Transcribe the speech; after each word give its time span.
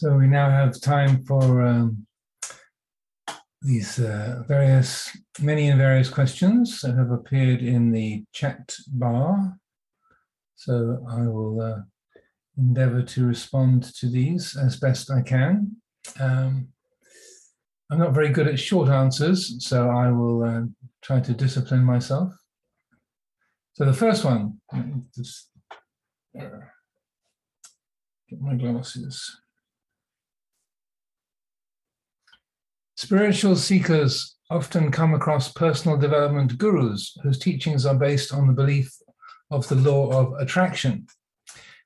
So 0.00 0.16
we 0.16 0.28
now 0.28 0.48
have 0.48 0.80
time 0.80 1.22
for 1.26 1.60
um, 1.60 2.06
these 3.60 4.00
uh, 4.00 4.44
various, 4.48 5.14
many 5.42 5.68
and 5.68 5.78
various 5.78 6.08
questions 6.08 6.80
that 6.80 6.96
have 6.96 7.10
appeared 7.10 7.60
in 7.60 7.92
the 7.92 8.24
chat 8.32 8.74
bar. 8.88 9.58
So 10.56 11.04
I 11.06 11.26
will 11.26 11.60
uh, 11.60 11.82
endeavor 12.56 13.02
to 13.02 13.26
respond 13.26 13.94
to 13.96 14.08
these 14.08 14.56
as 14.56 14.80
best 14.80 15.10
I 15.10 15.20
can. 15.20 15.76
Um, 16.18 16.68
I'm 17.92 17.98
not 17.98 18.14
very 18.14 18.30
good 18.30 18.48
at 18.48 18.58
short 18.58 18.88
answers, 18.88 19.62
so 19.62 19.90
I 19.90 20.10
will 20.10 20.42
uh, 20.44 20.62
try 21.02 21.20
to 21.20 21.34
discipline 21.34 21.84
myself. 21.84 22.32
So 23.74 23.84
the 23.84 23.92
first 23.92 24.24
one, 24.24 24.62
just 25.14 25.50
uh, 26.40 26.64
get 28.30 28.40
my 28.40 28.54
glasses. 28.54 29.36
Spiritual 33.02 33.56
seekers 33.56 34.36
often 34.50 34.90
come 34.90 35.14
across 35.14 35.50
personal 35.50 35.96
development 35.96 36.58
gurus 36.58 37.16
whose 37.22 37.38
teachings 37.38 37.86
are 37.86 37.94
based 37.94 38.30
on 38.30 38.46
the 38.46 38.52
belief 38.52 38.94
of 39.50 39.66
the 39.68 39.74
law 39.74 40.10
of 40.10 40.34
attraction, 40.38 41.06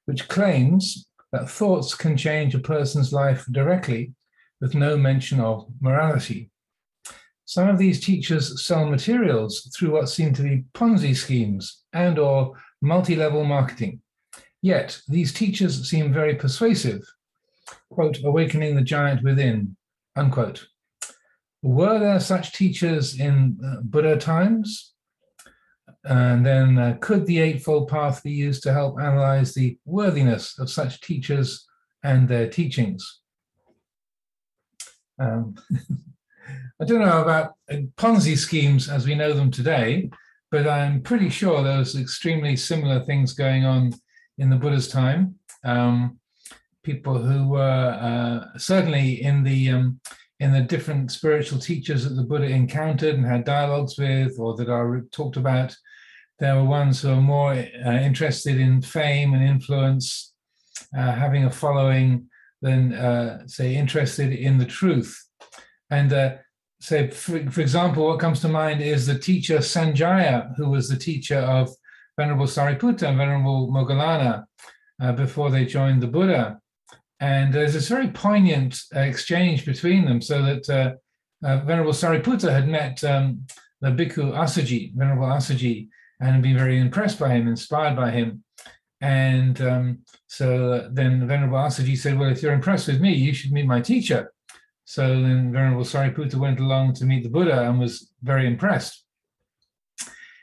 which 0.07 0.27
claims 0.27 1.07
that 1.31 1.49
thoughts 1.49 1.95
can 1.95 2.17
change 2.17 2.53
a 2.53 2.59
person's 2.59 3.13
life 3.13 3.47
directly 3.53 4.13
with 4.61 4.75
no 4.75 4.97
mention 4.97 5.39
of 5.39 5.69
morality. 5.81 6.51
Some 7.45 7.69
of 7.69 7.79
these 7.79 8.05
teachers 8.05 8.67
sell 8.67 8.85
materials 8.85 9.71
through 9.73 9.93
what 9.93 10.09
seem 10.09 10.35
to 10.35 10.43
be 10.43 10.65
Ponzi 10.75 11.15
schemes 11.15 11.85
and 11.93 12.19
or 12.19 12.55
multi-level 12.83 13.45
marketing. 13.45 14.01
Yet 14.63 15.01
these 15.07 15.33
teachers 15.33 15.89
seem 15.89 16.13
very 16.13 16.35
persuasive, 16.35 17.07
quote, 17.89 18.19
awakening 18.25 18.75
the 18.75 18.83
giant 18.83 19.23
within, 19.23 19.77
unquote. 20.17 20.67
Were 21.65 21.99
there 21.99 22.21
such 22.21 22.53
teachers 22.53 23.19
in 23.19 23.59
uh, 23.65 23.81
Buddha 23.81 24.19
times? 24.19 24.93
And 26.05 26.45
then 26.45 26.77
uh, 26.77 26.99
could 27.01 27.25
the 27.25 27.41
Eightfold 27.41 27.89
Path 27.89 28.23
be 28.23 28.33
used 28.33 28.63
to 28.65 28.73
help 28.75 29.01
analyze 29.01 29.55
the 29.55 29.79
worthiness 29.87 30.59
of 30.59 30.69
such 30.69 31.01
teachers 31.01 31.67
and 32.03 32.29
their 32.29 32.51
teachings? 32.51 33.21
Um, 35.19 35.55
I 36.83 36.85
don't 36.85 37.01
know 37.01 37.23
about 37.23 37.55
uh, 37.73 37.77
Ponzi 37.97 38.37
schemes 38.37 38.91
as 38.91 39.07
we 39.07 39.15
know 39.15 39.33
them 39.33 39.51
today, 39.51 40.11
but 40.51 40.69
I'm 40.69 41.01
pretty 41.01 41.31
sure 41.31 41.63
there 41.63 41.79
was 41.79 41.97
extremely 41.97 42.57
similar 42.57 43.01
things 43.01 43.33
going 43.33 43.65
on 43.65 43.95
in 44.37 44.51
the 44.51 44.57
Buddha's 44.57 44.89
time. 44.89 45.37
Um, 45.65 46.19
people 46.83 47.17
who 47.17 47.49
were 47.49 48.51
uh, 48.53 48.59
certainly 48.59 49.23
in 49.23 49.45
the 49.45 49.71
um, 49.71 50.01
in 50.41 50.53
the 50.53 50.61
different 50.61 51.11
spiritual 51.11 51.59
teachers 51.59 52.05
that 52.05 52.15
the 52.15 52.23
Buddha 52.23 52.47
encountered 52.47 53.15
and 53.15 53.25
had 53.25 53.45
dialogues 53.45 53.97
with, 53.99 54.39
or 54.39 54.57
that 54.57 54.69
are 54.69 55.03
talked 55.13 55.37
about, 55.37 55.75
there 56.41 56.57
were 56.57 56.65
ones 56.65 57.01
who 57.01 57.11
are 57.11 57.21
more 57.21 57.53
uh, 57.53 57.93
interested 57.93 58.59
in 58.59 58.83
fame 58.83 59.35
and 59.35 59.45
influence, 59.45 60.33
uh, 60.97 61.13
having 61.13 61.45
a 61.45 61.51
following, 61.51 62.29
than 62.61 62.95
uh, 62.95 63.47
say 63.47 63.75
interested 63.75 64.33
in 64.33 64.59
the 64.59 64.65
truth. 64.65 65.23
And 65.91 66.13
uh, 66.13 66.37
say, 66.81 67.11
for, 67.11 67.51
for, 67.51 67.61
example, 67.61 68.07
what 68.07 68.21
comes 68.21 68.41
to 68.41 68.49
mind 68.49 68.81
is 68.81 69.07
the 69.07 69.19
teacher 69.19 69.59
Sanjaya, 69.59 70.57
who 70.57 70.71
was 70.71 70.89
the 70.89 70.97
teacher 70.97 71.39
of 71.39 71.69
Venerable 72.19 72.47
Sariputta 72.47 73.09
and 73.09 73.19
Venerable 73.19 73.71
Moggallana 73.71 74.45
uh, 75.01 75.13
before 75.13 75.51
they 75.51 75.65
joined 75.65 76.03
the 76.03 76.07
Buddha. 76.07 76.61
And 77.25 77.55
there's 77.55 77.73
this 77.73 77.89
very 77.89 78.09
poignant 78.09 78.79
uh, 78.95 79.01
exchange 79.01 79.65
between 79.65 80.05
them, 80.05 80.21
so 80.21 80.43
that 80.43 80.69
uh, 80.69 81.47
uh, 81.47 81.65
Venerable 81.65 81.95
Sariputta 81.95 82.53
had 82.53 82.69
met 82.69 83.03
um, 83.03 83.47
the 83.81 83.89
Bhikkhu 83.89 84.35
Assaji, 84.35 84.95
Venerable 84.95 85.29
Assaji, 85.29 85.89
and 86.21 86.33
had 86.33 86.43
been 86.43 86.59
very 86.59 86.79
impressed 86.79 87.19
by 87.19 87.31
him, 87.31 87.49
inspired 87.49 87.97
by 87.97 88.11
him. 88.11 88.45
And 89.01 89.59
um, 89.63 90.01
so 90.27 90.91
then 90.93 91.27
Venerable 91.27 91.57
Assaji 91.57 91.97
said, 91.97 92.19
Well, 92.19 92.29
if 92.29 92.43
you're 92.43 92.53
impressed 92.53 92.89
with 92.89 93.01
me, 93.01 93.15
you 93.15 93.33
should 93.33 93.53
meet 93.53 93.67
my 93.67 93.81
teacher. 93.81 94.31
So 94.85 95.09
then 95.09 95.51
Venerable 95.51 95.85
Sariputta 95.85 96.35
went 96.35 96.61
along 96.61 96.93
to 96.97 97.07
meet 97.07 97.23
the 97.23 97.31
Buddha 97.31 97.67
and 97.67 97.81
was 97.81 98.13
very 98.23 98.47
impressed. 98.47 99.03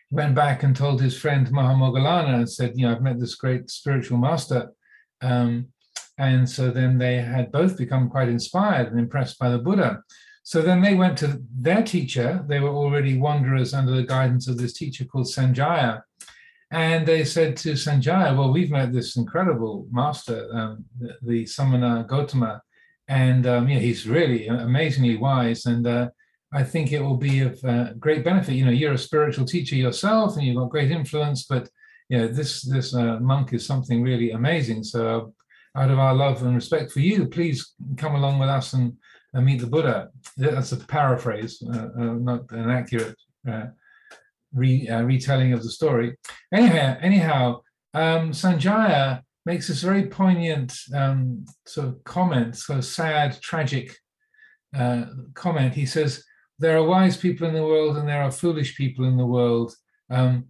He 0.09 0.15
went 0.15 0.33
back 0.33 0.63
and 0.63 0.75
told 0.75 0.99
his 0.99 1.15
friend 1.15 1.45
Mahamoggallana 1.45 2.33
and 2.37 2.49
said, 2.49 2.73
You 2.73 2.87
know, 2.87 2.95
I've 2.95 3.03
met 3.03 3.19
this 3.19 3.35
great 3.35 3.69
spiritual 3.69 4.17
master. 4.17 4.71
Um, 5.21 5.67
and 6.21 6.47
so 6.47 6.69
then 6.69 6.99
they 6.99 7.15
had 7.15 7.51
both 7.51 7.75
become 7.75 8.07
quite 8.07 8.29
inspired 8.29 8.91
and 8.91 8.99
impressed 8.99 9.39
by 9.39 9.49
the 9.49 9.57
Buddha. 9.57 10.03
So 10.43 10.61
then 10.61 10.79
they 10.79 10.93
went 10.93 11.17
to 11.17 11.41
their 11.59 11.81
teacher. 11.81 12.45
They 12.47 12.59
were 12.59 12.69
already 12.69 13.17
wanderers 13.17 13.73
under 13.73 13.93
the 13.93 14.03
guidance 14.03 14.47
of 14.47 14.59
this 14.59 14.73
teacher 14.73 15.03
called 15.05 15.25
Sanjaya. 15.25 16.03
And 16.69 17.07
they 17.07 17.25
said 17.25 17.57
to 17.57 17.71
Sanjaya, 17.71 18.37
Well, 18.37 18.53
we've 18.53 18.69
met 18.69 18.93
this 18.93 19.17
incredible 19.17 19.87
master, 19.91 20.47
um, 20.53 20.85
the, 20.99 21.17
the, 21.23 21.45
Samana 21.47 22.05
Gotama, 22.07 22.61
and 23.07 23.47
um, 23.47 23.67
yeah, 23.67 23.79
he's 23.79 24.07
really 24.07 24.45
amazingly 24.45 25.17
wise. 25.17 25.65
And 25.65 25.87
uh, 25.87 26.09
I 26.53 26.63
think 26.63 26.91
it 26.91 27.01
will 27.01 27.17
be 27.17 27.39
of 27.39 27.59
uh, 27.65 27.93
great 27.93 28.23
benefit. 28.23 28.53
You 28.53 28.65
know, 28.65 28.71
you're 28.71 28.93
a 28.93 29.07
spiritual 29.09 29.45
teacher 29.45 29.75
yourself 29.75 30.37
and 30.37 30.45
you've 30.45 30.57
got 30.57 30.69
great 30.69 30.91
influence, 30.91 31.45
but 31.45 31.67
you 32.09 32.19
know, 32.19 32.27
this, 32.27 32.61
this 32.61 32.93
uh, 32.93 33.19
monk 33.19 33.53
is 33.53 33.65
something 33.65 34.03
really 34.03 34.31
amazing. 34.31 34.83
So 34.83 35.33
out 35.75 35.91
of 35.91 35.99
our 35.99 36.13
love 36.13 36.43
and 36.43 36.55
respect 36.55 36.91
for 36.91 36.99
you, 36.99 37.27
please 37.27 37.73
come 37.97 38.15
along 38.15 38.39
with 38.39 38.49
us 38.49 38.73
and, 38.73 38.93
and 39.33 39.45
meet 39.45 39.61
the 39.61 39.67
Buddha. 39.67 40.09
That's 40.37 40.71
a 40.71 40.77
paraphrase, 40.77 41.63
uh, 41.65 41.89
uh, 41.97 42.13
not 42.13 42.51
an 42.51 42.69
accurate 42.69 43.15
uh, 43.49 43.67
re, 44.53 44.87
uh, 44.87 45.01
retelling 45.03 45.53
of 45.53 45.63
the 45.63 45.69
story. 45.69 46.17
Anyhow, 46.53 46.97
anyhow, 47.01 47.61
um, 47.93 48.31
Sanjaya 48.31 49.21
makes 49.45 49.67
this 49.67 49.81
very 49.81 50.07
poignant 50.07 50.73
um, 50.93 51.45
sort 51.65 51.87
of 51.87 52.03
comment, 52.03 52.57
sort 52.57 52.79
of 52.79 52.85
sad, 52.85 53.39
tragic 53.41 53.95
uh, 54.75 55.05
comment. 55.33 55.73
He 55.73 55.85
says, 55.85 56.23
"There 56.59 56.77
are 56.77 56.83
wise 56.83 57.17
people 57.17 57.47
in 57.47 57.53
the 57.53 57.63
world, 57.63 57.97
and 57.97 58.07
there 58.07 58.21
are 58.21 58.31
foolish 58.31 58.75
people 58.75 59.05
in 59.05 59.17
the 59.17 59.25
world." 59.25 59.73
Um, 60.09 60.47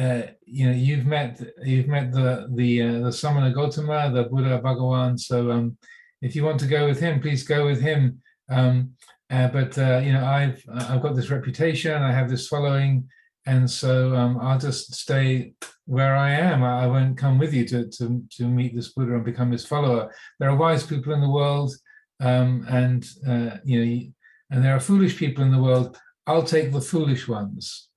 uh, 0.00 0.22
you 0.46 0.66
know 0.66 0.74
you've 0.74 1.04
met 1.04 1.40
you've 1.62 1.88
met 1.88 2.10
the 2.10 2.48
the 2.54 2.82
uh, 2.82 2.98
the 3.00 3.12
Samana 3.12 3.54
Gotama, 3.54 4.12
the 4.12 4.24
Buddha 4.24 4.60
Bhagawan. 4.64 5.18
So 5.20 5.50
um, 5.50 5.76
if 6.22 6.34
you 6.34 6.42
want 6.44 6.58
to 6.60 6.66
go 6.66 6.86
with 6.86 7.00
him, 7.00 7.20
please 7.20 7.42
go 7.42 7.66
with 7.66 7.80
him. 7.82 8.22
Um, 8.48 8.92
uh, 9.30 9.48
but 9.48 9.76
uh, 9.76 10.00
you 10.02 10.12
know 10.12 10.24
I've 10.24 10.64
I've 10.72 11.02
got 11.02 11.16
this 11.16 11.30
reputation, 11.30 12.02
I 12.02 12.12
have 12.12 12.30
this 12.30 12.48
following, 12.48 13.08
and 13.46 13.70
so 13.70 14.14
um, 14.16 14.38
I'll 14.40 14.58
just 14.58 14.94
stay 14.94 15.52
where 15.84 16.16
I 16.16 16.30
am. 16.30 16.62
I, 16.62 16.84
I, 16.84 16.86
won't 16.86 17.18
come 17.18 17.38
with 17.38 17.52
you 17.52 17.66
to 17.66 17.88
to 17.90 18.22
to 18.36 18.44
meet 18.48 18.74
this 18.74 18.92
Buddha 18.94 19.16
and 19.16 19.24
become 19.24 19.52
his 19.52 19.66
follower. 19.66 20.10
There 20.38 20.48
are 20.48 20.56
wise 20.56 20.84
people 20.84 21.12
in 21.12 21.20
the 21.20 21.28
world, 21.28 21.74
um, 22.20 22.64
and 22.70 23.04
uh, 23.28 23.58
you 23.64 23.84
know, 23.84 24.02
and 24.50 24.64
there 24.64 24.74
are 24.74 24.80
foolish 24.80 25.18
people 25.18 25.44
in 25.44 25.52
the 25.52 25.62
world. 25.62 25.98
I'll 26.26 26.42
take 26.42 26.72
the 26.72 26.80
foolish 26.80 27.28
ones 27.28 27.89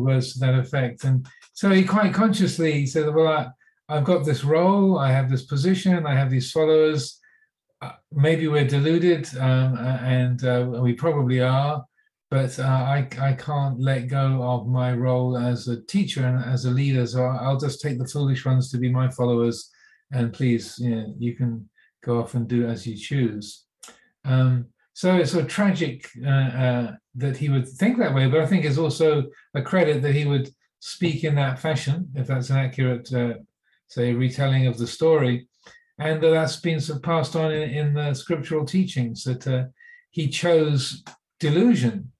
words 0.00 0.32
to 0.32 0.38
that 0.40 0.54
effect. 0.54 1.04
And 1.04 1.26
so 1.52 1.70
he 1.70 1.84
quite 1.84 2.14
consciously 2.14 2.86
said, 2.86 3.14
Well, 3.14 3.28
I, 3.28 3.48
I've 3.88 4.04
got 4.04 4.24
this 4.24 4.44
role, 4.44 4.98
I 4.98 5.10
have 5.10 5.30
this 5.30 5.44
position, 5.44 6.06
I 6.06 6.14
have 6.14 6.30
these 6.30 6.50
followers. 6.50 7.20
Uh, 7.82 7.92
maybe 8.12 8.48
we're 8.48 8.66
deluded, 8.66 9.28
um, 9.36 9.76
and 9.76 10.42
uh, 10.44 10.66
we 10.80 10.94
probably 10.94 11.40
are, 11.40 11.84
but 12.30 12.58
uh, 12.58 12.62
I, 12.62 13.06
I 13.20 13.34
can't 13.34 13.78
let 13.78 14.08
go 14.08 14.42
of 14.42 14.66
my 14.66 14.94
role 14.94 15.36
as 15.36 15.68
a 15.68 15.82
teacher 15.82 16.24
and 16.24 16.42
as 16.44 16.64
a 16.64 16.70
leader. 16.70 17.06
So 17.06 17.24
I'll 17.24 17.58
just 17.58 17.82
take 17.82 17.98
the 17.98 18.06
foolish 18.06 18.46
ones 18.46 18.70
to 18.70 18.78
be 18.78 18.90
my 18.90 19.10
followers, 19.10 19.70
and 20.12 20.32
please, 20.32 20.78
you, 20.78 20.94
know, 20.94 21.14
you 21.18 21.36
can 21.36 21.68
go 22.02 22.20
off 22.20 22.34
and 22.34 22.48
do 22.48 22.66
as 22.66 22.86
you 22.86 22.96
choose. 22.96 23.64
Um, 24.24 24.68
so 24.94 25.16
it's 25.16 25.34
a 25.34 25.44
tragic 25.44 26.08
uh, 26.24 26.28
uh, 26.30 26.92
that 27.16 27.36
he 27.36 27.48
would 27.48 27.68
think 27.68 27.98
that 27.98 28.14
way, 28.14 28.28
but 28.28 28.40
I 28.40 28.46
think 28.46 28.64
it's 28.64 28.78
also 28.78 29.24
a 29.52 29.60
credit 29.60 30.02
that 30.02 30.14
he 30.14 30.24
would 30.24 30.48
speak 30.78 31.24
in 31.24 31.34
that 31.34 31.58
fashion, 31.58 32.08
if 32.14 32.28
that's 32.28 32.50
an 32.50 32.58
accurate, 32.58 33.12
uh, 33.12 33.34
say, 33.88 34.12
retelling 34.12 34.68
of 34.68 34.78
the 34.78 34.86
story, 34.86 35.48
and 35.98 36.22
that 36.22 36.30
that's 36.30 36.56
been 36.56 36.80
sort 36.80 36.98
of 36.98 37.02
passed 37.02 37.34
on 37.34 37.50
in, 37.50 37.70
in 37.70 37.94
the 37.94 38.14
scriptural 38.14 38.64
teachings 38.64 39.24
that 39.24 39.46
uh, 39.48 39.64
he 40.10 40.28
chose 40.28 41.02
delusion 41.40 42.12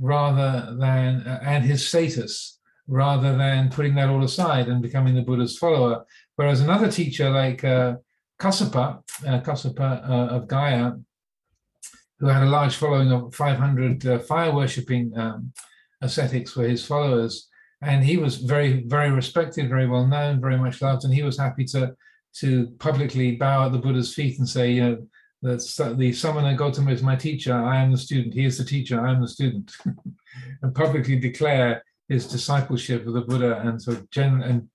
rather 0.00 0.74
than 0.80 1.20
uh, 1.28 1.40
and 1.44 1.64
his 1.64 1.86
status 1.86 2.58
rather 2.88 3.36
than 3.36 3.70
putting 3.70 3.94
that 3.94 4.08
all 4.08 4.24
aside 4.24 4.66
and 4.66 4.82
becoming 4.82 5.14
the 5.14 5.22
Buddha's 5.22 5.56
follower. 5.56 6.04
Whereas 6.34 6.60
another 6.60 6.90
teacher 6.90 7.30
like 7.30 7.62
uh, 7.62 7.96
Kassapa, 8.40 9.04
Kassapa 9.22 10.10
uh, 10.10 10.34
of 10.34 10.48
Gaya, 10.48 10.94
who 12.20 12.26
had 12.26 12.42
a 12.42 12.50
large 12.50 12.76
following 12.76 13.10
of 13.10 13.34
500 13.34 14.06
uh, 14.06 14.18
fire 14.20 14.54
worshipping 14.54 15.12
um, 15.16 15.52
ascetics 16.02 16.54
were 16.54 16.68
his 16.68 16.84
followers. 16.84 17.48
And 17.82 18.04
he 18.04 18.18
was 18.18 18.36
very, 18.36 18.84
very 18.84 19.10
respected, 19.10 19.70
very 19.70 19.88
well 19.88 20.06
known, 20.06 20.40
very 20.40 20.58
much 20.58 20.82
loved. 20.82 21.04
And 21.04 21.14
he 21.14 21.22
was 21.22 21.38
happy 21.38 21.64
to 21.66 21.94
to 22.32 22.68
publicly 22.78 23.36
bow 23.36 23.66
at 23.66 23.72
the 23.72 23.78
Buddha's 23.78 24.14
feet 24.14 24.38
and 24.38 24.48
say, 24.48 24.70
you 24.70 24.82
know, 24.82 25.06
that 25.42 25.94
the 25.98 26.12
Samana 26.12 26.54
Gautama 26.54 26.92
is 26.92 27.02
my 27.02 27.16
teacher, 27.16 27.54
I 27.54 27.78
am 27.82 27.90
the 27.90 27.98
student, 27.98 28.34
he 28.34 28.44
is 28.44 28.58
the 28.58 28.64
teacher, 28.64 29.00
I 29.00 29.10
am 29.10 29.22
the 29.22 29.28
student, 29.28 29.72
and 30.62 30.74
publicly 30.74 31.18
declare 31.18 31.82
his 32.08 32.26
discipleship 32.26 33.06
of 33.06 33.14
the 33.14 33.22
Buddha 33.22 33.60
and 33.64 33.80
so 33.80 33.96
gen- 34.10 34.42
and 34.42 34.68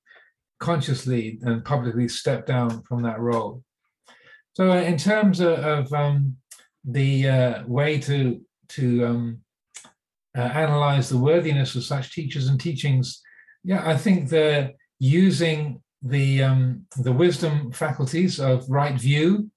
consciously 0.59 1.39
and 1.43 1.63
publicly 1.63 2.07
step 2.07 2.45
down 2.45 2.81
from 2.83 3.03
that 3.03 3.19
role. 3.19 3.63
So, 4.53 4.71
in 4.71 4.97
terms 4.97 5.39
of, 5.39 5.59
of 5.59 5.93
um, 5.93 6.37
the 6.87 7.27
uh, 7.27 7.63
way 7.67 7.99
to 7.99 8.41
to 8.69 9.05
um, 9.05 9.39
uh, 10.37 10.41
analyze 10.41 11.09
the 11.09 11.17
worthiness 11.17 11.75
of 11.75 11.83
such 11.83 12.13
teachers 12.13 12.47
and 12.47 12.59
teachings, 12.59 13.21
yeah, 13.63 13.87
I 13.87 13.97
think 13.97 14.29
they're 14.29 14.71
using 14.99 15.81
the 16.01 16.43
um, 16.43 16.85
the 16.97 17.11
wisdom 17.11 17.71
faculties 17.71 18.39
of 18.39 18.69
right 18.69 18.99
view 18.99 19.49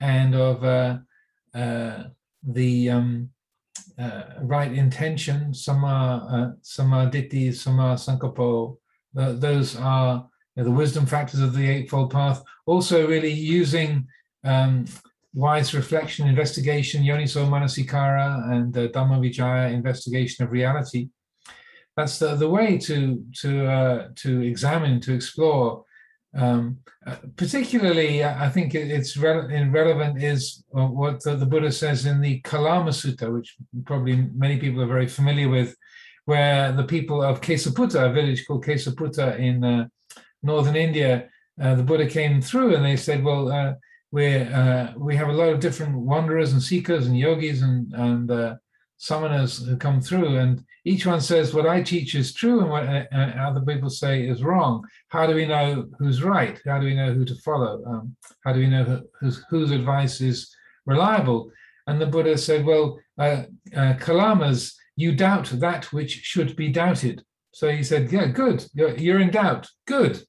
and 0.00 0.34
of 0.34 0.64
uh, 0.64 0.98
uh, 1.54 2.04
the 2.42 2.90
um, 2.90 3.30
uh, 3.98 4.22
right 4.42 4.72
intention, 4.72 5.54
sama 5.54 6.26
uh, 6.30 6.60
sammaditthi, 6.62 7.48
samma 7.48 7.96
sankappo. 7.96 8.76
those 9.14 9.76
are 9.76 10.28
you 10.56 10.62
know, 10.62 10.64
the 10.64 10.76
wisdom 10.76 11.06
factors 11.06 11.40
of 11.40 11.54
the 11.54 11.68
Eightfold 11.68 12.12
Path. 12.12 12.42
Also, 12.66 13.06
really 13.06 13.32
using 13.32 14.06
um, 14.44 14.84
wise 15.34 15.74
reflection, 15.74 16.28
investigation, 16.28 17.02
yoniso 17.02 17.46
manasikara, 17.46 18.50
and 18.52 18.76
uh, 18.78 18.88
Dhammavicaya, 18.88 19.72
investigation 19.72 20.44
of 20.44 20.52
reality. 20.52 21.08
That's 21.96 22.18
the, 22.18 22.34
the 22.36 22.48
way 22.48 22.78
to 22.78 23.24
to 23.40 23.66
uh, 23.66 24.08
to 24.16 24.40
examine, 24.42 25.00
to 25.00 25.14
explore. 25.14 25.84
Um, 26.36 26.78
uh, 27.06 27.16
particularly, 27.36 28.24
I 28.24 28.48
think 28.48 28.74
it's 28.74 29.16
re- 29.16 29.68
relevant 29.68 30.20
is 30.20 30.64
uh, 30.76 30.86
what 30.86 31.22
the, 31.22 31.36
the, 31.36 31.46
Buddha 31.46 31.70
says 31.70 32.06
in 32.06 32.20
the 32.20 32.40
Kalama 32.40 32.90
Sutta, 32.90 33.32
which 33.32 33.54
probably 33.84 34.28
many 34.34 34.56
people 34.58 34.82
are 34.82 34.86
very 34.86 35.06
familiar 35.06 35.48
with, 35.48 35.76
where 36.24 36.72
the 36.72 36.82
people 36.82 37.22
of 37.22 37.40
Kesaputta, 37.40 38.10
a 38.10 38.12
village 38.12 38.44
called 38.46 38.64
Kesaputta 38.64 39.38
in 39.38 39.62
uh, 39.62 39.86
northern 40.42 40.74
India, 40.74 41.28
uh, 41.62 41.76
the 41.76 41.84
Buddha 41.84 42.08
came 42.08 42.40
through 42.42 42.74
and 42.74 42.84
they 42.84 42.96
said, 42.96 43.22
well, 43.22 43.76
where 44.14 44.46
uh, 44.54 44.96
we 44.96 45.16
have 45.16 45.28
a 45.28 45.32
lot 45.32 45.48
of 45.48 45.58
different 45.58 45.92
wanderers 45.92 46.52
and 46.52 46.62
seekers 46.62 47.08
and 47.08 47.18
yogis 47.18 47.62
and, 47.62 47.92
and 47.94 48.30
uh, 48.30 48.54
samanas 48.96 49.66
who 49.66 49.76
come 49.76 50.00
through, 50.00 50.36
and 50.36 50.64
each 50.84 51.04
one 51.04 51.20
says 51.20 51.52
what 51.52 51.66
I 51.66 51.82
teach 51.82 52.14
is 52.14 52.32
true 52.32 52.60
and 52.60 52.70
what 52.70 52.86
uh, 52.86 53.06
uh, 53.12 53.48
other 53.48 53.62
people 53.62 53.90
say 53.90 54.24
is 54.24 54.44
wrong. 54.44 54.84
How 55.08 55.26
do 55.26 55.34
we 55.34 55.46
know 55.46 55.88
who's 55.98 56.22
right? 56.22 56.56
How 56.64 56.78
do 56.78 56.86
we 56.86 56.94
know 56.94 57.12
who 57.12 57.24
to 57.24 57.34
follow? 57.46 57.82
Um, 57.84 58.14
how 58.44 58.52
do 58.52 58.60
we 58.60 58.68
know 58.68 58.84
who, 58.84 59.00
whose, 59.18 59.44
whose 59.50 59.72
advice 59.72 60.20
is 60.20 60.48
reliable? 60.86 61.50
And 61.88 62.00
the 62.00 62.06
Buddha 62.06 62.38
said, 62.38 62.64
well, 62.64 63.00
uh, 63.18 63.42
uh, 63.74 63.94
Kalamas, 63.94 64.74
you 64.94 65.10
doubt 65.16 65.46
that 65.54 65.92
which 65.92 66.12
should 66.22 66.54
be 66.54 66.68
doubted. 66.68 67.24
So 67.52 67.68
he 67.68 67.82
said, 67.82 68.12
yeah, 68.12 68.26
good. 68.26 68.64
You're, 68.74 68.96
you're 68.96 69.20
in 69.20 69.32
doubt. 69.32 69.68
Good. 69.88 70.22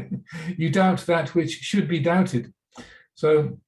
you 0.56 0.70
doubt 0.70 1.00
that 1.00 1.34
which 1.34 1.50
should 1.50 1.86
be 1.86 2.00
doubted. 2.00 2.54
So 3.16 3.58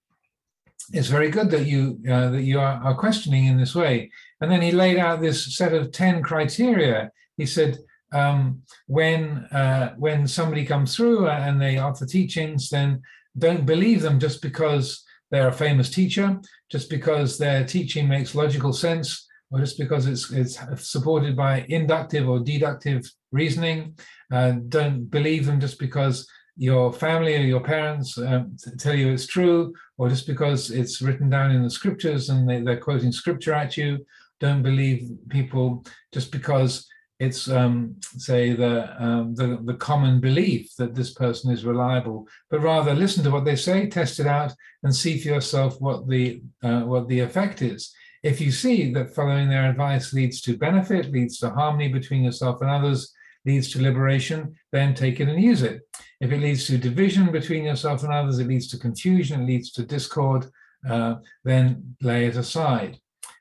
it's 0.92 1.08
very 1.08 1.30
good 1.30 1.50
that 1.50 1.66
you 1.66 1.98
uh, 2.08 2.30
that 2.30 2.42
you 2.42 2.60
are, 2.60 2.80
are, 2.82 2.94
questioning 2.94 3.46
in 3.46 3.58
this 3.58 3.74
way. 3.74 4.10
And 4.40 4.50
then 4.50 4.62
he 4.62 4.72
laid 4.72 4.98
out 4.98 5.20
this 5.20 5.56
set 5.56 5.74
of 5.74 5.90
ten 5.90 6.22
criteria. 6.22 7.10
He 7.36 7.46
said, 7.46 7.78
um, 8.12 8.62
when 8.86 9.46
uh, 9.50 9.94
when 9.98 10.28
somebody 10.28 10.64
comes 10.64 10.94
through 10.94 11.28
and 11.28 11.60
they 11.60 11.78
offer 11.78 12.06
teachings, 12.06 12.68
then 12.68 13.02
don't 13.36 13.66
believe 13.66 14.02
them 14.02 14.18
just 14.18 14.40
because 14.40 15.04
they're 15.30 15.48
a 15.48 15.52
famous 15.52 15.90
teacher, 15.90 16.40
just 16.70 16.88
because 16.88 17.36
their 17.36 17.64
teaching 17.64 18.08
makes 18.08 18.34
logical 18.34 18.72
sense, 18.72 19.26
or 19.50 19.60
just 19.60 19.78
because 19.78 20.06
it's 20.06 20.30
it's 20.30 20.58
supported 20.88 21.36
by 21.36 21.66
inductive 21.68 22.28
or 22.28 22.40
deductive 22.40 23.10
reasoning. 23.32 23.98
Uh, 24.32 24.52
don't 24.68 25.10
believe 25.10 25.46
them 25.46 25.60
just 25.60 25.78
because 25.78 26.26
your 26.58 26.92
family 26.92 27.36
or 27.36 27.40
your 27.40 27.60
parents 27.60 28.18
um, 28.18 28.56
tell 28.78 28.94
you 28.94 29.12
it's 29.12 29.26
true, 29.26 29.72
or 29.96 30.08
just 30.08 30.26
because 30.26 30.70
it's 30.72 31.00
written 31.00 31.30
down 31.30 31.52
in 31.52 31.62
the 31.62 31.70
scriptures 31.70 32.30
and 32.30 32.48
they, 32.48 32.72
are 32.72 32.76
quoting 32.76 33.12
scripture 33.12 33.54
at 33.54 33.76
you. 33.76 34.04
Don't 34.40 34.62
believe 34.62 35.08
people 35.28 35.84
just 36.12 36.32
because 36.32 36.86
it's 37.20 37.48
um, 37.48 37.96
say 38.00 38.52
the, 38.52 39.02
um, 39.02 39.34
the 39.34 39.58
the 39.64 39.74
common 39.74 40.20
belief 40.20 40.74
that 40.76 40.94
this 40.94 41.14
person 41.14 41.52
is 41.52 41.64
reliable, 41.64 42.26
but 42.50 42.60
rather 42.60 42.94
listen 42.94 43.24
to 43.24 43.30
what 43.30 43.44
they 43.44 43.56
say, 43.56 43.86
test 43.88 44.20
it 44.20 44.26
out, 44.26 44.52
and 44.82 44.94
see 44.94 45.18
for 45.18 45.28
yourself 45.28 45.80
what 45.80 46.08
the 46.08 46.42
uh, 46.62 46.80
what 46.80 47.08
the 47.08 47.20
effect 47.20 47.62
is. 47.62 47.92
If 48.22 48.40
you 48.40 48.50
see 48.50 48.92
that 48.94 49.14
following 49.14 49.48
their 49.48 49.70
advice 49.70 50.12
leads 50.12 50.40
to 50.42 50.56
benefit, 50.56 51.12
leads 51.12 51.38
to 51.38 51.50
harmony 51.50 51.88
between 51.88 52.24
yourself 52.24 52.60
and 52.60 52.70
others, 52.70 53.12
leads 53.44 53.70
to 53.72 53.82
liberation, 53.82 54.54
then 54.72 54.94
take 54.94 55.20
it 55.20 55.28
and 55.28 55.42
use 55.42 55.62
it. 55.62 55.82
If 56.20 56.32
it 56.32 56.40
leads 56.40 56.66
to 56.66 56.78
division 56.78 57.30
between 57.30 57.64
yourself 57.64 58.02
and 58.02 58.12
others, 58.12 58.38
it 58.38 58.48
leads 58.48 58.68
to 58.68 58.78
confusion, 58.78 59.42
it 59.42 59.46
leads 59.46 59.70
to 59.72 59.84
discord, 59.84 60.46
uh, 60.88 61.16
then 61.44 61.96
lay 62.02 62.26
it 62.26 62.36
aside. 62.36 62.98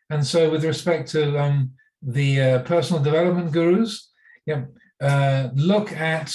And 0.10 0.26
so, 0.26 0.50
with 0.50 0.64
respect 0.64 1.10
to 1.12 1.40
um, 1.40 1.72
the 2.02 2.42
uh, 2.42 2.60
personal 2.64 3.02
development 3.02 3.52
gurus, 3.52 4.12
yeah, 4.46 4.66
uh, 5.02 5.50
look 5.56 5.92
at 5.92 6.34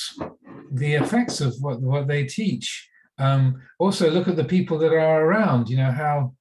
the 0.73 0.94
effects 0.94 1.41
of 1.41 1.55
what, 1.61 1.81
what 1.81 2.06
they 2.06 2.25
teach. 2.25 2.89
Um, 3.19 3.62
also, 3.79 4.11
look 4.11 4.29
at 4.29 4.37
the 4.37 4.44
people 4.44 4.79
that 4.79 4.93
are 4.93 5.25
around. 5.25 5.69
You 5.69 5.79
know 5.79 5.93
how 5.93 6.35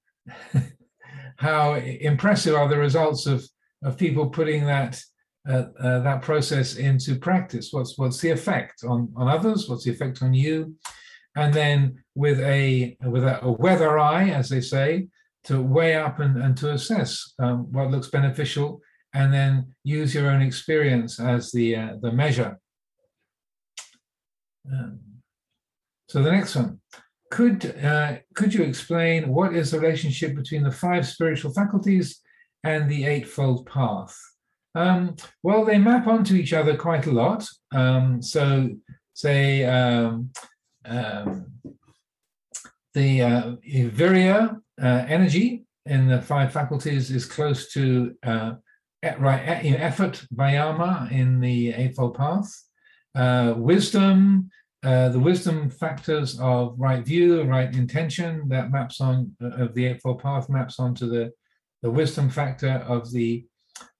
how 1.37 1.75
impressive 1.75 2.55
are 2.55 2.67
the 2.67 2.77
results 2.77 3.27
of 3.27 3.43
of 3.83 3.97
people 3.97 4.29
putting 4.29 4.65
that 4.65 5.01
uh, 5.49 5.65
uh, 5.79 5.99
that 5.99 6.21
process 6.21 6.75
into 6.75 7.15
practice. 7.15 7.69
What's 7.71 7.97
what's 7.97 8.19
the 8.19 8.29
effect 8.29 8.83
on 8.83 9.11
on 9.15 9.27
others? 9.27 9.67
What's 9.67 9.85
the 9.85 9.91
effect 9.91 10.21
on 10.21 10.33
you? 10.33 10.75
And 11.35 11.53
then 11.53 12.03
with 12.15 12.39
a 12.41 12.97
with 13.03 13.23
a, 13.23 13.43
a 13.43 13.51
weather 13.51 13.97
eye, 13.97 14.29
as 14.29 14.49
they 14.49 14.61
say, 14.61 15.07
to 15.45 15.61
weigh 15.61 15.95
up 15.95 16.19
and, 16.19 16.41
and 16.41 16.55
to 16.57 16.73
assess 16.73 17.33
um, 17.39 17.71
what 17.71 17.89
looks 17.89 18.09
beneficial, 18.09 18.81
and 19.13 19.33
then 19.33 19.73
use 19.83 20.13
your 20.13 20.29
own 20.29 20.41
experience 20.41 21.19
as 21.19 21.51
the 21.51 21.75
uh, 21.75 21.93
the 22.01 22.11
measure. 22.11 22.59
Um, 24.71 24.99
so 26.09 26.21
the 26.21 26.31
next 26.31 26.55
one. 26.55 26.79
Could, 27.31 27.77
uh, 27.81 28.17
could 28.35 28.53
you 28.53 28.61
explain 28.63 29.29
what 29.29 29.55
is 29.55 29.71
the 29.71 29.79
relationship 29.79 30.35
between 30.35 30.63
the 30.63 30.71
five 30.71 31.07
spiritual 31.07 31.53
faculties 31.53 32.19
and 32.65 32.91
the 32.91 33.05
Eightfold 33.05 33.67
Path? 33.67 34.13
Um, 34.73 35.15
well, 35.43 35.65
they 35.65 35.77
map 35.77 36.07
onto 36.07 36.35
each 36.35 36.53
other 36.53 36.77
quite 36.77 37.05
a 37.05 37.11
lot. 37.11 37.47
Um, 37.73 38.21
so, 38.21 38.69
say 39.13 39.65
um, 39.65 40.31
um 40.85 41.51
the 42.93 43.21
uh, 43.21 43.55
virya 43.63 44.59
uh, 44.81 45.05
energy 45.07 45.65
in 45.85 46.07
the 46.07 46.21
five 46.21 46.51
faculties 46.51 47.11
is 47.11 47.25
close 47.25 47.71
to 47.73 48.15
uh, 48.23 48.53
right 49.19 49.41
effort 49.41 50.25
vayama 50.35 51.11
in 51.11 51.39
the 51.39 51.73
eightfold 51.73 52.15
path. 52.15 52.51
Uh, 53.15 53.53
wisdom, 53.57 54.49
uh, 54.83 55.09
the 55.09 55.19
wisdom 55.19 55.69
factors 55.69 56.39
of 56.39 56.75
right 56.77 57.05
view, 57.05 57.43
right 57.43 57.73
intention 57.73 58.47
that 58.47 58.71
maps 58.71 59.01
on 59.01 59.31
uh, 59.41 59.63
of 59.63 59.73
the 59.73 59.85
eightfold 59.85 60.21
path 60.21 60.49
maps 60.49 60.79
onto 60.79 61.07
the 61.07 61.31
the 61.81 61.89
wisdom 61.89 62.29
factor 62.29 62.83
of 62.87 63.11
the 63.11 63.43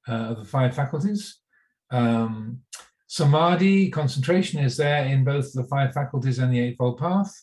uh, 0.07 0.31
of 0.31 0.39
the 0.39 0.45
five 0.45 0.75
faculties. 0.75 1.37
Um, 1.91 2.59
samadhi, 3.07 3.89
concentration, 3.89 4.63
is 4.63 4.77
there 4.77 5.05
in 5.05 5.23
both 5.23 5.51
the 5.53 5.63
five 5.65 5.93
faculties 5.93 6.39
and 6.39 6.53
the 6.53 6.59
Eightfold 6.59 6.99
Path. 6.99 7.33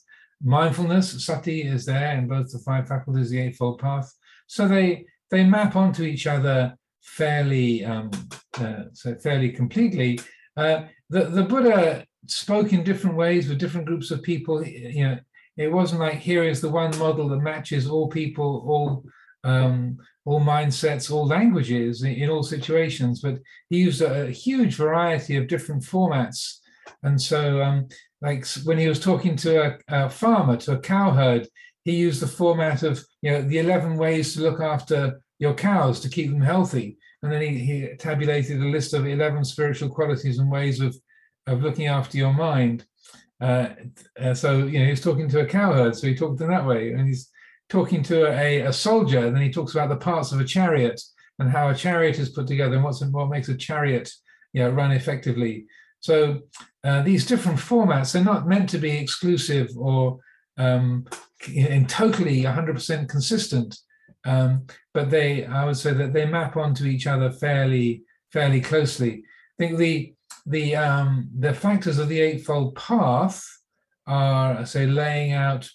Mindfulness, 0.43 1.25
sati, 1.25 1.63
is 1.63 1.85
there 1.85 2.17
in 2.17 2.29
both 2.29 2.51
the 2.51 2.59
five 2.61 2.89
faculties, 2.89 3.31
the 3.31 3.41
Eightfold 3.41 3.81
Path. 3.81 4.13
So 4.47 4.67
they 4.67 5.07
they 5.31 5.45
map 5.45 5.77
onto 5.77 6.05
each 6.05 6.27
other 6.27 6.77
fairly 7.03 7.85
um, 7.85 8.11
uh, 8.59 8.85
so 8.93 9.15
fairly 9.17 9.51
completely. 9.51 10.21
Uh, 10.57 10.85
the 11.11 11.25
the 11.25 11.43
Buddha 11.43 12.05
spoke 12.27 12.73
in 12.73 12.85
different 12.85 13.17
ways 13.17 13.49
with 13.49 13.59
different 13.59 13.87
groups 13.87 14.11
of 14.11 14.23
people. 14.23 14.65
You 14.65 15.09
know, 15.09 15.19
it 15.57 15.73
wasn't 15.73 16.01
like 16.01 16.19
here 16.19 16.45
is 16.45 16.61
the 16.61 16.71
one 16.71 16.97
model 16.99 17.29
that 17.29 17.41
matches 17.41 17.89
all 17.89 18.09
people, 18.09 18.65
all 18.67 19.05
um, 19.45 19.99
all 20.25 20.41
mindsets, 20.41 21.11
all 21.11 21.27
languages 21.27 22.03
in 22.03 22.29
all 22.29 22.43
situations, 22.43 23.21
but 23.21 23.39
he 23.71 23.79
used 23.79 24.03
a, 24.03 24.27
a 24.27 24.31
huge 24.31 24.75
variety 24.75 25.37
of 25.37 25.49
different 25.49 25.83
formats. 25.83 26.59
And 27.03 27.21
so, 27.21 27.63
um, 27.63 27.89
like 28.21 28.47
when 28.65 28.79
he 28.79 28.89
was 28.89 29.01
talking 29.01 29.37
to 29.37 29.63
a, 29.63 29.79
a, 29.89 30.11
farmer, 30.11 30.57
to 30.59 30.73
a 30.73 30.81
cowherd, 30.81 31.49
he 31.85 31.97
used 31.97 32.21
the 32.21 32.27
format 32.27 32.83
of, 32.83 33.03
you 33.23 33.31
know, 33.31 33.43
the 33.43 33.59
11 33.59 33.97
ways 33.97 34.35
to 34.35 34.41
look 34.41 34.61
after 34.61 35.21
your 35.39 35.55
cows 35.55 36.01
to 36.01 36.09
keep 36.09 36.31
them 36.31 36.41
healthy. 36.41 36.99
And 37.23 37.33
then 37.33 37.43
he, 37.43 37.59
he 37.59 37.97
tabulated 37.97 38.61
a 38.61 38.67
list 38.67 38.95
of 38.95 39.07
11 39.07 39.45
spiritual 39.45 39.89
qualities 39.89 40.39
and 40.39 40.51
ways 40.51 40.81
of, 40.81 40.97
of 41.47 41.63
looking 41.63 41.87
after 41.87 42.19
your 42.19 42.33
mind. 42.33 42.85
Uh, 43.41 43.69
uh, 44.21 44.35
so 44.35 44.67
you 44.67 44.81
know 44.81 44.87
he's 44.87 45.01
talking 45.01 45.29
to 45.29 45.41
a 45.41 45.47
cowherd, 45.47 45.95
so 45.97 46.09
he 46.09 46.15
talked 46.15 46.41
in 46.41 46.49
that 46.49 46.67
way, 46.67 46.93
and 46.93 47.07
he's 47.07 47.31
talking 47.69 48.03
to 48.05 48.27
a, 48.27 48.61
a 48.61 48.73
soldier. 48.73 49.27
And 49.27 49.35
then 49.35 49.43
he 49.43 49.53
talks 49.53 49.73
about 49.73 49.89
the 49.89 49.97
parts 49.97 50.33
of 50.33 50.41
a 50.41 50.45
chariot 50.45 51.01
and 51.39 51.51
how 51.51 51.69
a 51.69 51.75
chariot 51.75 52.19
is 52.19 52.31
put 52.31 52.47
together 52.47 52.75
and 52.75 52.85
what's 52.85 53.05
what 53.05 53.29
makes 53.29 53.49
a 53.49 53.57
chariot 53.57 54.11
you 54.53 54.63
know, 54.63 54.71
run 54.71 54.93
effectively. 54.93 55.67
So 56.01 56.43
uh, 56.85 57.03
these 57.03 57.27
different 57.27 57.59
formats 57.59 58.13
they're 58.13 58.25
not 58.25 58.49
meant 58.49 58.69
to 58.71 58.79
be 58.79 58.97
exclusive 58.97 59.69
or 59.77 60.19
um, 60.57 61.07
in 61.53 61.87
totally 61.87 62.43
100% 62.43 63.09
consistent, 63.09 63.79
um, 64.25 64.67
but 64.93 65.11
they 65.11 65.45
I 65.45 65.65
would 65.65 65.77
say 65.77 65.93
that 65.93 66.13
they 66.13 66.27
map 66.27 66.57
onto 66.57 66.85
each 66.85 67.07
other 67.07 67.31
fairly 67.31 68.03
fairly 68.33 68.61
closely. 68.61 69.23
I 69.23 69.57
think 69.59 69.79
the 69.79 70.15
the 70.47 70.77
um, 70.77 71.29
the 71.39 71.55
factors 71.55 71.99
of 71.99 72.09
the 72.09 72.21
eightfold 72.21 72.75
path 72.75 73.45
are 74.07 74.65
say 74.67 74.87
laying 74.87 75.33
out 75.33 75.69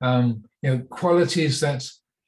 um, 0.00 0.44
you 0.62 0.70
know 0.70 0.78
qualities 0.90 1.60
that 1.60 1.84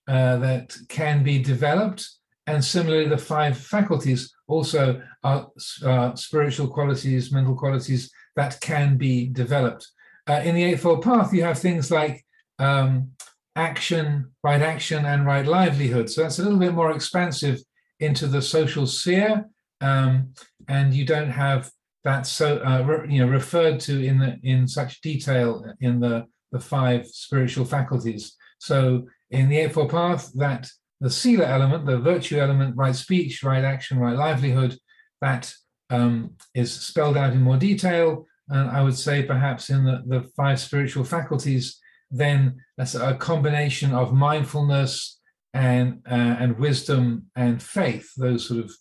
uh, 0.09 0.37
that 0.39 0.77
can 0.89 1.23
be 1.23 1.43
developed, 1.43 2.09
and 2.47 2.65
similarly 2.65 3.09
the 3.09 3.19
five 3.19 3.59
faculties 3.59 4.35
also 4.47 5.03
are 5.23 5.49
uh, 5.85 6.15
spiritual 6.15 6.69
qualities, 6.69 7.33
mental 7.33 7.55
qualities 7.55 8.11
that 8.37 8.59
can 8.61 8.97
be 8.97 9.29
developed. 9.29 9.87
Uh, 10.29 10.41
in 10.45 10.55
the 10.55 10.65
Eightfold 10.65 11.03
Path, 11.03 11.33
you 11.33 11.43
have 11.43 11.59
things 11.59 11.91
like 11.91 12.25
um, 12.59 13.11
action, 13.57 14.31
right 14.43 14.63
action, 14.63 15.05
and 15.05 15.27
right 15.27 15.47
livelihood. 15.47 16.09
So 16.11 16.23
that's 16.23 16.39
a 16.39 16.43
little 16.43 16.59
bit 16.59 16.75
more 16.75 16.93
expansive 16.93 17.61
into 18.01 18.27
the 18.27 18.41
social 18.41 18.87
sphere, 18.87 19.45
um, 19.81 20.33
and 20.69 20.95
you 20.95 21.05
don't 21.05 21.31
have 21.31 21.71
that 22.05 22.27
so 22.27 22.59
uh, 22.59 22.83
re, 22.83 23.13
you 23.13 23.21
know 23.21 23.31
referred 23.31 23.81
to 23.81 24.05
in 24.05 24.19
the 24.19 24.39
in 24.43 24.67
such 24.69 25.01
detail 25.01 25.65
in 25.81 26.01
the 26.01 26.27
the 26.53 26.61
five 26.61 27.07
spiritual 27.07 27.65
faculties. 27.65 28.37
So 28.59 29.07
in 29.31 29.49
the 29.49 29.59
Eightfold 29.59 29.91
Path, 29.91 30.33
that 30.35 30.69
the 31.01 31.11
Sila 31.11 31.47
element, 31.47 31.87
the 31.87 31.99
virtue 31.99 32.39
element, 32.39 32.77
right 32.77 32.95
speech, 32.95 33.43
right 33.43 33.65
action, 33.65 33.99
right 33.99 34.17
livelihood, 34.17 34.77
that 35.21 35.53
um, 35.91 36.35
is 36.55 36.73
spelled 36.73 37.17
out 37.17 37.33
in 37.33 37.43
more 37.43 37.57
detail. 37.57 38.27
And 38.49 38.71
I 38.71 38.83
would 38.83 38.97
say 38.97 39.23
perhaps 39.23 39.71
in 39.71 39.85
the, 39.85 40.03
the 40.07 40.29
five 40.37 40.59
spiritual 40.59 41.05
faculties, 41.05 41.79
then 42.11 42.57
that's 42.77 42.95
a 42.95 43.15
combination 43.15 43.93
of 43.93 44.15
mindfulness 44.15 45.21
and 45.55 46.01
uh, 46.11 46.15
and 46.15 46.59
wisdom 46.59 47.27
and 47.37 47.63
faith. 47.63 48.11
Those 48.17 48.49
sort 48.49 48.65
of 48.65 48.73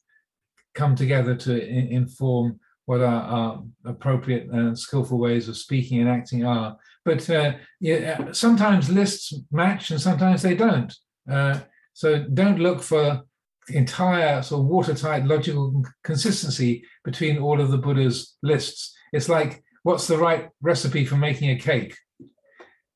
come 0.75 0.95
together 0.95 1.35
to 1.35 1.67
in, 1.67 1.87
inform 1.87 2.59
what 2.85 3.01
our, 3.01 3.21
our 3.21 3.63
appropriate 3.85 4.47
and 4.49 4.77
skillful 4.77 5.17
ways 5.17 5.49
of 5.49 5.57
speaking 5.57 5.99
and 5.99 6.09
acting 6.09 6.45
are. 6.45 6.77
But 7.07 7.29
uh, 7.29 7.53
yeah, 7.79 8.33
sometimes 8.33 8.89
lists 8.89 9.33
match 9.49 9.91
and 9.91 10.01
sometimes 10.01 10.41
they 10.41 10.55
don't. 10.55 10.93
Uh, 11.31 11.61
so 11.93 12.25
don't 12.33 12.59
look 12.59 12.83
for 12.83 13.21
entire 13.69 14.41
sort 14.41 14.59
of 14.59 14.67
watertight 14.67 15.25
logical 15.25 15.85
consistency 16.03 16.83
between 17.05 17.37
all 17.37 17.61
of 17.61 17.71
the 17.71 17.77
Buddha's 17.77 18.35
lists. 18.43 18.93
It's 19.13 19.29
like, 19.29 19.63
what's 19.83 20.05
the 20.05 20.17
right 20.17 20.49
recipe 20.61 21.05
for 21.05 21.15
making 21.15 21.49
a 21.51 21.57
cake? 21.57 21.95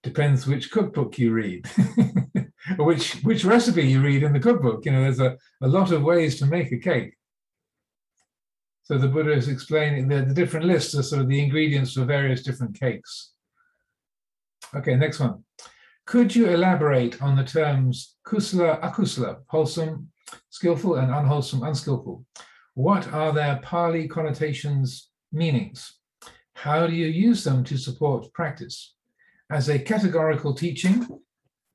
Depends 0.04 0.46
which 0.46 0.72
cookbook 0.72 1.18
you 1.18 1.32
read, 1.32 1.70
or 2.78 2.86
which 2.86 3.14
which 3.24 3.46
recipe 3.46 3.88
you 3.88 4.02
read 4.02 4.24
in 4.24 4.34
the 4.34 4.42
cookbook. 4.42 4.84
You 4.84 4.92
know, 4.92 5.04
there's 5.04 5.22
a, 5.22 5.38
a 5.62 5.70
lot 5.70 5.94
of 5.94 6.04
ways 6.04 6.38
to 6.40 6.46
make 6.46 6.74
a 6.74 6.78
cake. 6.78 7.14
So 8.84 8.98
the 8.98 9.08
Buddha 9.08 9.32
is 9.32 9.48
explaining 9.48 10.10
the, 10.10 10.24
the 10.24 10.34
different 10.34 10.66
lists 10.66 10.96
are 10.96 11.04
sort 11.04 11.22
of 11.22 11.30
the 11.30 11.42
ingredients 11.42 11.94
for 11.94 12.04
various 12.04 12.44
different 12.44 12.78
cakes. 12.78 13.32
Okay, 14.76 14.96
next 14.96 15.20
one. 15.20 15.44
Could 16.06 16.36
you 16.36 16.48
elaborate 16.48 17.22
on 17.22 17.36
the 17.36 17.44
terms 17.44 18.16
kusala, 18.26 18.82
akusala, 18.82 19.38
wholesome, 19.48 20.10
skillful, 20.50 20.96
and 20.96 21.12
unwholesome, 21.12 21.64
unskillful? 21.64 22.26
What 22.74 23.12
are 23.14 23.34
their 23.34 23.60
Pali 23.62 24.08
connotations, 24.08 25.10
meanings? 25.32 26.00
How 26.56 26.88
do 26.88 26.94
you 26.94 27.08
use 27.08 27.44
them 27.44 27.64
to 27.66 27.78
support 27.78 28.32
practice? 28.34 28.96
As 29.50 29.68
a 29.70 29.80
categorical 29.80 30.54
teaching, 30.54 31.08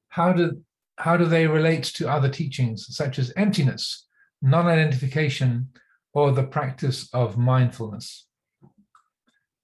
how 0.09 0.33
do, 0.33 0.63
how 0.97 1.17
do 1.17 1.27
they 1.27 1.47
relate 1.47 1.85
to 1.97 2.09
other 2.09 2.31
teachings, 2.31 2.87
such 2.97 3.19
as 3.19 3.33
emptiness, 3.37 4.07
non 4.41 4.67
identification, 4.67 5.69
or 6.15 6.33
the 6.33 6.45
practice 6.45 7.09
of 7.13 7.37
mindfulness? 7.37 8.26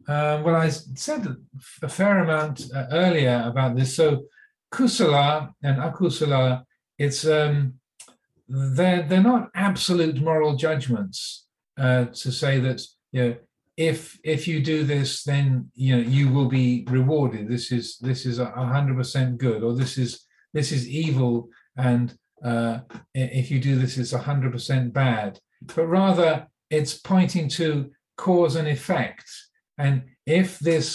Uh, 0.08 0.42
well, 0.44 0.56
I 0.56 0.68
said 0.68 1.36
a 1.82 1.88
fair 1.88 2.18
amount 2.18 2.66
uh, 2.74 2.86
earlier 2.90 3.44
about 3.46 3.76
this. 3.76 3.94
So, 3.96 4.24
kusala 4.72 5.52
and 5.62 5.78
akusala, 5.78 6.64
it's 6.98 7.26
um, 7.26 7.74
they're 8.48 9.02
they're 9.02 9.22
not 9.22 9.50
absolute 9.54 10.20
moral 10.20 10.56
judgments 10.56 11.46
uh, 11.78 12.06
to 12.06 12.32
say 12.32 12.58
that 12.60 12.82
you 13.12 13.22
know 13.22 13.36
if 13.76 14.18
if 14.22 14.46
you 14.46 14.62
do 14.62 14.84
this, 14.84 15.22
then 15.24 15.70
you 15.74 15.96
know 15.96 16.02
you 16.02 16.28
will 16.28 16.48
be 16.48 16.84
rewarded. 16.90 17.48
This 17.48 17.72
is 17.72 17.98
this 17.98 18.26
is 18.26 18.38
a 18.38 18.50
hundred 18.50 18.96
percent 18.96 19.38
good, 19.38 19.62
or 19.62 19.74
this 19.74 19.96
is 19.96 20.26
this 20.52 20.72
is 20.72 20.88
evil, 20.88 21.48
and 21.76 22.14
uh, 22.44 22.80
if 23.14 23.50
you 23.50 23.60
do 23.60 23.78
this, 23.78 23.96
it's 23.96 24.12
a 24.12 24.18
hundred 24.18 24.52
percent 24.52 24.92
bad. 24.92 25.38
But 25.74 25.86
rather, 25.86 26.46
it's 26.70 26.98
pointing 26.98 27.48
to 27.50 27.90
cause 28.16 28.56
and 28.56 28.68
effect, 28.68 29.24
and 29.84 30.02
if 30.26 30.58
this 30.58 30.86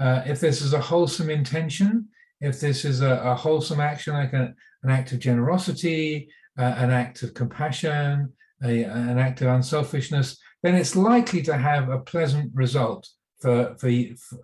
uh, 0.00 0.22
if 0.26 0.38
this 0.40 0.62
is 0.62 0.72
a 0.72 0.80
wholesome 0.80 1.30
intention, 1.30 2.08
if 2.40 2.60
this 2.60 2.84
is 2.84 3.00
a, 3.00 3.14
a 3.24 3.34
wholesome 3.34 3.80
action, 3.80 4.14
like 4.14 4.32
a, 4.32 4.54
an 4.84 4.90
act 4.90 5.12
of 5.12 5.18
generosity, 5.18 6.28
uh, 6.58 6.74
an 6.84 6.90
act 6.90 7.22
of 7.22 7.34
compassion, 7.34 8.32
a, 8.62 8.84
an 8.84 9.18
act 9.18 9.40
of 9.40 9.48
unselfishness, 9.48 10.38
then 10.62 10.74
it's 10.74 10.94
likely 10.94 11.42
to 11.42 11.56
have 11.56 11.88
a 11.88 11.98
pleasant 11.98 12.50
result 12.54 13.08
for, 13.40 13.74
for, 13.78 13.90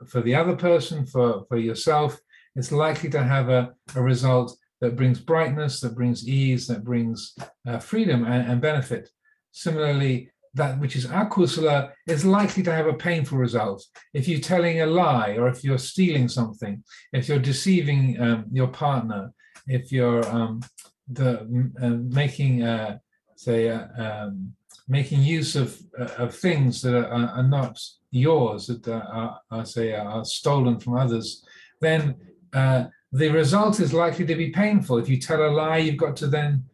for 0.07 0.21
the 0.23 0.35
other 0.35 0.57
person, 0.57 1.07
for, 1.07 1.45
for 1.49 1.57
yourself. 1.57 2.19
It's 2.57 2.73
likely 2.73 3.11
to 3.11 3.23
have 3.23 3.49
a, 3.49 3.73
a 3.95 4.03
result 4.03 4.57
that 4.81 4.97
brings 4.97 5.21
brightness, 5.21 5.81
that 5.81 5.95
brings 5.95 6.29
ease, 6.29 6.67
that 6.67 6.85
brings 6.85 7.35
uh, 7.67 7.79
freedom 7.79 8.25
and, 8.25 8.51
and 8.51 8.61
benefit. 8.61 9.09
Similarly, 9.53 10.31
that 10.55 10.79
which 10.79 10.97
is 10.97 11.07
akusala 11.07 11.93
is 12.07 12.25
likely 12.25 12.63
to 12.63 12.73
have 12.73 12.87
a 12.87 12.95
painful 12.95 13.39
result. 13.39 13.85
If 14.13 14.29
you're 14.29 14.41
telling 14.41 14.81
a 14.81 14.87
lie, 14.87 15.37
or 15.37 15.49
if 15.49 15.65
you're 15.65 15.79
stealing 15.79 16.29
something, 16.29 16.83
if 17.13 17.29
you're 17.29 17.39
deceiving 17.39 18.21
um, 18.21 18.45
your 18.53 18.69
partner, 18.69 19.33
if 19.67 19.91
you're 19.91 20.27
um, 20.29 20.63
the, 21.09 21.41
uh, 21.83 21.89
making, 22.15 22.63
uh, 22.63 22.99
say, 23.37 23.69
uh, 23.69 23.87
um, 23.99 24.55
making 24.87 25.23
use 25.23 25.57
of 25.57 25.81
uh, 25.99 26.11
of 26.19 26.35
things 26.35 26.83
that 26.83 26.95
are, 26.95 27.07
are 27.07 27.43
not 27.43 27.81
yours, 28.11 28.67
that 28.67 28.87
are, 28.89 29.41
are, 29.51 29.65
say 29.65 29.93
are 29.93 30.25
stolen 30.25 30.79
from 30.79 30.97
others, 30.97 31.45
then 31.81 32.15
uh, 32.53 32.85
the 33.13 33.29
result 33.29 33.81
is 33.81 33.93
likely 33.93 34.27
to 34.27 34.35
be 34.35 34.51
painful. 34.51 34.99
If 34.99 35.09
you 35.09 35.19
tell 35.19 35.45
a 35.45 35.51
lie, 35.51 35.79
you've 35.79 35.97
got 35.97 36.17
to 36.17 36.27
then 36.27 36.65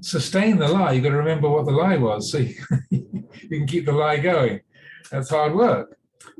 sustain 0.00 0.58
the 0.58 0.68
lie. 0.68 0.92
You've 0.92 1.04
got 1.04 1.10
to 1.10 1.16
remember 1.16 1.48
what 1.48 1.66
the 1.66 1.72
lie 1.72 1.96
was, 1.96 2.30
so 2.30 2.38
you, 2.38 2.54
you 2.90 3.48
can 3.48 3.66
keep 3.66 3.86
the 3.86 3.92
lie 3.92 4.18
going. 4.18 4.60
That's 5.10 5.30
hard 5.30 5.54
work. 5.54 5.96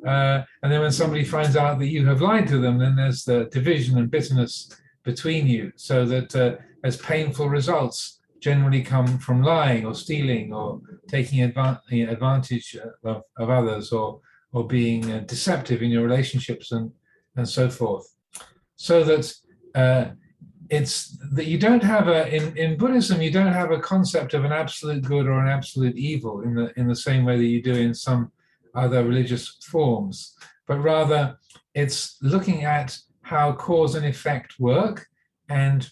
Uh, 0.07 0.43
and 0.63 0.73
then 0.73 0.81
when 0.81 0.93
somebody 0.93 1.25
finds 1.25 1.57
out 1.57 1.79
that 1.79 1.89
you 1.89 2.07
have 2.07 2.21
lied 2.21 2.49
to 2.49 2.59
them, 2.59 2.79
then 2.79 2.97
there's 2.97 3.25
the 3.25 3.47
division 3.47 3.99
and 3.99 4.11
bitterness 4.11 4.71
between 5.05 5.47
you. 5.47 5.73
So 5.77 6.05
that 6.07 6.37
uh, 6.37 6.57
as 6.85 6.97
painful 6.97 7.49
results 7.49 8.21
generally 8.41 8.83
come 8.83 9.19
from 9.19 9.43
lying 9.43 9.85
or 9.85 9.95
stealing 9.95 10.53
or 10.53 10.81
taking 11.09 11.43
advantage 11.43 12.77
of, 13.05 13.23
of 13.39 13.51
others 13.51 13.93
or 13.93 14.21
or 14.53 14.67
being 14.67 15.09
uh, 15.13 15.21
deceptive 15.27 15.81
in 15.81 15.91
your 15.91 16.03
relationships 16.03 16.73
and 16.73 16.91
and 17.37 17.49
so 17.49 17.71
forth. 17.71 18.07
So 18.77 19.05
that 19.05 19.33
uh, 19.75 20.05
it's 20.71 21.19
that 21.33 21.47
you 21.47 21.59
don't 21.59 21.83
have 21.83 22.07
a 22.09 22.33
in, 22.35 22.57
in 22.57 22.79
buddhism 22.79 23.21
you 23.21 23.31
don't 23.31 23.53
have 23.53 23.73
a 23.73 23.81
concept 23.81 24.35
of 24.35 24.45
an 24.45 24.53
absolute 24.53 25.03
good 25.03 25.27
or 25.27 25.41
an 25.41 25.49
absolute 25.49 25.97
evil 25.97 26.43
in 26.43 26.55
the 26.55 26.73
in 26.79 26.87
the 26.87 26.97
same 26.97 27.25
way 27.25 27.37
that 27.37 27.45
you 27.45 27.61
do 27.61 27.75
in 27.75 27.93
some 27.93 28.31
other 28.75 29.05
religious 29.05 29.59
forms 29.65 30.37
but 30.67 30.79
rather 30.79 31.37
it's 31.75 32.17
looking 32.23 32.65
at 32.65 32.97
how 33.23 33.53
cause 33.53 33.97
and 33.97 34.07
effect 34.07 34.59
work 34.61 35.07
and 35.49 35.91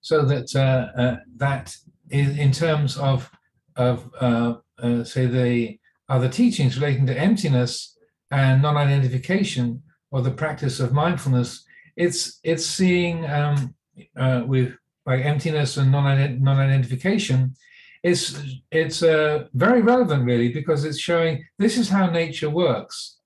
so 0.00 0.24
that 0.24 0.54
uh, 0.56 1.00
uh, 1.00 1.16
that 1.36 1.76
is 2.10 2.38
in 2.38 2.52
terms 2.52 2.96
of 2.96 3.28
of 3.76 4.08
uh, 4.20 4.54
uh 4.78 5.02
say 5.02 5.26
the 5.26 5.78
other 6.08 6.28
teachings 6.28 6.78
relating 6.78 7.06
to 7.06 7.18
emptiness 7.18 7.96
and 8.30 8.62
non-identification 8.62 9.82
or 10.10 10.22
the 10.22 10.30
practice 10.30 10.78
of 10.78 10.92
mindfulness 10.92 11.64
it's 11.96 12.40
it's 12.42 12.66
seeing 12.66 13.28
um, 13.30 13.74
uh, 14.16 14.42
with 14.46 14.74
like 15.06 15.24
emptiness 15.24 15.76
and 15.76 15.90
non 15.90 16.42
non-identification. 16.42 17.54
It's 18.02 18.40
it's 18.70 19.02
uh, 19.02 19.44
very 19.54 19.82
relevant 19.82 20.24
really 20.24 20.52
because 20.52 20.84
it's 20.84 20.98
showing 20.98 21.44
this 21.58 21.76
is 21.76 21.88
how 21.88 22.10
nature 22.10 22.50
works. 22.50 23.18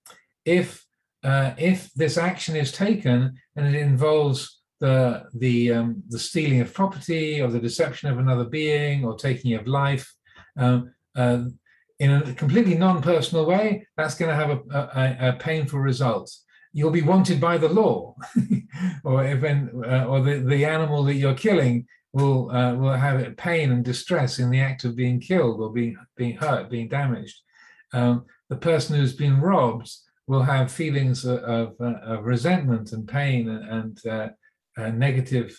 if 0.45 0.87
uh, 1.25 1.53
if 1.59 1.93
this 1.95 2.17
action 2.17 2.55
is 2.55 2.71
taken 2.71 3.35
and 3.57 3.67
it 3.67 3.81
involves 3.81 4.63
the 4.81 5.25
the 5.35 5.73
um, 5.73 6.03
the 6.09 6.19
stealing 6.19 6.61
of 6.61 6.73
property 6.73 7.41
or 7.41 7.49
the 7.49 7.61
deception 7.61 8.09
of 8.11 8.19
another 8.19 8.45
being 8.45 9.05
or 9.05 9.17
taking 9.17 9.55
of 9.55 9.67
life 9.67 10.07
um, 10.59 10.93
uh, 11.17 11.45
in 11.99 12.13
a 12.13 12.35
completely 12.35 12.75
non-personal 12.75 13.47
way, 13.47 13.87
that's 13.97 14.15
going 14.15 14.29
to 14.29 14.37
have 14.37 14.51
a, 14.51 14.59
a, 14.71 15.29
a, 15.31 15.33
painful 15.35 15.79
result. 15.79 16.31
You'll 16.77 16.91
be 16.91 17.01
wanted 17.01 17.41
by 17.41 17.57
the 17.57 17.71
law, 17.71 18.15
or 19.05 19.27
even 19.27 19.83
uh, 19.83 20.05
or 20.05 20.21
the, 20.21 20.41
the 20.41 20.67
animal 20.67 21.05
that 21.05 21.15
you're 21.15 21.33
killing 21.33 21.87
will 22.13 22.51
uh, 22.51 22.75
will 22.75 22.93
have 22.93 23.35
pain 23.39 23.73
and 23.73 23.83
distress 23.83 24.39
in 24.39 24.51
the 24.51 24.61
act 24.61 24.85
of 24.85 24.95
being 24.95 25.19
killed 25.19 25.59
or 25.59 25.73
being 25.73 25.97
being 26.19 26.37
hurt, 26.37 26.69
being 26.69 26.89
damaged. 26.89 27.41
Um, 27.95 28.27
the 28.51 28.57
person 28.57 28.95
who's 28.95 29.15
been 29.15 29.41
robbed 29.41 29.91
will 30.27 30.43
have 30.43 30.71
feelings 30.71 31.25
of, 31.25 31.39
of, 31.39 31.75
uh, 31.81 31.99
of 32.03 32.25
resentment 32.27 32.93
and 32.93 33.09
pain 33.09 33.49
and, 33.49 33.65
and 33.71 34.07
uh, 34.07 34.29
uh, 34.77 34.91
negative 34.91 35.59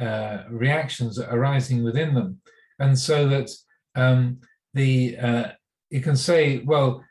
uh, 0.00 0.44
reactions 0.48 1.18
arising 1.18 1.84
within 1.84 2.14
them, 2.14 2.40
and 2.78 2.98
so 2.98 3.28
that 3.28 3.50
um, 3.94 4.38
the 4.72 5.18
you 5.90 6.00
can 6.00 6.16
say, 6.16 6.62
well, 6.64 7.04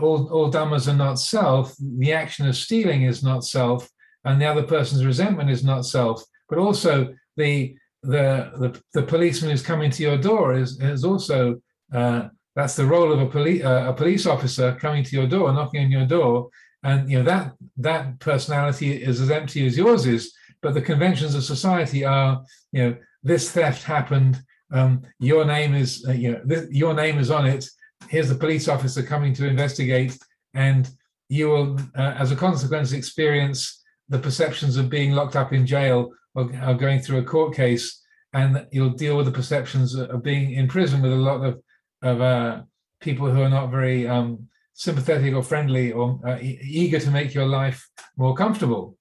all, 0.00 0.28
all 0.28 0.50
dhammas 0.50 0.88
are 0.88 0.96
not 0.96 1.18
self. 1.18 1.74
The 1.78 2.12
action 2.12 2.46
of 2.46 2.56
stealing 2.56 3.02
is 3.02 3.22
not 3.22 3.44
self, 3.44 3.88
and 4.24 4.40
the 4.40 4.46
other 4.46 4.62
person's 4.62 5.04
resentment 5.04 5.50
is 5.50 5.64
not 5.64 5.86
self. 5.86 6.24
But 6.48 6.58
also 6.58 7.14
the 7.36 7.76
the 8.02 8.50
the, 8.58 8.82
the 8.94 9.02
policeman 9.02 9.50
who's 9.50 9.62
coming 9.62 9.90
to 9.90 10.02
your 10.02 10.18
door 10.18 10.54
is 10.54 10.80
is 10.80 11.04
also 11.04 11.60
uh, 11.92 12.28
that's 12.54 12.76
the 12.76 12.86
role 12.86 13.12
of 13.12 13.20
a 13.20 13.26
police 13.26 13.64
uh, 13.64 13.86
a 13.88 13.92
police 13.92 14.26
officer 14.26 14.76
coming 14.80 15.04
to 15.04 15.16
your 15.16 15.26
door, 15.26 15.52
knocking 15.52 15.84
on 15.84 15.90
your 15.90 16.06
door, 16.06 16.50
and 16.82 17.10
you 17.10 17.18
know 17.18 17.24
that 17.24 17.52
that 17.78 18.18
personality 18.18 18.92
is 19.02 19.20
as 19.20 19.30
empty 19.30 19.66
as 19.66 19.76
yours 19.76 20.06
is. 20.06 20.34
But 20.60 20.74
the 20.74 20.82
conventions 20.82 21.34
of 21.34 21.42
society 21.42 22.04
are, 22.04 22.44
you 22.70 22.82
know, 22.82 22.96
this 23.22 23.50
theft 23.50 23.82
happened. 23.82 24.40
Um, 24.72 25.02
your 25.18 25.44
name 25.44 25.74
is, 25.74 26.04
uh, 26.08 26.12
you 26.12 26.32
know, 26.32 26.66
your 26.70 26.94
name 26.94 27.18
is 27.18 27.30
on 27.30 27.46
it. 27.46 27.68
Here's 28.08 28.28
the 28.28 28.34
police 28.34 28.68
officer 28.68 29.02
coming 29.02 29.32
to 29.34 29.46
investigate, 29.46 30.18
and 30.54 30.88
you 31.28 31.48
will, 31.48 31.78
uh, 31.96 32.14
as 32.18 32.30
a 32.30 32.36
consequence, 32.36 32.92
experience 32.92 33.82
the 34.08 34.18
perceptions 34.18 34.76
of 34.76 34.90
being 34.90 35.12
locked 35.12 35.36
up 35.36 35.52
in 35.52 35.66
jail 35.66 36.10
or, 36.34 36.50
or 36.66 36.74
going 36.74 37.00
through 37.00 37.18
a 37.18 37.24
court 37.24 37.54
case, 37.54 38.02
and 38.34 38.66
you'll 38.70 38.90
deal 38.90 39.16
with 39.16 39.26
the 39.26 39.32
perceptions 39.32 39.94
of 39.94 40.22
being 40.22 40.52
in 40.52 40.68
prison 40.68 41.00
with 41.02 41.12
a 41.12 41.16
lot 41.16 41.44
of 41.44 41.62
of 42.02 42.20
uh, 42.20 42.62
people 43.00 43.30
who 43.30 43.42
are 43.42 43.48
not 43.48 43.70
very 43.70 44.08
um, 44.08 44.48
sympathetic 44.74 45.34
or 45.34 45.42
friendly 45.42 45.92
or 45.92 46.18
uh, 46.26 46.38
e- 46.38 46.58
eager 46.62 46.98
to 46.98 47.10
make 47.10 47.32
your 47.32 47.46
life 47.46 47.88
more 48.16 48.34
comfortable. 48.34 48.96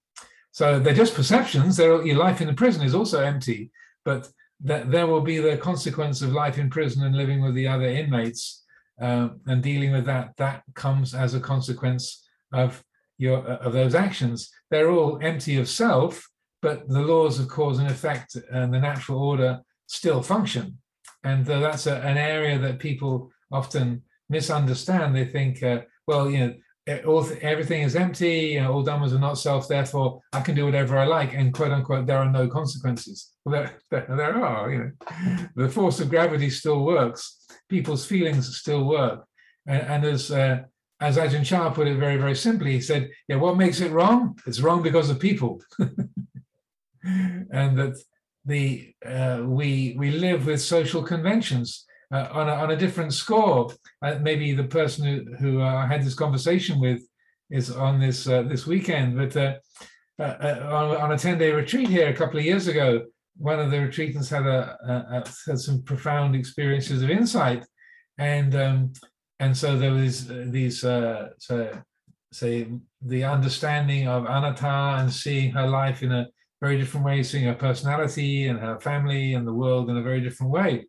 So 0.51 0.79
they're 0.79 0.93
just 0.93 1.15
perceptions. 1.15 1.77
They're, 1.77 2.05
your 2.05 2.17
life 2.17 2.41
in 2.41 2.48
the 2.48 2.53
prison 2.53 2.84
is 2.84 2.93
also 2.93 3.24
empty, 3.24 3.72
but 4.05 4.29
that 4.63 4.91
there 4.91 5.08
will 5.08 5.22
be 5.22 5.39
the 5.39 5.58
consequence 5.58 6.22
of 6.22 6.34
life 6.34 6.58
in 6.58 6.70
prison 6.70 7.03
and 7.03 7.15
living 7.15 7.41
with 7.41 7.55
the 7.55 7.67
other 7.67 7.88
inmates 7.88 8.61
uh, 9.01 9.29
and 9.48 9.63
dealing 9.63 9.91
with 9.91 10.05
that. 10.05 10.34
That 10.38 10.63
comes 10.75 11.13
as 11.13 11.34
a 11.34 11.39
consequence 11.39 12.27
of 12.53 12.84
your 13.17 13.39
of 13.39 13.74
those 13.74 13.96
actions. 13.96 14.50
They're 14.70 14.91
all 14.91 15.20
empty 15.22 15.58
of 15.58 15.67
self, 15.67 16.29
but 16.62 16.88
the 16.88 17.01
laws 17.01 17.39
of 17.39 17.48
cause 17.48 17.79
and 17.79 17.89
effect 17.89 18.38
and 18.51 18.74
the 18.74 18.79
natural 18.79 19.22
order 19.22 19.62
still 19.88 20.22
function. 20.22 20.77
And 21.24 21.48
uh, 21.50 21.60
that's 21.60 21.88
a, 21.88 21.98
an 21.98 22.17
area 22.17 22.58
that 22.60 22.79
people 22.79 23.31
often 23.51 24.03
misunderstand. 24.29 25.15
They 25.15 25.25
think, 25.25 25.62
uh, 25.62 25.81
well, 26.08 26.29
you 26.29 26.39
know, 26.39 26.53
all, 27.05 27.27
everything 27.41 27.83
is 27.83 27.95
empty, 27.95 28.53
you 28.53 28.61
know, 28.61 28.73
all 28.73 28.85
dhammas 28.85 29.13
are 29.13 29.19
not 29.19 29.38
self, 29.38 29.67
therefore 29.67 30.21
I 30.33 30.41
can 30.41 30.55
do 30.55 30.65
whatever 30.65 30.97
I 30.97 31.05
like, 31.05 31.33
and 31.33 31.53
quote 31.53 31.71
unquote, 31.71 32.07
there 32.07 32.17
are 32.17 32.29
no 32.29 32.47
consequences. 32.47 33.31
Well, 33.45 33.53
there, 33.53 33.79
there, 33.91 34.15
there 34.17 34.45
are, 34.45 34.71
you 34.71 34.79
know, 34.79 35.47
the 35.56 35.69
force 35.69 35.99
of 35.99 36.10
gravity 36.10 36.49
still 36.49 36.84
works, 36.84 37.45
people's 37.69 38.06
feelings 38.06 38.58
still 38.58 38.86
work. 38.86 39.25
And, 39.67 39.82
and 39.82 40.06
as 40.06 40.32
uh, 40.32 40.63
as 40.99 41.17
Ajahn 41.17 41.45
Chah 41.45 41.71
put 41.71 41.88
it 41.88 41.97
very, 41.97 42.17
very 42.17 42.36
simply, 42.36 42.73
he 42.73 42.82
said, 42.82 43.10
yeah, 43.27 43.38
what 43.38 43.58
makes 43.58 43.82
it 43.82 43.91
wrong? 43.91 44.38
It's 44.45 44.62
wrong 44.62 44.84
because 44.84 45.10
of 45.10 45.19
people. 45.19 45.62
and 47.03 47.77
that 47.77 47.97
the 48.45 48.93
uh, 49.06 49.41
we 49.43 49.95
we 49.97 50.12
live 50.12 50.45
with 50.45 50.62
social 50.62 51.03
conventions 51.03 51.86
uh, 52.12 52.28
on, 52.32 52.50
a, 52.50 52.54
on 52.54 52.71
a 52.71 52.76
different 52.76 53.13
score. 53.13 53.71
Uh, 54.02 54.19
maybe 54.21 54.54
the 54.54 54.63
person 54.63 55.06
who, 55.06 55.36
who 55.36 55.62
uh, 55.62 55.76
I 55.76 55.88
had 55.88 56.04
this 56.04 56.13
conversation 56.13 56.80
with 56.80 57.02
is 57.50 57.71
on 57.71 58.00
this 58.00 58.28
uh, 58.28 58.43
this 58.43 58.65
weekend, 58.65 59.17
but 59.17 59.36
uh, 59.38 59.56
on, 60.19 60.97
on, 60.97 61.12
a 61.12 61.17
ten 61.17 61.38
day 61.38 61.52
retreat 61.52 61.88
here 61.88 62.10
a 62.10 62.13
couple 62.13 62.39
of 62.39 62.45
years 62.45 62.67
ago, 62.67 63.06
one 63.38 63.60
of 63.60 63.71
the 63.71 63.78
retreatants 63.78 64.30
had 64.30 64.45
a, 64.45 64.78
a, 64.88 65.17
a 65.17 65.50
had 65.50 65.60
some 65.60 65.82
profound 65.84 66.36
experiences 66.36 67.02
of 67.02 67.10
insight, 67.10 67.65
and 68.17 68.56
um, 68.56 68.93
and 69.39 69.56
so 69.56 69.78
there 69.78 69.93
was 69.93 70.28
these 70.28 70.82
so 70.82 71.30
say 72.34 72.67
the 73.02 73.24
understanding 73.24 74.08
of 74.08 74.24
anatta 74.26 75.02
and 75.02 75.12
seeing 75.12 75.52
her 75.52 75.67
life 75.67 76.04
in 76.04 76.12
a 76.13 76.28
very 76.62 76.78
different 76.78 77.06
way, 77.06 77.21
seeing 77.24 77.45
her 77.45 77.56
personality 77.56 78.47
and 78.47 78.60
her 78.60 78.80
family 78.80 79.34
and 79.34 79.45
the 79.45 79.54
world 79.54 79.89
in 79.89 79.97
a 79.97 80.02
very 80.02 80.21
different 80.21 80.52
way 80.52 80.86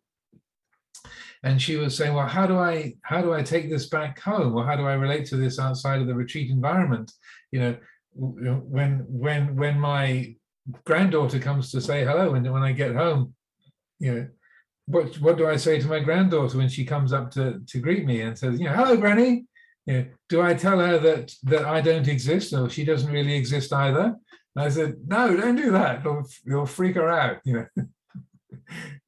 and 1.43 1.61
she 1.61 1.75
was 1.75 1.95
saying 1.95 2.13
well 2.13 2.27
how 2.27 2.47
do 2.47 2.57
i 2.57 2.93
how 3.03 3.21
do 3.21 3.33
i 3.33 3.41
take 3.41 3.69
this 3.69 3.87
back 3.87 4.19
home? 4.19 4.55
Or 4.55 4.65
how 4.65 4.75
do 4.75 4.85
i 4.85 4.93
relate 4.93 5.25
to 5.27 5.37
this 5.37 5.59
outside 5.59 6.01
of 6.01 6.07
the 6.07 6.15
retreat 6.15 6.49
environment? 6.49 7.11
You 7.51 7.59
know 7.59 7.77
when 8.15 9.05
when 9.07 9.55
when 9.55 9.79
my 9.79 10.35
granddaughter 10.85 11.39
comes 11.39 11.71
to 11.71 11.81
say 11.81 12.05
hello 12.05 12.35
and 12.35 12.51
when 12.51 12.63
i 12.63 12.71
get 12.71 12.95
home 12.95 13.33
you 13.99 14.13
know 14.13 14.27
what 14.85 15.15
what 15.19 15.37
do 15.37 15.47
i 15.47 15.55
say 15.55 15.79
to 15.79 15.87
my 15.87 15.99
granddaughter 15.99 16.57
when 16.57 16.69
she 16.69 16.85
comes 16.85 17.11
up 17.11 17.31
to 17.31 17.59
to 17.67 17.79
greet 17.79 18.05
me 18.05 18.21
and 18.21 18.37
says 18.37 18.59
you 18.59 18.65
know 18.65 18.73
hello 18.73 18.97
granny. 18.97 19.45
You 19.85 19.93
know, 19.93 20.05
do 20.29 20.41
i 20.41 20.53
tell 20.53 20.79
her 20.79 20.97
that 20.99 21.33
that 21.43 21.65
i 21.65 21.81
don't 21.81 22.07
exist 22.07 22.53
or 22.53 22.69
she 22.69 22.85
doesn't 22.85 23.11
really 23.11 23.35
exist 23.35 23.73
either? 23.73 24.15
And 24.55 24.65
i 24.65 24.69
said 24.69 24.95
no 25.05 25.35
don't 25.35 25.57
do 25.57 25.71
that. 25.71 26.03
You'll, 26.03 26.25
you'll 26.45 26.65
freak 26.65 26.95
her 26.95 27.09
out 27.09 27.39
you 27.43 27.53
know. 27.53 27.67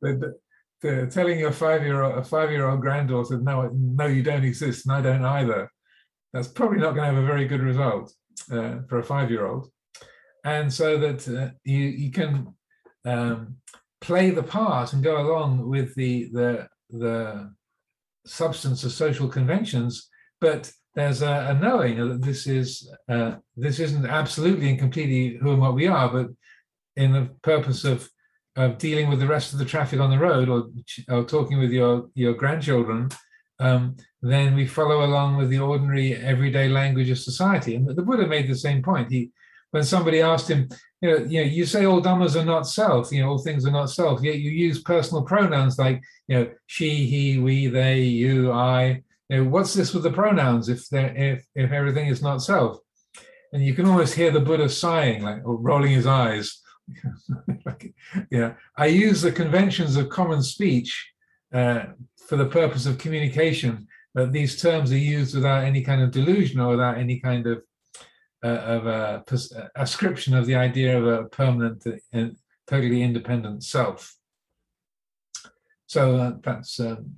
But, 0.02 0.20
uh, 0.86 1.06
telling 1.08 1.40
your 1.40 1.52
five-year-old 1.52 2.18
a 2.18 2.24
five-year-old 2.24 2.82
granddaughter, 2.82 3.38
no, 3.40 3.70
no, 3.74 4.06
you 4.06 4.24
don't 4.24 4.44
exist, 4.44 4.86
and 4.86 4.96
I 4.96 5.02
don't 5.02 5.26
either. 5.26 5.72
That's 6.34 6.48
probably 6.48 6.80
not 6.80 6.96
going 6.96 7.10
to 7.10 7.16
have 7.16 7.24
a 7.24 7.26
very 7.26 7.48
good 7.48 7.62
result 7.62 8.14
uh, 8.52 8.80
for 8.90 9.00
a 9.00 9.04
five-year-old. 9.04 9.70
And 10.44 10.72
so 10.72 10.98
that 10.98 11.28
uh, 11.28 11.52
you 11.64 11.80
you 11.80 12.12
can 12.12 12.54
um, 13.06 13.58
play 14.02 14.30
the 14.30 14.44
part 14.44 14.94
and 14.94 15.04
go 15.04 15.22
along 15.22 15.68
with 15.68 15.96
the 15.96 16.30
the 16.32 16.68
the 16.90 17.52
substance 18.26 18.84
of 18.84 18.92
social 18.92 19.28
conventions, 19.28 20.10
but 20.40 20.72
there's 20.96 21.22
a, 21.22 21.48
a 21.50 21.54
knowing 21.62 21.98
that 22.08 22.22
this 22.22 22.48
is 22.48 22.90
uh, 23.10 23.36
this 23.56 23.80
isn't 23.80 24.06
absolutely 24.06 24.70
and 24.70 24.80
completely 24.80 25.38
who 25.38 25.52
and 25.52 25.62
what 25.62 25.76
we 25.76 25.88
are, 25.88 26.10
but 26.10 26.28
in 26.96 27.12
the 27.12 27.30
purpose 27.42 27.84
of 27.84 28.10
of 28.56 28.78
dealing 28.78 29.10
with 29.10 29.20
the 29.20 29.28
rest 29.28 29.54
of 29.54 29.60
the 29.60 29.66
traffic 29.66 30.00
on 30.00 30.10
the 30.10 30.18
road 30.18 30.50
or, 30.50 30.70
or 31.10 31.24
talking 31.26 31.60
with 31.60 31.72
your, 31.72 32.10
your 32.16 32.34
grandchildren, 32.34 33.10
um, 33.60 33.96
then 34.22 34.56
we 34.56 34.66
follow 34.66 35.06
along 35.06 35.38
with 35.38 35.50
the 35.50 35.60
ordinary 35.60 36.16
everyday 36.16 36.70
language 36.70 37.10
of 37.10 37.20
society. 37.20 37.76
And 37.76 37.88
the 37.88 38.02
Buddha 38.02 38.28
made 38.28 38.48
the 38.48 38.56
same 38.56 38.82
point. 38.82 39.12
He, 39.12 39.32
when 39.72 39.84
somebody 39.84 40.22
asked 40.22 40.50
him, 40.50 40.70
you 41.02 41.10
know, 41.10 41.18
you 41.18 41.42
know, 41.42 41.48
you 41.48 41.66
say 41.66 41.86
all 41.86 42.02
dhammas 42.02 42.40
are 42.40 42.46
not 42.46 42.68
self, 42.68 43.12
you 43.12 43.22
know, 43.22 43.30
all 43.30 43.38
things 43.38 43.66
are 43.66 43.72
not 43.72 43.90
self, 43.90 44.22
yet 44.24 44.38
you 44.38 44.52
use 44.52 44.82
personal 44.82 45.24
pronouns 45.24 45.78
like, 45.78 46.02
you 46.28 46.36
know, 46.38 46.50
she, 46.66 47.06
he, 47.06 47.40
we, 47.40 47.68
they, 47.68 48.02
you, 48.02 48.52
I. 48.52 49.04
You 49.30 49.44
know, 49.44 49.50
what's 49.50 49.74
this 49.74 49.92
with 49.92 50.04
the 50.04 50.12
pronouns 50.12 50.70
if 50.70 50.86
if 50.94 51.44
if 51.56 51.72
everything 51.72 52.10
is 52.10 52.22
not 52.22 52.44
self? 52.44 52.78
And 53.52 53.66
you 53.66 53.74
can 53.74 53.88
almost 53.88 54.14
hear 54.14 54.30
the 54.30 54.40
Buddha 54.40 54.70
sighing, 54.70 55.24
like 55.24 55.42
or 55.44 55.56
rolling 55.56 55.92
his 55.92 56.06
eyes 56.06 56.62
yeah, 58.32 58.54
I 58.78 58.88
use 58.88 59.22
the 59.22 59.32
conventions 59.32 59.96
of 59.96 60.10
common 60.10 60.42
speech 60.42 61.12
uh, 61.54 61.86
for 62.28 62.36
the 62.36 62.46
purpose 62.46 62.86
of 62.86 62.98
communication. 62.98 63.88
That 64.14 64.32
these 64.32 64.62
terms 64.62 64.94
are 64.94 64.98
used 64.98 65.36
without 65.36 65.66
any 65.66 65.82
kind 65.82 66.02
of 66.02 66.12
delusion 66.12 66.62
or 66.62 66.70
without 66.70 66.98
any 66.98 67.20
kind 67.20 67.46
of 67.48 67.64
uh, 68.44 68.48
of 68.48 68.88
a 68.88 69.24
ascription 69.76 70.34
of 70.36 70.46
the 70.46 70.56
idea 70.56 70.98
of 70.98 71.06
a 71.06 71.24
permanent 71.26 71.86
and 72.14 72.38
totally 72.68 73.02
independent 73.02 73.64
self. 73.64 74.16
So 75.88 76.16
uh, 76.16 76.34
that's 76.42 76.80
um, 76.80 77.16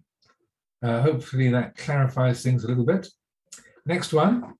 uh, 0.81 1.01
hopefully 1.01 1.49
that 1.49 1.75
clarifies 1.75 2.43
things 2.43 2.63
a 2.63 2.67
little 2.67 2.85
bit. 2.85 3.07
Next 3.85 4.13
one. 4.13 4.53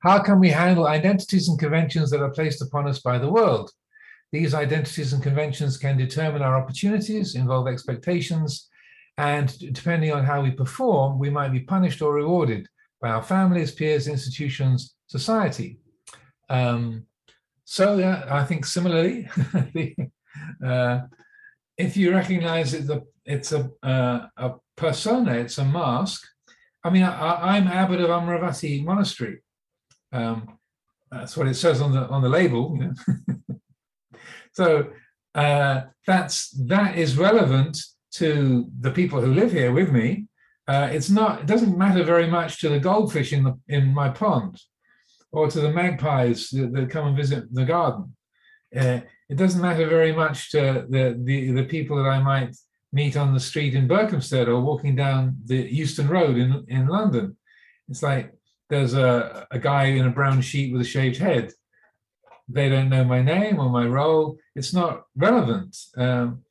How 0.00 0.20
can 0.20 0.38
we 0.38 0.50
handle 0.50 0.86
identities 0.86 1.48
and 1.48 1.58
conventions 1.58 2.10
that 2.10 2.22
are 2.22 2.30
placed 2.30 2.62
upon 2.62 2.86
us 2.86 3.00
by 3.00 3.18
the 3.18 3.30
world? 3.30 3.70
These 4.30 4.54
identities 4.54 5.12
and 5.12 5.22
conventions 5.22 5.76
can 5.78 5.96
determine 5.96 6.42
our 6.42 6.56
opportunities, 6.56 7.34
involve 7.34 7.66
expectations, 7.66 8.68
and 9.16 9.58
depending 9.72 10.12
on 10.12 10.24
how 10.24 10.42
we 10.42 10.52
perform, 10.52 11.18
we 11.18 11.30
might 11.30 11.52
be 11.52 11.60
punished 11.60 12.02
or 12.02 12.14
rewarded. 12.14 12.68
by 13.00 13.10
our 13.10 13.22
families, 13.22 13.70
peers, 13.70 14.08
institutions, 14.08 14.96
society. 15.06 15.78
Um, 16.48 17.06
so 17.64 17.96
yeah, 17.96 18.24
I 18.28 18.44
think 18.44 18.66
similarly, 18.66 19.28
uh, 20.64 21.00
if 21.76 21.96
you 21.96 22.12
recognize 22.12 22.74
it, 22.74 22.86
the, 22.86 23.02
it's 23.24 23.52
a, 23.52 23.70
uh, 23.82 24.26
a 24.36 24.54
persona, 24.76 25.34
it's 25.34 25.58
a 25.58 25.64
mask. 25.64 26.26
I 26.82 26.90
mean, 26.90 27.02
I, 27.02 27.56
am 27.56 27.68
abbot 27.68 28.00
of 28.00 28.10
Amaravati 28.10 28.84
Monastery. 28.84 29.42
Um, 30.12 30.58
that's 31.10 31.36
what 31.36 31.48
it 31.48 31.54
says 31.54 31.80
on 31.80 31.92
the 31.92 32.06
on 32.08 32.22
the 32.22 32.28
label. 32.28 32.76
You 32.78 32.94
know? 32.94 33.58
so 34.52 34.90
uh, 35.34 35.82
that's 36.06 36.50
that 36.66 36.96
is 36.96 37.16
relevant 37.16 37.78
to 38.12 38.70
the 38.80 38.90
people 38.90 39.20
who 39.20 39.32
live 39.32 39.52
here 39.52 39.72
with 39.72 39.90
me. 39.90 40.26
Uh, 40.66 40.88
it's 40.92 41.08
not. 41.08 41.40
It 41.40 41.46
doesn't 41.46 41.78
matter 41.78 42.02
very 42.02 42.26
much 42.26 42.60
to 42.60 42.68
the 42.68 42.80
goldfish 42.80 43.32
in 43.32 43.44
the 43.44 43.58
in 43.68 43.94
my 43.94 44.10
pond, 44.10 44.60
or 45.32 45.50
to 45.50 45.60
the 45.60 45.70
magpies 45.70 46.50
that, 46.50 46.72
that 46.72 46.90
come 46.90 47.06
and 47.06 47.16
visit 47.16 47.52
the 47.54 47.64
garden. 47.64 48.14
Uh, 48.74 49.00
it 49.30 49.36
doesn't 49.36 49.62
matter 49.62 49.86
very 49.86 50.12
much 50.12 50.50
to 50.50 50.86
the, 50.88 51.18
the 51.24 51.52
the 51.52 51.64
people 51.64 51.96
that 51.96 52.08
I 52.08 52.20
might 52.22 52.54
meet 52.92 53.16
on 53.16 53.34
the 53.34 53.40
street 53.40 53.74
in 53.74 53.88
Berkhamsted 53.88 54.46
or 54.46 54.60
walking 54.60 54.96
down 54.96 55.36
the 55.44 55.56
Euston 55.56 56.08
Road 56.08 56.36
in 56.36 56.64
in 56.68 56.86
London. 56.86 57.36
It's 57.88 58.02
like 58.02 58.37
there's 58.68 58.94
a, 58.94 59.46
a 59.50 59.58
guy 59.58 59.84
in 59.84 60.06
a 60.06 60.10
brown 60.10 60.40
sheet 60.40 60.72
with 60.72 60.82
a 60.82 60.84
shaved 60.84 61.16
head. 61.16 61.52
They 62.48 62.68
don't 62.68 62.88
know 62.88 63.04
my 63.04 63.22
name 63.22 63.58
or 63.58 63.68
my 63.68 63.86
role. 63.86 64.38
It's 64.54 64.72
not 64.72 65.04
relevant 65.16 65.76
um, 65.96 66.42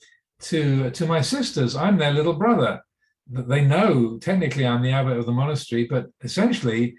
to 0.41 0.91
to 0.91 1.05
my 1.05 1.21
sisters. 1.21 1.75
I'm 1.75 1.97
their 1.97 2.13
little 2.13 2.33
brother. 2.33 2.81
They 3.29 3.65
know 3.65 4.17
technically 4.19 4.65
I'm 4.65 4.83
the 4.83 4.91
abbot 4.91 5.17
of 5.17 5.25
the 5.25 5.31
monastery, 5.31 5.85
but 5.89 6.07
essentially 6.23 6.95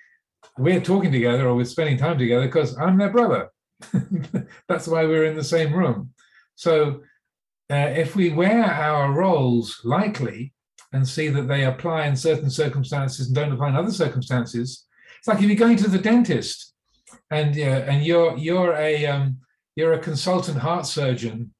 we're 0.59 0.81
talking 0.81 1.13
together 1.13 1.49
or 1.49 1.55
we're 1.55 1.65
spending 1.65 1.97
time 1.97 2.19
together 2.19 2.47
because 2.47 2.77
I'm 2.77 2.99
their 2.99 3.11
brother. 3.11 3.51
That's 4.69 4.89
why 4.89 5.05
we're 5.05 5.25
in 5.25 5.37
the 5.37 5.45
same 5.45 5.73
room. 5.73 6.11
So 6.57 7.03
uh, 7.71 7.93
if 7.95 8.17
we 8.17 8.31
wear 8.31 8.65
our 8.65 9.13
roles 9.13 9.81
lightly 9.85 10.53
and 10.93 11.07
see 11.07 11.29
that 11.29 11.49
they 11.49 11.65
apply 11.65 12.07
in 12.07 12.17
certain 12.17 12.51
circumstances 12.51 13.27
and 13.27 13.35
don't 13.37 13.53
apply 13.53 13.69
in 13.69 13.77
other 13.77 13.93
circumstances, 13.93 14.88
like 15.29 15.39
if 15.39 15.45
you're 15.45 15.57
going 15.57 15.77
to 15.77 15.89
the 15.89 15.99
dentist 15.99 16.69
and 17.31 17.55
yeah, 17.55 17.79
and 17.79 18.05
you're 18.05 18.37
you're 18.37 18.75
a 18.75 19.07
um, 19.07 19.39
you're 19.77 19.93
a 19.93 19.99
consultant 19.99 20.59
heart 20.59 20.87
surgeon, 20.87 21.53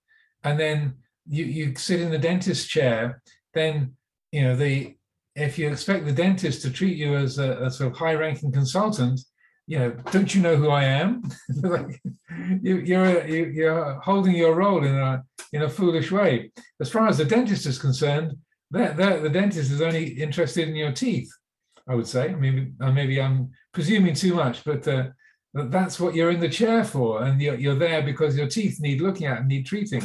and 0.45 0.59
then 0.59 0.95
you 1.29 1.45
you 1.45 1.75
sit 1.77 2.01
in 2.01 2.11
the 2.11 2.19
dentist 2.19 2.69
chair, 2.69 3.23
then 3.55 3.95
you 4.33 4.43
know 4.43 4.57
the 4.57 4.97
if 5.35 5.59
you 5.59 5.69
expect 5.69 6.05
the 6.05 6.13
dentist 6.13 6.63
to 6.63 6.71
treat 6.71 6.97
you 6.97 7.15
as 7.15 7.39
a, 7.39 7.65
a 7.65 7.71
sort 7.71 7.93
of 7.93 7.97
high-ranking 7.97 8.51
consultant, 8.51 9.21
you 9.69 9.79
know, 9.79 9.91
don't 10.11 10.35
you 10.35 10.43
know 10.43 10.57
who 10.57 10.69
I 10.69 10.83
am? 10.83 11.23
like, 11.63 12.01
you, 12.61 12.79
you're 12.79 13.27
you're 13.27 14.01
holding 14.01 14.35
your 14.35 14.55
role 14.55 14.85
in 14.85 14.95
a 14.95 15.23
in 15.53 15.63
a 15.63 15.69
foolish 15.69 16.11
way. 16.11 16.51
As 16.81 16.91
far 16.91 17.07
as 17.07 17.19
the 17.19 17.25
dentist 17.25 17.67
is 17.67 17.79
concerned, 17.79 18.37
that 18.71 18.97
the 18.97 19.31
dentist 19.31 19.71
is 19.71 19.81
only 19.81 20.09
interested 20.09 20.69
in 20.69 20.77
your 20.77 20.93
teeth. 20.93 21.31
I 21.89 21.95
would 21.95 22.07
say. 22.07 22.35
Mean, 22.35 22.75
uh, 22.81 22.93
maybe 22.93 23.21
I'm 23.21 23.51
presuming 23.73 24.15
too 24.15 24.35
much, 24.35 24.65
but 24.65 24.87
uh, 24.87 25.09
that's 25.55 25.99
what 25.99 26.15
you're 26.15 26.31
in 26.31 26.41
the 26.41 26.49
chair 26.49 26.85
for, 26.85 27.23
and 27.23 27.41
you're, 27.41 27.55
you're 27.55 27.75
there 27.75 28.03
because 28.03 28.37
your 28.37 28.49
teeth 28.49 28.81
need 28.81 29.01
looking 29.01 29.27
at 29.27 29.39
and 29.39 29.49
need 29.49 29.67
treating. 29.67 30.03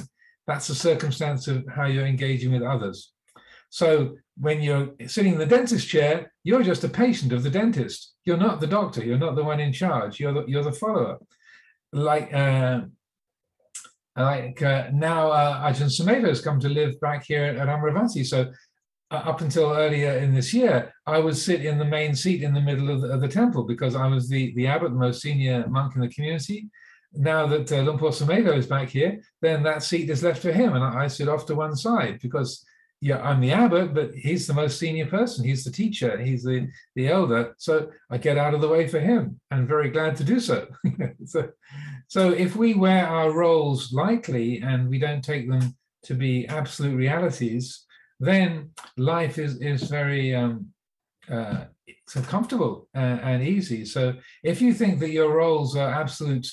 That's 0.48 0.70
a 0.70 0.76
circumstance 0.76 1.48
of 1.48 1.66
how 1.74 1.86
you're 1.86 2.06
engaging 2.06 2.54
with 2.54 2.64
others. 2.64 3.12
So 3.70 4.18
when 4.38 4.62
you're 4.62 4.92
sitting 5.08 5.34
in 5.34 5.40
the 5.40 5.46
dentist 5.46 5.88
chair, 5.88 6.32
you're 6.44 6.64
just 6.64 6.84
a 6.84 6.90
patient 6.90 7.34
of 7.34 7.44
the 7.44 7.50
dentist. 7.50 8.14
You're 8.26 8.38
not 8.38 8.60
the 8.60 8.68
doctor. 8.68 9.04
You're 9.04 9.18
not 9.18 9.36
the 9.36 9.44
one 9.44 9.60
in 9.60 9.74
charge. 9.74 10.20
You're 10.20 10.34
the, 10.34 10.46
you're 10.46 10.64
the 10.64 10.72
follower. 10.72 11.18
Like 11.92 12.34
uh, 12.34 12.82
like 14.16 14.62
uh, 14.62 14.90
now, 14.94 15.32
uh, 15.32 15.72
Ajahn 15.72 15.90
Sumedho 15.90 16.28
has 16.28 16.42
come 16.42 16.60
to 16.60 16.70
live 16.70 17.00
back 17.00 17.26
here 17.26 17.46
at 17.46 17.68
Amaravati. 17.68 18.26
So 18.26 18.52
up 19.14 19.42
until 19.42 19.72
earlier 19.72 20.14
in 20.14 20.34
this 20.34 20.54
year, 20.54 20.94
I 21.06 21.20
would 21.20 21.38
sit 21.38 21.66
in 21.66 21.78
the 21.78 21.86
main 21.86 22.16
seat 22.16 22.44
in 22.44 22.54
the 22.54 22.62
middle 22.62 22.90
of 22.90 23.02
the, 23.02 23.10
of 23.10 23.22
the, 23.22 23.28
temple 23.28 23.64
because 23.64 23.96
I 23.96 24.08
was 24.08 24.28
the, 24.28 24.54
the 24.56 24.68
abbot, 24.68 24.92
the 24.92 24.98
most 24.98 25.22
senior 25.22 25.68
monk 25.68 25.96
in 25.96 26.02
the 26.02 26.10
community. 26.10 26.70
Now 27.14 27.46
that 27.48 27.72
uh, 27.72 27.82
Luang 27.82 28.00
Por 28.00 28.10
is 28.10 28.68
back 28.68 28.90
here, 28.90 29.22
then 29.42 29.64
that 29.64 29.84
seat 29.84 30.10
is 30.10 30.24
left 30.24 30.42
for 30.42 30.52
him, 30.52 30.74
and 30.74 30.84
I, 30.84 31.04
I 31.04 31.08
sit 31.08 31.30
off 31.30 31.46
to 31.46 31.56
one 31.56 31.76
side 31.76 32.20
because 32.22 32.66
yeah, 33.04 33.22
I'm 33.22 33.42
the 33.42 33.52
abbot, 33.52 33.94
but 33.94 34.14
he's 34.14 34.48
the 34.48 34.54
most 34.54 34.80
senior 34.80 35.06
person. 35.08 35.44
He's 35.44 35.66
the 35.66 35.72
teacher. 35.72 36.18
He's 36.18 36.42
the, 36.44 36.70
the 36.96 37.10
elder. 37.10 37.54
So 37.58 37.90
I 38.10 38.18
get 38.18 38.38
out 38.38 38.54
of 38.54 38.62
the 38.62 38.70
way 38.70 38.88
for 38.88 39.02
him. 39.02 39.42
and 39.52 39.68
very 39.68 39.90
glad 39.90 40.16
to 40.18 40.24
do 40.24 40.40
so. 40.40 40.68
so. 41.26 41.50
So 42.08 42.30
if 42.30 42.56
we 42.56 42.76
wear 42.76 43.06
our 43.06 43.32
roles 43.32 43.92
lightly 43.92 44.62
and 44.62 44.88
we 44.88 45.00
don't 45.00 45.22
take 45.22 45.50
them 45.50 45.76
to 46.04 46.14
be 46.14 46.48
absolute 46.48 46.96
realities, 46.96 47.84
then 48.26 48.72
life 48.98 49.38
is 49.38 49.62
is 49.62 49.84
very 49.84 50.36
um, 50.36 50.68
uh, 51.30 51.66
so 52.08 52.22
comfortable 52.22 52.88
and, 52.94 53.20
and, 53.20 53.44
easy. 53.44 53.86
So 53.86 54.16
if 54.44 54.62
you 54.62 54.74
think 54.74 55.00
that 55.00 55.12
your 55.12 55.34
roles 55.34 55.76
are 55.76 55.90
absolute 55.90 56.48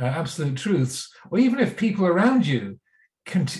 uh, 0.00 0.04
absolute 0.04 0.56
truths, 0.56 1.10
or 1.30 1.38
even 1.38 1.58
if 1.58 1.76
people 1.76 2.06
around 2.06 2.46
you, 2.46 2.78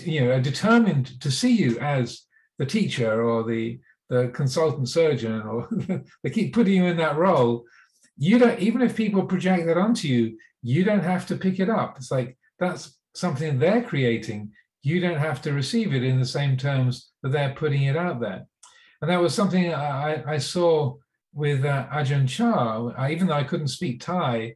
you 0.03 0.21
know, 0.21 0.31
are 0.31 0.41
determined 0.41 1.19
to 1.21 1.29
see 1.29 1.51
you 1.51 1.77
as 1.79 2.21
the 2.57 2.65
teacher 2.65 3.23
or 3.23 3.43
the 3.43 3.79
the 4.09 4.31
consultant 4.33 4.89
surgeon, 4.89 5.41
or 5.41 5.67
they 6.23 6.29
keep 6.29 6.53
putting 6.53 6.73
you 6.73 6.85
in 6.85 6.97
that 6.97 7.17
role, 7.17 7.65
you 8.17 8.37
don't. 8.39 8.59
Even 8.59 8.81
if 8.81 8.95
people 8.95 9.23
project 9.25 9.65
that 9.67 9.77
onto 9.77 10.07
you, 10.07 10.37
you 10.61 10.83
don't 10.83 11.03
have 11.03 11.27
to 11.27 11.35
pick 11.35 11.59
it 11.59 11.69
up. 11.69 11.97
It's 11.97 12.11
like 12.11 12.37
that's 12.57 12.97
something 13.15 13.59
they're 13.59 13.83
creating 13.83 14.51
you 14.81 14.99
don't 14.99 15.17
have 15.17 15.41
to 15.43 15.53
receive 15.53 15.93
it 15.93 16.03
in 16.03 16.19
the 16.19 16.25
same 16.25 16.57
terms 16.57 17.11
that 17.21 17.31
they're 17.31 17.53
putting 17.53 17.83
it 17.83 17.97
out 17.97 18.19
there. 18.19 18.45
And 19.01 19.09
that 19.09 19.21
was 19.21 19.33
something 19.33 19.73
I, 19.73 20.23
I 20.35 20.37
saw 20.37 20.95
with 21.33 21.65
uh, 21.65 21.87
Ajahn 21.91 22.27
Chah, 22.27 22.91
I, 22.97 23.11
even 23.11 23.27
though 23.27 23.33
I 23.33 23.43
couldn't 23.43 23.67
speak 23.67 24.01
Thai, 24.01 24.55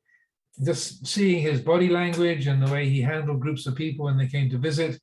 just 0.64 1.06
seeing 1.06 1.42
his 1.42 1.62
body 1.62 1.90
language 1.90 2.48
and 2.48 2.62
the 2.62 2.72
way 2.72 2.88
he 2.88 3.02
handled 3.02 3.40
groups 3.40 3.66
of 3.66 3.76
people 3.76 4.06
when 4.06 4.18
they 4.18 4.28
came 4.28 4.50
to 4.50 4.58
visit, 4.58 5.00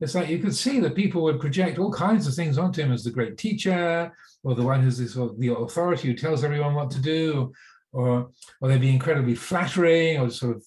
it's 0.00 0.14
like 0.14 0.28
you 0.28 0.38
could 0.38 0.54
see 0.54 0.80
that 0.80 0.96
people 0.96 1.22
would 1.22 1.40
project 1.40 1.78
all 1.78 1.92
kinds 1.92 2.26
of 2.26 2.34
things 2.34 2.58
onto 2.58 2.82
him 2.82 2.92
as 2.92 3.04
the 3.04 3.10
great 3.10 3.38
teacher, 3.38 4.12
or 4.42 4.54
the 4.54 4.62
one 4.62 4.82
who's 4.82 4.98
this, 4.98 5.14
the 5.14 5.54
authority 5.56 6.08
who 6.08 6.14
tells 6.14 6.42
everyone 6.42 6.74
what 6.74 6.90
to 6.90 7.00
do, 7.00 7.52
or 7.92 8.30
or 8.60 8.68
they'd 8.68 8.80
be 8.80 8.90
incredibly 8.90 9.36
flattering, 9.36 10.18
or 10.18 10.28
sort 10.28 10.56
of 10.56 10.64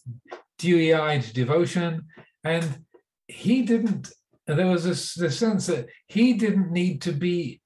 dewy-eyed 0.58 1.34
devotion. 1.34 2.06
And 2.46 2.86
he 3.28 3.64
didn't 3.64 4.12
there 4.48 4.68
was 4.68 4.84
this, 4.84 5.16
this 5.16 5.40
sense 5.40 5.66
that 5.68 5.88
he 6.08 6.34
didn't 6.34 6.72
need 6.72 7.02
to 7.02 7.12
be 7.12 7.62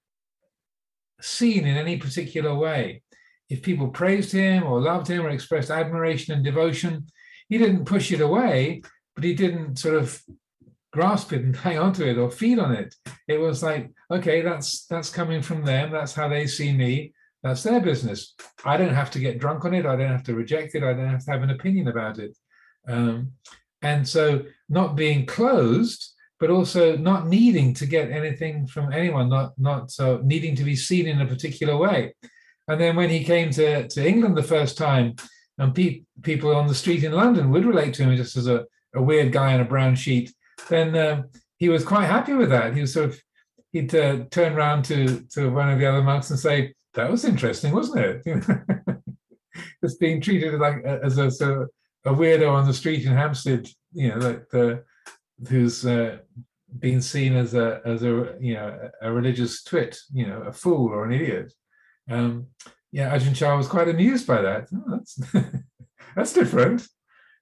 seen 1.19 1.65
in 1.65 1.75
any 1.75 1.97
particular 1.97 2.55
way. 2.55 3.01
If 3.49 3.63
people 3.63 3.89
praised 3.89 4.31
him 4.31 4.63
or 4.63 4.79
loved 4.79 5.07
him 5.07 5.25
or 5.25 5.29
expressed 5.29 5.71
admiration 5.71 6.33
and 6.33 6.43
devotion 6.43 7.07
he 7.49 7.57
didn't 7.57 7.85
push 7.85 8.11
it 8.11 8.21
away 8.21 8.81
but 9.15 9.23
he 9.23 9.33
didn't 9.33 9.77
sort 9.77 9.95
of 9.95 10.21
grasp 10.91 11.33
it 11.33 11.43
and 11.43 11.55
hang 11.65 11.77
on 11.77 11.93
to 11.93 12.07
it 12.07 12.17
or 12.17 12.31
feed 12.31 12.59
on 12.59 12.73
it. 12.73 12.95
It 13.27 13.39
was 13.39 13.61
like 13.61 13.91
okay 14.09 14.41
that's 14.41 14.85
that's 14.85 15.09
coming 15.09 15.41
from 15.41 15.65
them. 15.65 15.91
That's 15.91 16.13
how 16.13 16.29
they 16.29 16.47
see 16.47 16.71
me. 16.71 17.13
That's 17.43 17.63
their 17.63 17.79
business. 17.79 18.35
I 18.65 18.77
don't 18.77 18.93
have 18.93 19.11
to 19.11 19.19
get 19.19 19.39
drunk 19.39 19.65
on 19.65 19.73
it. 19.73 19.85
I 19.85 19.95
don't 19.95 20.11
have 20.11 20.23
to 20.23 20.35
reject 20.35 20.75
it. 20.75 20.83
I 20.83 20.93
don't 20.93 21.09
have 21.09 21.23
to 21.25 21.31
have 21.31 21.43
an 21.43 21.51
opinion 21.51 21.87
about 21.87 22.19
it. 22.19 22.37
Um, 22.87 23.33
and 23.81 24.07
so 24.07 24.43
not 24.69 24.95
being 24.95 25.25
closed, 25.25 26.13
but 26.39 26.49
also 26.49 26.95
not 26.95 27.27
needing 27.27 27.73
to 27.75 27.85
get 27.85 28.11
anything 28.11 28.67
from 28.67 28.93
anyone, 28.93 29.29
not 29.29 29.53
not 29.57 29.91
so 29.91 30.21
needing 30.23 30.55
to 30.55 30.63
be 30.63 30.75
seen 30.75 31.07
in 31.07 31.21
a 31.21 31.25
particular 31.25 31.75
way. 31.75 32.13
And 32.67 32.79
then 32.79 32.95
when 32.95 33.09
he 33.09 33.23
came 33.23 33.49
to, 33.51 33.87
to 33.87 34.07
England 34.07 34.37
the 34.37 34.43
first 34.43 34.77
time, 34.77 35.15
and 35.57 35.75
pe- 35.75 36.03
people 36.21 36.55
on 36.55 36.67
the 36.67 36.75
street 36.75 37.03
in 37.03 37.11
London 37.11 37.49
would 37.49 37.65
relate 37.65 37.93
to 37.95 38.03
him 38.03 38.15
just 38.15 38.37
as 38.37 38.47
a, 38.47 38.65
a 38.95 39.01
weird 39.01 39.31
guy 39.31 39.53
on 39.53 39.59
a 39.59 39.65
brown 39.65 39.95
sheet, 39.95 40.31
then 40.69 40.95
uh, 40.95 41.23
he 41.57 41.67
was 41.67 41.83
quite 41.83 42.05
happy 42.05 42.33
with 42.33 42.49
that. 42.51 42.73
He 42.73 42.81
was 42.81 42.93
sort 42.93 43.09
of 43.09 43.21
he'd 43.71 43.93
uh, 43.93 44.25
turn 44.31 44.53
around 44.53 44.85
to 44.85 45.21
to 45.33 45.49
one 45.49 45.69
of 45.69 45.79
the 45.79 45.85
other 45.85 46.01
monks 46.01 46.29
and 46.29 46.39
say, 46.39 46.73
"That 46.93 47.11
was 47.11 47.25
interesting, 47.25 47.73
wasn't 47.73 48.05
it?" 48.05 48.21
just 49.83 49.99
being 49.99 50.21
treated 50.21 50.59
like 50.59 50.83
as 50.83 51.17
a 51.17 51.29
sort 51.29 51.63
of 51.63 51.69
a 52.05 52.13
weirdo 52.13 52.51
on 52.51 52.67
the 52.67 52.73
street 52.73 53.05
in 53.05 53.13
Hampstead, 53.13 53.67
you 53.93 54.09
know, 54.09 54.17
like 54.17 54.49
the 54.49 54.83
who's 55.47 55.85
uh, 55.85 56.17
been 56.77 57.01
seen 57.01 57.35
as 57.35 57.53
a 57.53 57.81
as 57.85 58.03
a 58.03 58.35
you 58.39 58.53
know 58.53 58.89
a 59.01 59.11
religious 59.11 59.63
twit, 59.63 59.97
you 60.13 60.27
know, 60.27 60.41
a 60.43 60.51
fool 60.51 60.89
or 60.89 61.05
an 61.05 61.13
idiot. 61.13 61.53
Um, 62.09 62.47
yeah, 62.91 63.15
Ajahn 63.15 63.35
Chah 63.35 63.55
was 63.55 63.67
quite 63.67 63.87
amused 63.87 64.25
by 64.25 64.41
that. 64.41 64.67
Oh, 64.73 64.83
that's 64.97 65.19
that's 66.15 66.33
different. 66.33 66.87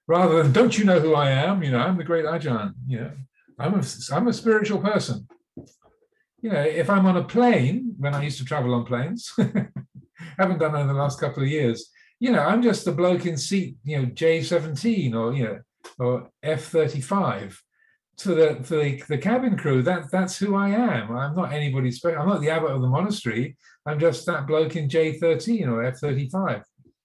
Rather 0.06 0.42
than 0.42 0.52
don't 0.52 0.76
you 0.76 0.84
know 0.84 1.00
who 1.00 1.14
I 1.14 1.30
am? 1.30 1.62
You 1.62 1.70
know, 1.70 1.80
I'm 1.80 1.96
the 1.96 2.04
great 2.04 2.24
Ajahn. 2.24 2.74
You 2.86 3.00
know, 3.00 3.12
I'm 3.58 3.74
a 3.74 3.82
I'm 4.12 4.28
a 4.28 4.32
spiritual 4.32 4.80
person. 4.80 5.28
You 6.40 6.50
know, 6.50 6.60
if 6.60 6.88
I'm 6.88 7.06
on 7.06 7.16
a 7.16 7.24
plane, 7.24 7.94
when 7.98 8.14
I 8.14 8.22
used 8.22 8.38
to 8.38 8.44
travel 8.44 8.74
on 8.74 8.84
planes, 8.84 9.32
haven't 10.38 10.58
done 10.58 10.72
that 10.72 10.82
in 10.82 10.86
the 10.86 10.94
last 10.94 11.18
couple 11.18 11.42
of 11.42 11.48
years. 11.48 11.90
You 12.20 12.32
know, 12.32 12.40
I'm 12.40 12.62
just 12.62 12.84
the 12.84 12.92
bloke 12.92 13.26
in 13.26 13.36
seat, 13.36 13.76
you 13.84 13.98
know, 13.98 14.06
J17 14.06 15.14
or 15.14 15.32
you 15.34 15.44
know, 15.44 15.60
or 15.98 16.30
F35 16.44 17.56
to 18.18 18.34
the 18.34 18.54
to 18.54 18.76
the, 18.76 19.02
the 19.08 19.18
cabin 19.18 19.56
crew. 19.56 19.82
That 19.82 20.10
that's 20.10 20.38
who 20.38 20.56
I 20.56 20.70
am. 20.70 21.16
I'm 21.16 21.36
not 21.36 21.52
anybody 21.52 21.90
special. 21.90 22.20
I'm 22.20 22.28
not 22.28 22.40
the 22.40 22.50
abbot 22.50 22.72
of 22.72 22.82
the 22.82 22.88
monastery. 22.88 23.56
I'm 23.86 23.98
just 23.98 24.26
that 24.26 24.46
bloke 24.46 24.76
in 24.76 24.88
J13 24.88 25.68
or 25.68 25.90
F35. 25.92 26.62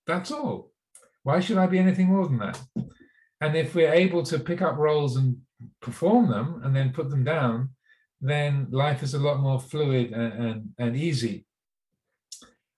That's 0.08 0.32
all. 0.32 0.72
Why 1.24 1.40
should 1.40 1.58
I 1.58 1.68
be 1.68 1.80
anything 1.80 2.08
more 2.08 2.28
than 2.28 2.40
that? 2.40 2.62
And 3.40 3.56
if 3.56 3.76
we're 3.76 3.94
able 3.94 4.24
to 4.24 4.40
pick 4.40 4.62
up 4.62 4.78
roles 4.78 5.16
and 5.18 5.38
perform 5.82 6.30
them 6.30 6.62
and 6.64 6.76
then 6.76 6.92
put 6.92 7.10
them 7.10 7.24
down, 7.24 7.70
then 8.22 8.68
life 8.72 9.04
is 9.04 9.14
a 9.14 9.20
lot 9.20 9.40
more 9.40 9.60
fluid 9.60 10.12
and, 10.12 10.34
and, 10.34 10.70
and 10.78 10.96
easy. 10.96 11.46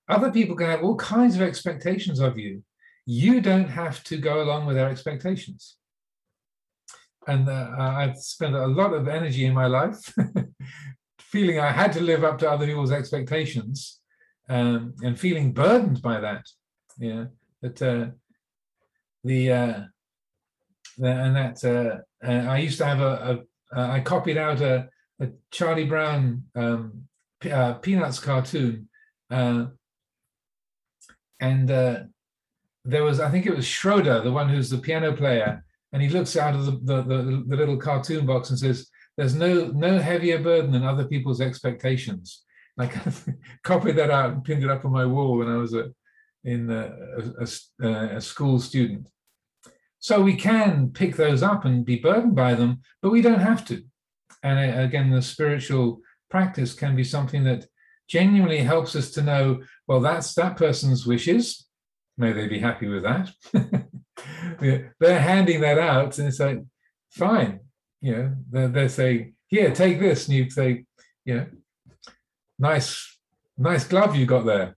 Other 0.08 0.32
people 0.32 0.56
can 0.56 0.68
have 0.68 0.84
all 0.84 0.96
kinds 0.96 1.36
of 1.36 1.42
expectations 1.42 2.20
of 2.20 2.38
you. 2.38 2.64
You 3.06 3.42
don't 3.42 3.70
have 3.70 4.04
to 4.06 4.18
go 4.18 4.42
along 4.42 4.66
with 4.66 4.76
their 4.76 4.90
expectations. 4.90 5.78
And 7.28 7.50
uh, 7.50 7.72
I've 7.78 8.18
spent 8.18 8.56
a 8.56 8.68
lot 8.68 8.94
of 8.94 9.08
energy 9.08 9.46
in 9.46 9.54
my 9.54 9.66
life 9.66 10.14
feeling 11.20 11.60
I 11.60 11.72
had 11.72 11.92
to 11.94 12.02
live 12.02 12.24
up 12.24 12.38
to 12.40 12.50
other 12.50 12.68
people's 12.68 12.92
expectations 12.92 14.00
um, 14.48 14.94
and 15.04 15.20
feeling 15.20 15.54
burdened 15.54 16.02
by 16.02 16.20
that. 16.20 16.46
Yeah, 16.98 17.26
that 17.62 17.82
uh, 17.82 18.12
the, 19.24 19.52
uh, 19.52 19.80
the 20.98 21.08
and 21.08 21.36
that 21.36 21.64
uh, 21.66 22.26
uh, 22.26 22.52
I 22.52 22.60
used 22.60 22.78
to 22.78 22.86
have 22.86 23.02
a, 23.02 23.44
I 23.76 24.00
copied 24.00 24.38
out 24.38 24.62
a, 24.62 24.88
a 25.20 25.30
Charlie 25.52 25.86
Brown 25.86 26.44
um, 26.56 27.08
uh, 27.52 27.74
Peanuts 27.74 28.20
cartoon, 28.20 28.88
uh, 29.30 29.66
and 31.40 31.70
uh, 31.70 32.00
there 32.84 33.04
was 33.04 33.20
I 33.20 33.30
think 33.30 33.46
it 33.46 33.56
was 33.56 33.66
Schroeder, 33.66 34.22
the 34.22 34.32
one 34.32 34.50
who's 34.50 34.70
the 34.70 34.78
piano 34.78 35.14
player, 35.14 35.64
and 35.92 36.02
he 36.02 36.10
looks 36.10 36.38
out 36.38 36.56
of 36.56 36.66
the, 36.66 36.72
the, 36.72 37.02
the, 37.04 37.44
the 37.48 37.56
little 37.56 37.78
cartoon 37.78 38.26
box 38.26 38.50
and 38.50 38.60
says, 38.60 38.88
"There's 39.18 39.36
no 39.36 39.68
no 39.68 40.00
heavier 40.00 40.40
burden 40.40 40.72
than 40.72 40.84
other 40.84 41.06
people's 41.06 41.42
expectations." 41.42 42.44
I 42.78 42.88
kind 42.88 43.08
of 43.08 43.28
copied 43.64 43.96
that 43.96 44.12
out 44.12 44.32
and 44.32 44.44
pinned 44.44 44.64
it 44.64 44.70
up 44.70 44.86
on 44.86 44.92
my 44.92 45.06
wall 45.06 45.38
when 45.38 45.48
I 45.48 45.58
was 45.58 45.74
a 45.74 45.92
in 46.44 46.70
a, 46.70 46.92
a, 47.82 48.18
a, 48.18 48.22
school 48.22 48.60
student. 48.60 49.10
So 49.98 50.22
we 50.22 50.36
can 50.36 50.92
pick 50.92 51.16
those 51.16 51.42
up 51.42 51.66
and 51.66 51.84
be 51.84 51.98
burdened 51.98 52.36
by 52.36 52.54
them, 52.54 52.82
but 53.02 53.10
we 53.10 53.24
don't 53.24 53.40
have 53.40 53.66
to. 53.66 53.84
And 54.44 54.80
again, 54.80 55.10
the 55.10 55.24
spiritual 55.24 56.02
practice 56.30 56.74
can 56.74 56.96
be 56.96 57.04
something 57.04 57.44
that 57.46 57.66
genuinely 58.08 58.60
helps 58.60 58.96
us 58.96 59.12
to 59.12 59.22
know, 59.22 59.62
well, 59.88 60.00
that's 60.00 60.34
that 60.36 60.58
person's 60.58 61.06
wishes. 61.06 61.68
May 62.18 62.32
they 62.32 62.48
be 62.48 62.60
happy 62.60 62.88
with 62.88 63.04
that. 63.04 63.32
they're 65.00 65.20
handing 65.20 65.62
that 65.62 65.80
out, 65.80 66.18
and 66.18 66.28
it's 66.28 66.40
like, 66.40 66.62
fine. 67.10 67.60
You 68.02 68.12
know, 68.12 68.36
they're, 68.50 68.68
they're 68.68 68.90
saying, 68.90 69.34
here, 69.48 69.72
take 69.72 70.00
this. 70.00 70.28
And 70.28 70.38
you 70.38 70.50
say, 70.50 70.86
you 71.26 71.36
know, 71.36 71.48
nice, 72.60 73.18
nice 73.58 73.86
glove 73.86 74.16
you 74.16 74.26
got 74.26 74.46
there. 74.46 74.76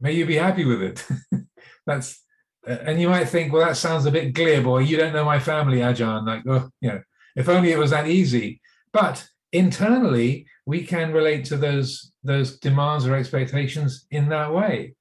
May 0.00 0.12
you 0.12 0.26
be 0.26 0.36
happy 0.36 0.64
with 0.64 0.82
it. 0.82 1.06
That's 1.86 2.22
and 2.66 3.00
you 3.00 3.08
might 3.08 3.24
think, 3.24 3.52
well, 3.52 3.66
that 3.66 3.76
sounds 3.76 4.06
a 4.06 4.10
bit 4.10 4.34
glib, 4.34 4.66
or 4.66 4.82
you 4.82 4.96
don't 4.96 5.12
know 5.12 5.24
my 5.24 5.38
family, 5.38 5.78
Ajahn. 5.78 6.26
Like, 6.26 6.42
oh, 6.46 6.68
you 6.80 6.90
know, 6.90 7.02
if 7.34 7.48
only 7.48 7.72
it 7.72 7.78
was 7.78 7.90
that 7.90 8.06
easy. 8.06 8.60
But 8.92 9.26
internally, 9.52 10.46
we 10.66 10.84
can 10.84 11.12
relate 11.12 11.44
to 11.46 11.56
those 11.56 12.12
those 12.22 12.58
demands 12.58 13.06
or 13.06 13.14
expectations 13.14 14.06
in 14.10 14.28
that 14.28 14.52
way, 14.52 14.94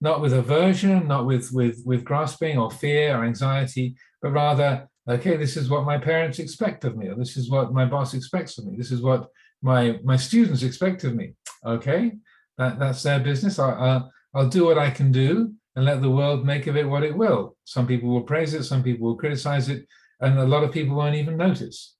not 0.00 0.20
with 0.20 0.32
aversion, 0.32 1.08
not 1.08 1.26
with 1.26 1.50
with 1.52 1.82
with 1.84 2.04
grasping 2.04 2.58
or 2.58 2.70
fear 2.70 3.16
or 3.16 3.24
anxiety, 3.24 3.96
but 4.22 4.30
rather, 4.30 4.88
okay, 5.08 5.36
this 5.36 5.56
is 5.56 5.70
what 5.70 5.84
my 5.84 5.98
parents 5.98 6.38
expect 6.38 6.84
of 6.84 6.96
me, 6.96 7.08
or 7.08 7.14
this 7.14 7.36
is 7.36 7.50
what 7.50 7.72
my 7.72 7.84
boss 7.84 8.14
expects 8.14 8.58
of 8.58 8.66
me, 8.66 8.76
this 8.76 8.92
is 8.92 9.02
what 9.02 9.28
my 9.62 9.98
my 10.04 10.16
students 10.16 10.62
expect 10.62 11.04
of 11.04 11.14
me. 11.14 11.34
Okay, 11.64 12.12
that, 12.58 12.78
that's 12.78 13.02
their 13.02 13.20
business. 13.20 13.58
I, 13.58 13.70
I'll, 13.72 14.12
I'll 14.34 14.48
do 14.48 14.64
what 14.64 14.78
I 14.78 14.90
can 14.90 15.10
do 15.10 15.52
and 15.74 15.84
let 15.84 16.00
the 16.00 16.10
world 16.10 16.46
make 16.46 16.66
of 16.66 16.76
it 16.76 16.88
what 16.88 17.02
it 17.02 17.16
will. 17.16 17.56
Some 17.64 17.86
people 17.86 18.08
will 18.08 18.22
praise 18.22 18.54
it, 18.54 18.64
some 18.64 18.82
people 18.82 19.06
will 19.06 19.16
criticize 19.16 19.68
it, 19.68 19.86
and 20.20 20.38
a 20.38 20.46
lot 20.46 20.64
of 20.64 20.72
people 20.72 20.96
won't 20.96 21.16
even 21.16 21.36
notice. 21.36 21.95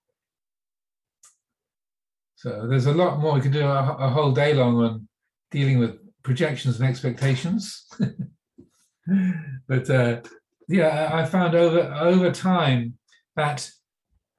So 2.36 2.66
there's 2.68 2.86
a 2.86 2.92
lot 2.92 3.18
more. 3.18 3.34
We 3.34 3.40
could 3.40 3.52
do 3.52 3.66
a, 3.66 3.96
a 3.98 4.08
whole 4.08 4.32
day 4.32 4.54
long 4.54 4.76
on 4.76 5.08
dealing 5.50 5.78
with 5.78 5.98
projections 6.22 6.78
and 6.78 6.88
expectations. 6.88 7.86
but 9.68 9.90
uh, 9.90 10.20
yeah, 10.68 11.10
I 11.12 11.24
found 11.26 11.54
over 11.54 11.80
over 11.94 12.30
time 12.30 12.94
that 13.36 13.70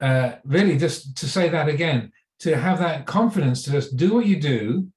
uh, 0.00 0.32
really 0.44 0.78
just 0.78 1.16
to 1.18 1.26
say 1.28 1.48
that 1.48 1.68
again, 1.68 2.12
to 2.40 2.56
have 2.56 2.78
that 2.78 3.06
confidence 3.06 3.64
to 3.64 3.72
just 3.72 3.96
do 3.96 4.14
what 4.14 4.26
you 4.26 4.40
do 4.40 4.88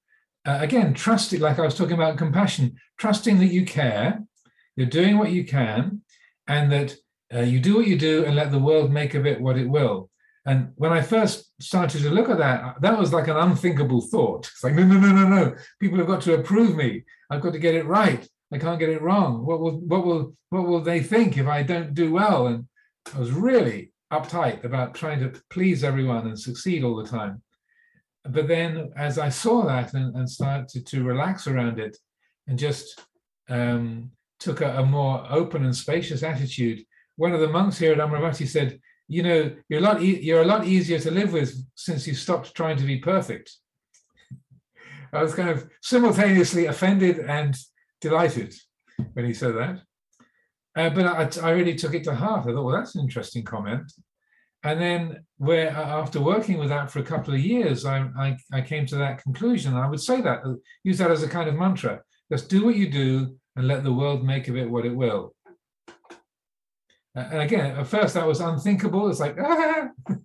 uh, 0.45 0.57
again, 0.61 0.95
it. 0.95 1.39
like 1.39 1.59
I 1.59 1.65
was 1.65 1.75
talking 1.75 1.93
about 1.93 2.17
compassion, 2.17 2.75
trusting 2.97 3.39
that 3.39 3.53
you 3.53 3.65
care, 3.65 4.23
you're 4.75 4.87
doing 4.87 5.17
what 5.17 5.31
you 5.31 5.45
can, 5.45 6.01
and 6.47 6.71
that 6.71 6.95
uh, 7.33 7.41
you 7.41 7.59
do 7.59 7.75
what 7.75 7.87
you 7.87 7.97
do 7.97 8.25
and 8.25 8.35
let 8.35 8.51
the 8.51 8.59
world 8.59 8.91
make 8.91 9.13
of 9.13 9.25
it 9.25 9.39
what 9.39 9.57
it 9.57 9.69
will. 9.69 10.09
And 10.45 10.71
when 10.75 10.91
I 10.91 11.01
first 11.01 11.51
started 11.61 12.01
to 12.01 12.09
look 12.09 12.29
at 12.29 12.39
that, 12.39 12.81
that 12.81 12.97
was 12.97 13.13
like 13.13 13.27
an 13.27 13.37
unthinkable 13.37 14.01
thought. 14.01 14.47
It's 14.47 14.63
like, 14.63 14.73
no, 14.73 14.83
no, 14.83 14.99
no, 14.99 15.11
no, 15.11 15.27
no. 15.27 15.55
People 15.79 15.99
have 15.99 16.07
got 16.07 16.21
to 16.21 16.33
approve 16.33 16.75
me. 16.75 17.03
I've 17.29 17.41
got 17.41 17.53
to 17.53 17.59
get 17.59 17.75
it 17.75 17.85
right. 17.85 18.27
I 18.51 18.57
can't 18.57 18.79
get 18.79 18.89
it 18.89 19.01
wrong. 19.01 19.45
What 19.45 19.59
will, 19.59 19.79
what 19.81 20.05
will, 20.05 20.35
what 20.49 20.65
will 20.65 20.81
they 20.81 21.01
think 21.01 21.37
if 21.37 21.47
I 21.47 21.63
don't 21.63 21.93
do 21.93 22.11
well? 22.11 22.47
And 22.47 22.65
I 23.13 23.19
was 23.19 23.31
really 23.31 23.93
uptight 24.11 24.63
about 24.63 24.95
trying 24.95 25.19
to 25.19 25.39
please 25.51 25.83
everyone 25.83 26.27
and 26.27 26.39
succeed 26.39 26.83
all 26.83 26.95
the 26.95 27.07
time 27.07 27.41
but 28.25 28.47
then 28.47 28.91
as 28.95 29.17
I 29.17 29.29
saw 29.29 29.65
that 29.65 29.93
and, 29.93 30.15
and 30.15 30.29
started 30.29 30.85
to 30.85 31.03
relax 31.03 31.47
around 31.47 31.79
it 31.79 31.97
and 32.47 32.57
just 32.57 33.01
um, 33.49 34.11
took 34.39 34.61
a, 34.61 34.79
a, 34.79 34.85
more 34.85 35.25
open 35.29 35.65
and 35.65 35.75
spacious 35.75 36.23
attitude, 36.23 36.85
one 37.15 37.33
of 37.33 37.39
the 37.39 37.47
monks 37.47 37.77
here 37.77 37.91
at 37.91 37.97
Amaravati 37.97 38.47
said, 38.47 38.79
you 39.11 39.23
know, 39.23 39.51
you're 39.69 39.79
a 39.79 39.83
lot, 39.83 40.01
e- 40.01 40.21
you're 40.21 40.41
a 40.41 40.45
lot 40.53 40.65
easier 40.65 40.99
to 40.99 41.11
live 41.11 41.33
with 41.33 41.53
since 41.75 42.07
you 42.07 42.13
stopped 42.13 42.55
trying 42.55 42.77
to 42.77 42.85
be 42.85 42.97
perfect. 42.97 43.51
I 45.13 45.21
was 45.21 45.35
kind 45.35 45.49
of 45.49 45.69
simultaneously 45.81 46.67
offended 46.67 47.19
and 47.19 47.55
delighted 47.99 48.55
when 49.13 49.25
he 49.25 49.33
said 49.33 49.55
that. 49.55 49.81
Uh, 50.75 50.89
but 50.89 51.05
I, 51.05 51.47
I, 51.47 51.51
really 51.51 51.75
took 51.75 51.93
it 51.93 52.05
to 52.05 52.15
heart. 52.15 52.47
I 52.47 52.53
thought, 52.53 52.63
well, 52.63 52.75
that's 52.75 52.95
an 52.95 53.01
interesting 53.01 53.43
comment. 53.43 53.91
And 54.63 54.79
then, 54.79 55.25
where 55.37 55.69
after 55.71 56.21
working 56.21 56.57
with 56.57 56.69
that 56.69 56.89
for 56.89 56.99
a 56.99 57.03
couple 57.03 57.33
of 57.33 57.41
years, 57.41 57.83
I, 57.83 58.07
I, 58.17 58.37
I 58.53 58.61
came 58.61 58.85
to 58.85 58.95
that 58.97 59.21
conclusion. 59.21 59.73
I 59.75 59.89
would 59.89 59.99
say 59.99 60.21
that, 60.21 60.45
uh, 60.45 60.53
use 60.83 60.99
that 60.99 61.11
as 61.11 61.23
a 61.23 61.27
kind 61.27 61.49
of 61.49 61.55
mantra 61.55 62.01
just 62.31 62.49
do 62.49 62.63
what 62.63 62.75
you 62.75 62.89
do 62.89 63.35
and 63.57 63.67
let 63.67 63.83
the 63.83 63.91
world 63.91 64.23
make 64.23 64.47
of 64.47 64.55
it 64.55 64.69
what 64.69 64.85
it 64.85 64.95
will. 64.95 65.35
And 67.15 67.41
again, 67.41 67.77
at 67.77 67.87
first 67.87 68.13
that 68.13 68.27
was 68.27 68.39
unthinkable. 68.39 69.09
It's 69.09 69.19
like, 69.19 69.37
ah! 69.39 69.89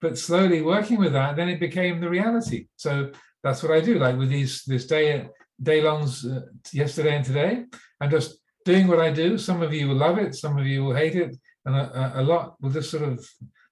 but 0.00 0.18
slowly 0.18 0.62
working 0.62 0.98
with 0.98 1.12
that, 1.12 1.36
then 1.36 1.48
it 1.48 1.60
became 1.60 2.00
the 2.00 2.08
reality. 2.08 2.66
So 2.76 3.12
that's 3.42 3.62
what 3.62 3.72
I 3.72 3.80
do. 3.80 3.98
Like 3.98 4.16
with 4.16 4.30
these 4.30 4.64
this 4.64 4.86
day 4.86 5.28
day 5.62 5.82
longs 5.82 6.26
uh, 6.26 6.40
yesterday 6.72 7.16
and 7.16 7.24
today, 7.24 7.64
I'm 8.00 8.10
just 8.10 8.38
doing 8.64 8.88
what 8.88 9.00
I 9.00 9.10
do. 9.10 9.36
Some 9.36 9.62
of 9.62 9.72
you 9.74 9.88
will 9.88 9.96
love 9.96 10.18
it, 10.18 10.34
some 10.34 10.58
of 10.58 10.66
you 10.66 10.84
will 10.84 10.94
hate 10.94 11.16
it, 11.16 11.36
and 11.64 11.76
a, 11.76 12.20
a 12.20 12.22
lot 12.22 12.54
will 12.60 12.70
just 12.70 12.90
sort 12.90 13.02
of 13.02 13.26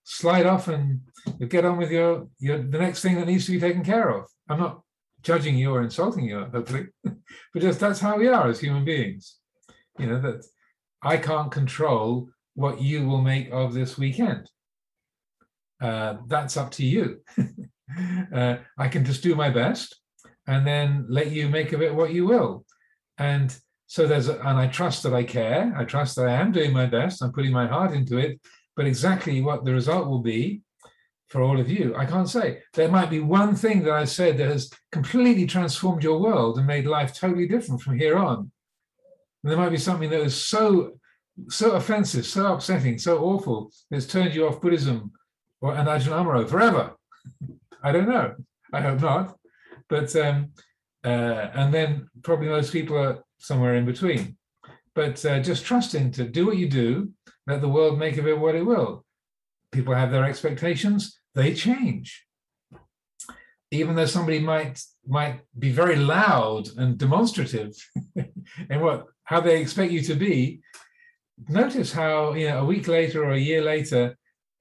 slide 0.04 0.46
off 0.46 0.68
and 0.68 1.00
get 1.48 1.64
on 1.64 1.76
with 1.76 1.90
your, 1.90 2.28
your 2.38 2.58
the 2.58 2.78
next 2.78 3.02
thing 3.02 3.16
that 3.16 3.26
needs 3.26 3.46
to 3.46 3.52
be 3.52 3.60
taken 3.60 3.84
care 3.84 4.08
of. 4.10 4.26
I'm 4.48 4.60
not 4.60 4.80
judging 5.22 5.56
you 5.56 5.72
or 5.72 5.82
insulting 5.82 6.24
you, 6.24 6.46
hopefully, 6.52 6.86
but 7.04 7.62
just 7.62 7.80
that's 7.80 8.00
how 8.00 8.16
we 8.18 8.28
are 8.28 8.48
as 8.48 8.60
human 8.60 8.84
beings. 8.84 9.36
You 9.98 10.06
know, 10.06 10.20
that 10.20 10.44
I 11.02 11.16
can't 11.16 11.50
control 11.50 12.28
what 12.58 12.82
you 12.82 13.06
will 13.06 13.22
make 13.22 13.48
of 13.52 13.72
this 13.72 13.96
weekend. 13.96 14.50
Uh, 15.80 16.16
that's 16.26 16.56
up 16.56 16.72
to 16.72 16.84
you. 16.84 17.20
uh, 18.34 18.56
I 18.76 18.88
can 18.88 19.04
just 19.04 19.22
do 19.22 19.36
my 19.36 19.48
best 19.48 20.00
and 20.48 20.66
then 20.66 21.06
let 21.08 21.30
you 21.30 21.48
make 21.48 21.72
of 21.72 21.82
it 21.82 21.94
what 21.94 22.12
you 22.12 22.26
will. 22.26 22.64
And 23.16 23.56
so 23.86 24.08
there's, 24.08 24.26
a, 24.26 24.40
and 24.40 24.58
I 24.58 24.66
trust 24.66 25.04
that 25.04 25.14
I 25.14 25.22
care. 25.22 25.72
I 25.78 25.84
trust 25.84 26.16
that 26.16 26.26
I 26.26 26.32
am 26.32 26.50
doing 26.50 26.72
my 26.72 26.86
best. 26.86 27.22
I'm 27.22 27.30
putting 27.30 27.52
my 27.52 27.68
heart 27.68 27.92
into 27.92 28.18
it. 28.18 28.40
But 28.74 28.86
exactly 28.86 29.40
what 29.40 29.64
the 29.64 29.72
result 29.72 30.08
will 30.08 30.22
be 30.22 30.62
for 31.28 31.42
all 31.42 31.60
of 31.60 31.70
you, 31.70 31.94
I 31.94 32.06
can't 32.06 32.28
say. 32.28 32.62
There 32.74 32.90
might 32.90 33.08
be 33.08 33.20
one 33.20 33.54
thing 33.54 33.84
that 33.84 33.92
I 33.92 34.04
said 34.04 34.36
that 34.38 34.48
has 34.48 34.68
completely 34.90 35.46
transformed 35.46 36.02
your 36.02 36.18
world 36.18 36.58
and 36.58 36.66
made 36.66 36.86
life 36.86 37.14
totally 37.14 37.46
different 37.46 37.82
from 37.82 37.96
here 37.96 38.18
on. 38.18 38.50
And 39.44 39.52
there 39.52 39.58
might 39.58 39.70
be 39.70 39.78
something 39.78 40.10
that 40.10 40.24
was 40.24 40.34
so 40.34 40.98
so 41.48 41.72
offensive, 41.72 42.26
so 42.26 42.52
upsetting, 42.52 42.98
so 42.98 43.18
awful, 43.18 43.70
it's 43.90 44.06
turned 44.06 44.34
you 44.34 44.46
off 44.46 44.60
Buddhism 44.60 45.12
or 45.60 45.74
an 45.74 45.86
Ajahn 45.86 46.48
forever. 46.48 46.94
I 47.82 47.92
don't 47.92 48.08
know. 48.08 48.34
I 48.72 48.80
hope 48.80 49.00
not. 49.00 49.36
But 49.88 50.14
um, 50.16 50.52
uh, 51.04 51.50
and 51.54 51.72
then 51.72 52.08
probably 52.22 52.48
most 52.48 52.72
people 52.72 52.98
are 52.98 53.22
somewhere 53.38 53.76
in 53.76 53.86
between. 53.86 54.36
But 54.94 55.24
uh, 55.24 55.40
just 55.40 55.64
trusting 55.64 56.10
to 56.12 56.24
do 56.24 56.46
what 56.46 56.56
you 56.56 56.68
do, 56.68 57.12
let 57.46 57.60
the 57.60 57.68
world 57.68 57.98
make 57.98 58.18
of 58.18 58.26
it 58.26 58.38
what 58.38 58.56
it 58.56 58.66
will. 58.66 59.04
People 59.70 59.94
have 59.94 60.10
their 60.10 60.24
expectations, 60.24 61.20
they 61.34 61.54
change. 61.54 62.24
Even 63.70 63.94
though 63.94 64.06
somebody 64.06 64.40
might 64.40 64.82
might 65.06 65.40
be 65.58 65.70
very 65.70 65.96
loud 65.96 66.68
and 66.76 66.98
demonstrative 66.98 67.74
and 68.70 68.80
what 68.80 69.06
how 69.24 69.40
they 69.40 69.60
expect 69.60 69.92
you 69.92 70.00
to 70.02 70.14
be, 70.14 70.60
notice 71.48 71.92
how 71.92 72.34
you 72.34 72.48
know 72.48 72.60
a 72.60 72.64
week 72.64 72.88
later 72.88 73.24
or 73.24 73.32
a 73.32 73.38
year 73.38 73.62
later 73.62 74.16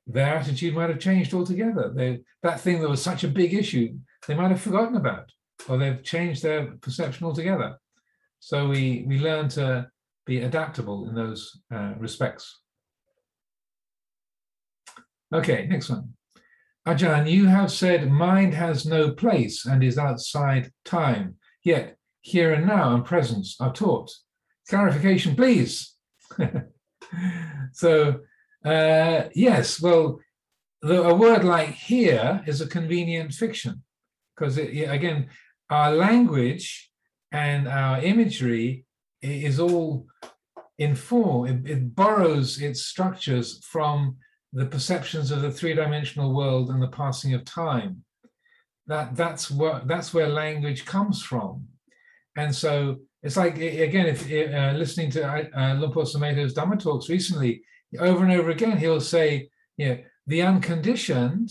their 0.08 0.36
attitude 0.36 0.74
might 0.74 0.90
have 0.90 1.00
changed 1.00 1.34
altogether. 1.34 1.92
They, 1.94 2.22
that 2.42 2.62
thing 2.62 2.82
that 2.82 2.90
was 2.90 3.02
such 3.02 3.24
a 3.24 3.28
big 3.28 3.54
issue, 3.54 3.98
they 4.28 4.36
might 4.36 4.52
have 4.52 4.62
forgotten 4.62 4.96
about, 4.96 5.32
or 5.68 5.78
they've 5.78 6.02
changed 6.02 6.44
their 6.44 6.68
perception 6.82 7.26
altogether. 7.26 7.78
So 8.40 8.68
we 8.68 9.04
we 9.08 9.20
learn 9.20 9.50
to 9.50 9.90
be 10.26 10.42
adaptable 10.42 11.10
in 11.10 11.16
those 11.16 11.60
uh, 11.74 11.94
respects. 11.98 12.62
Okay, 15.34 15.68
next 15.68 15.90
one. 15.90 16.14
Ajahn, 16.88 17.30
you 17.30 17.48
have 17.48 17.72
said 17.72 18.10
mind 18.10 18.54
has 18.54 18.86
no 18.86 19.12
place 19.12 19.66
and 19.66 19.84
is 19.84 19.98
outside 19.98 20.72
time, 20.86 21.36
yet 21.64 21.98
here 22.22 22.54
and 22.54 22.66
now 22.66 22.96
and 22.96 23.04
presence 23.04 23.58
are 23.60 23.74
taught. 23.74 24.10
Clarification, 24.70 25.36
please. 25.36 25.97
so 27.74 28.20
uh, 28.66 29.30
yes, 29.34 29.82
well, 29.82 30.20
the, 30.82 31.02
a 31.04 31.14
word 31.14 31.44
like 31.44 31.70
here 31.70 32.44
is 32.46 32.62
a 32.62 32.68
convenient 32.68 33.34
fiction 33.34 33.84
because, 34.36 34.58
again, 34.58 35.30
our 35.70 35.92
language 35.92 36.92
and 37.32 37.68
our 37.68 38.02
imagery 38.02 38.86
is 39.22 39.60
all 39.60 40.06
informed, 40.78 41.68
it, 41.68 41.72
it 41.72 41.96
borrows 41.96 42.62
its 42.62 42.82
structures 42.82 43.64
from 43.66 44.18
the 44.54 44.66
perceptions 44.66 45.32
of 45.32 45.42
the 45.42 45.52
three-dimensional 45.52 46.34
world 46.34 46.70
and 46.70 46.82
the 46.82 46.88
passing 46.88 47.34
of 47.34 47.44
time. 47.44 48.04
That 48.86 49.16
that's 49.18 49.52
what 49.52 49.88
that's 49.88 50.14
where 50.14 50.30
language 50.30 50.86
comes 50.86 51.22
from, 51.22 51.68
and 52.38 52.56
so 52.56 53.00
it's 53.28 53.36
like 53.36 53.58
again, 53.58 54.06
if 54.06 54.24
uh, 54.54 54.72
listening 54.78 55.12
to 55.12 55.26
uh, 55.26 55.90
Por 55.92 56.04
Sumedho's 56.04 56.54
Dhamma 56.54 56.80
talks 56.80 57.10
recently, 57.10 57.62
over 58.00 58.24
and 58.24 58.32
over 58.32 58.52
again, 58.52 58.78
he'll 58.78 59.02
say, 59.02 59.50
you 59.76 59.90
know, 59.90 59.98
the 60.28 60.42
unconditioned 60.44 61.50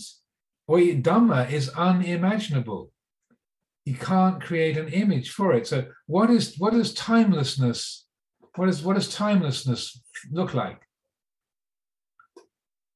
or 0.67 0.79
Dhamma 0.79 1.51
is 1.51 1.69
unimaginable. 1.69 2.91
You 3.85 3.93
can't 3.93 4.41
create 4.41 4.75
an 4.75 4.87
image 4.87 5.29
for 5.29 5.53
it. 5.53 5.67
So 5.67 5.85
what 6.07 6.31
is 6.31 6.55
what 6.57 6.73
is 6.73 6.95
timelessness? 6.95 8.07
What 8.55 8.69
is 8.69 8.81
what 8.81 8.95
does 8.95 9.13
timelessness 9.13 10.01
look 10.31 10.55
like? 10.55 10.81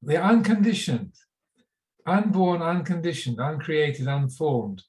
The 0.02 0.20
unconditioned, 0.20 1.13
unborn, 2.08 2.63
unconditioned, 2.63 3.39
uncreated, 3.39 4.08
unformed. 4.08 4.82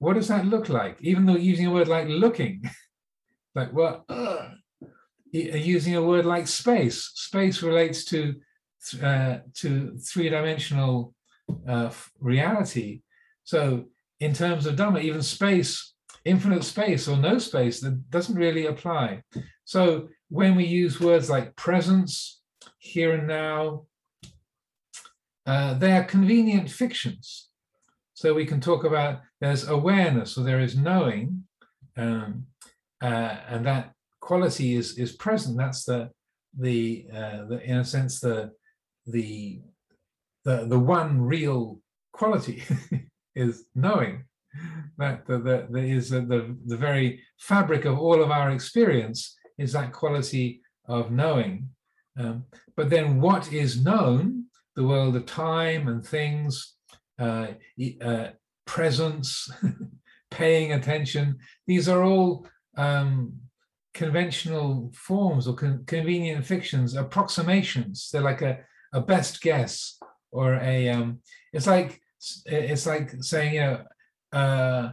What 0.00 0.14
does 0.14 0.26
that 0.26 0.46
look 0.46 0.68
like? 0.68 0.98
Even 1.00 1.26
though 1.26 1.36
using 1.36 1.68
a 1.68 1.70
word 1.70 1.86
like 1.86 2.08
looking, 2.08 2.68
like? 3.54 3.72
Well, 3.72 4.04
using 5.32 5.96
a 5.96 6.02
word 6.02 6.24
like 6.24 6.46
space. 6.46 7.10
Space 7.14 7.62
relates 7.62 8.04
to 8.06 8.34
uh, 9.02 9.38
to 9.54 9.96
three-dimensional 9.96 11.14
uh, 11.66 11.90
reality. 12.20 13.00
So, 13.44 13.84
in 14.20 14.34
terms 14.34 14.66
of 14.66 14.76
Dhamma, 14.76 15.02
even 15.02 15.22
space, 15.22 15.94
infinite 16.24 16.64
space 16.64 17.08
or 17.08 17.16
no 17.16 17.38
space, 17.38 17.80
that 17.80 18.10
doesn't 18.10 18.36
really 18.36 18.66
apply. 18.66 19.22
So, 19.64 20.08
when 20.28 20.54
we 20.54 20.66
use 20.66 21.00
words 21.00 21.30
like 21.30 21.56
presence, 21.56 22.42
here 22.78 23.14
and 23.14 23.26
now, 23.26 23.86
uh, 25.46 25.74
they 25.74 25.92
are 25.92 26.04
convenient 26.04 26.70
fictions. 26.70 27.48
So 28.14 28.34
we 28.34 28.46
can 28.46 28.60
talk 28.60 28.84
about 28.84 29.20
there's 29.40 29.68
awareness 29.68 30.38
or 30.38 30.44
there 30.44 30.60
is 30.60 30.76
knowing, 30.76 31.44
um, 31.96 32.46
uh, 33.04 33.36
and 33.50 33.66
that 33.66 33.92
quality 34.20 34.74
is 34.74 34.98
is 34.98 35.12
present. 35.12 35.58
That's 35.58 35.84
the 35.84 36.10
the, 36.58 37.06
uh, 37.12 37.44
the 37.48 37.60
in 37.62 37.78
a 37.78 37.84
sense 37.84 38.20
the 38.20 38.52
the 39.06 39.60
the 40.44 40.66
the 40.66 40.78
one 40.78 41.20
real 41.20 41.80
quality 42.12 42.62
is 43.34 43.64
knowing 43.74 44.24
that 44.96 45.26
the, 45.26 45.38
the, 45.38 45.66
the 45.70 45.80
is 45.80 46.08
the, 46.10 46.20
the 46.22 46.56
the 46.66 46.76
very 46.76 47.20
fabric 47.38 47.84
of 47.84 47.98
all 47.98 48.22
of 48.22 48.30
our 48.30 48.50
experience 48.52 49.36
is 49.58 49.72
that 49.72 49.92
quality 49.92 50.62
of 50.88 51.10
knowing. 51.10 51.68
Um, 52.18 52.44
but 52.76 52.90
then 52.90 53.20
what 53.20 53.52
is 53.52 53.84
known, 53.84 54.46
the 54.76 54.84
world 54.84 55.16
of 55.16 55.26
time 55.26 55.88
and 55.88 56.06
things, 56.06 56.74
uh, 57.18 57.48
uh, 58.00 58.28
presence, 58.66 59.50
paying 60.30 60.72
attention, 60.72 61.38
these 61.66 61.88
are 61.88 62.04
all 62.04 62.46
um, 62.76 63.34
conventional 63.94 64.92
forms 64.94 65.46
or 65.46 65.54
con- 65.54 65.84
convenient 65.86 66.44
fictions, 66.44 66.94
approximations. 66.96 68.10
They're 68.10 68.22
like 68.22 68.42
a, 68.42 68.58
a 68.92 69.00
best 69.00 69.40
guess 69.40 69.98
or 70.32 70.54
a. 70.54 70.88
Um, 70.90 71.20
it's 71.52 71.66
like 71.66 72.00
it's 72.46 72.86
like 72.86 73.12
saying 73.22 73.54
you 73.54 73.60
know 73.60 73.84
uh, 74.32 74.92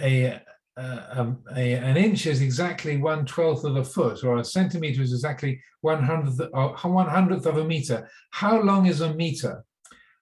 a, 0.00 0.40
a, 0.76 1.34
a, 1.56 1.74
an 1.74 1.96
inch 1.96 2.26
is 2.26 2.42
exactly 2.42 2.96
one 2.96 3.24
twelfth 3.24 3.64
of 3.64 3.76
a 3.76 3.84
foot, 3.84 4.22
or 4.24 4.38
a 4.38 4.44
centimeter 4.44 5.02
is 5.02 5.12
exactly 5.12 5.60
one 5.80 6.02
hundredth 6.02 6.40
uh, 6.54 6.68
one 6.88 7.08
hundredth 7.08 7.46
of 7.46 7.58
a 7.58 7.64
meter. 7.64 8.08
How 8.30 8.60
long 8.60 8.86
is 8.86 9.00
a 9.00 9.14
meter? 9.14 9.64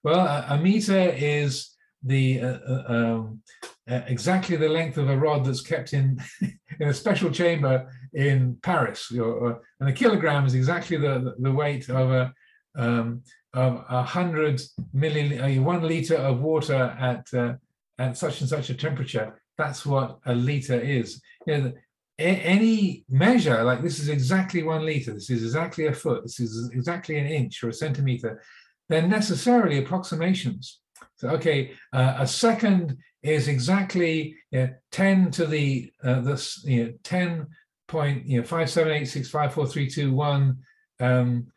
Well, 0.03 0.19
a, 0.19 0.55
a 0.55 0.57
meter 0.57 1.13
is 1.15 1.75
the 2.03 2.41
uh, 2.41 2.59
uh 2.67 2.83
um, 2.87 3.41
uh, 3.89 4.01
exactly 4.07 4.55
the 4.55 4.69
length 4.69 4.97
of 4.97 5.09
a 5.09 5.17
rod 5.17 5.45
that's 5.45 5.61
kept 5.61 5.93
in 5.93 6.19
in 6.79 6.87
a 6.89 6.93
special 6.93 7.31
chamber 7.31 7.91
in 8.13 8.57
Paris. 8.61 9.11
and 9.11 9.89
a 9.89 9.93
kilogram 9.93 10.45
is 10.45 10.53
exactly 10.53 10.97
the, 10.97 11.35
the 11.39 11.51
weight 11.51 11.89
of 11.89 12.11
a 12.11 12.33
um, 12.75 13.21
of 13.53 13.83
a 13.89 14.03
hundred 14.03 14.61
milli 14.95 15.59
uh, 15.59 15.61
one 15.61 15.85
liter 15.85 16.15
of 16.15 16.41
water 16.41 16.95
at 16.99 17.25
uh, 17.33 17.53
at 17.99 18.17
such 18.17 18.41
and 18.41 18.49
such 18.49 18.69
a 18.69 18.73
temperature. 18.73 19.41
That's 19.57 19.85
what 19.85 20.19
a 20.25 20.33
liter 20.33 20.79
is. 20.79 21.21
You 21.45 21.57
know, 21.57 21.73
any 22.17 23.05
measure 23.09 23.63
like 23.63 23.81
this 23.81 23.99
is 23.99 24.09
exactly 24.09 24.63
one 24.63 24.85
liter. 24.85 25.13
This 25.13 25.29
is 25.29 25.43
exactly 25.43 25.87
a 25.87 25.93
foot. 25.93 26.23
This 26.23 26.39
is 26.39 26.69
exactly 26.73 27.17
an 27.17 27.27
inch 27.27 27.63
or 27.63 27.69
a 27.69 27.73
centimeter. 27.73 28.41
They're 28.89 29.07
necessarily 29.07 29.79
approximations. 29.79 30.79
So, 31.15 31.29
okay, 31.29 31.71
uh, 31.93 32.15
a 32.19 32.27
second 32.27 32.97
is 33.23 33.47
exactly 33.47 34.35
you 34.51 34.59
know, 34.61 34.69
10 34.91 35.31
to 35.31 35.45
the 35.45 35.91
uh, 36.03 36.21
this 36.21 36.63
you 36.65 36.85
know 36.85 36.93
10 37.03 37.47
point 37.87 38.25
you 38.25 38.39
know 38.39 38.45
five 38.45 38.69
seven 38.69 38.93
eight 38.93 39.05
six 39.05 39.29
five 39.29 39.53
four 39.53 39.67
three 39.67 39.89
two 39.89 40.13
one 40.13 40.57
um, 40.99 41.47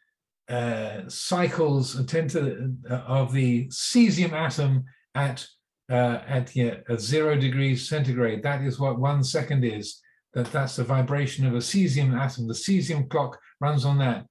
uh, 0.48 1.03
cycles 1.09 2.05
10 2.05 2.29
to 2.29 2.74
uh, 2.90 2.94
of 2.94 3.33
the 3.33 3.66
cesium 3.68 4.33
atom 4.33 4.85
at 5.14 5.46
uh, 5.90 6.20
at, 6.27 6.55
you 6.57 6.66
know, 6.66 6.81
at 6.88 7.00
zero 7.00 7.37
degrees 7.37 7.88
centigrade. 7.88 8.42
That 8.42 8.62
is 8.62 8.81
what 8.81 8.98
one 8.98 9.22
second 9.22 9.64
is. 9.64 10.00
That 10.33 10.50
that's 10.50 10.77
the 10.77 10.85
vibration 10.85 11.46
of 11.46 11.55
a 11.55 11.59
cesium 11.59 12.18
atom. 12.18 12.48
The 12.48 12.55
cesium 12.55 13.09
clock 13.09 13.38
runs 13.61 13.85
on 13.85 13.98
that. 13.98 14.27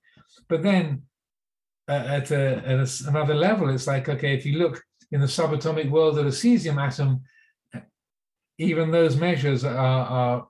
But 0.50 0.63
then 0.63 1.04
uh, 1.88 1.91
at, 1.91 2.32
a, 2.32 2.58
at 2.65 2.80
a, 2.80 2.89
another 3.08 3.36
level, 3.36 3.69
it's 3.69 3.88
like 3.88 4.10
okay, 4.10 4.34
if 4.34 4.46
you 4.46 4.58
look 4.58 4.84
in 5.13 5.21
the 5.21 5.28
subatomic 5.28 5.91
world 5.91 6.17
of 6.17 6.26
a 6.26 6.30
cesium 6.30 6.84
atom, 6.84 7.21
even 8.58 8.89
those 8.89 9.15
measures 9.15 9.63
are, 9.63 9.78
are 9.78 10.48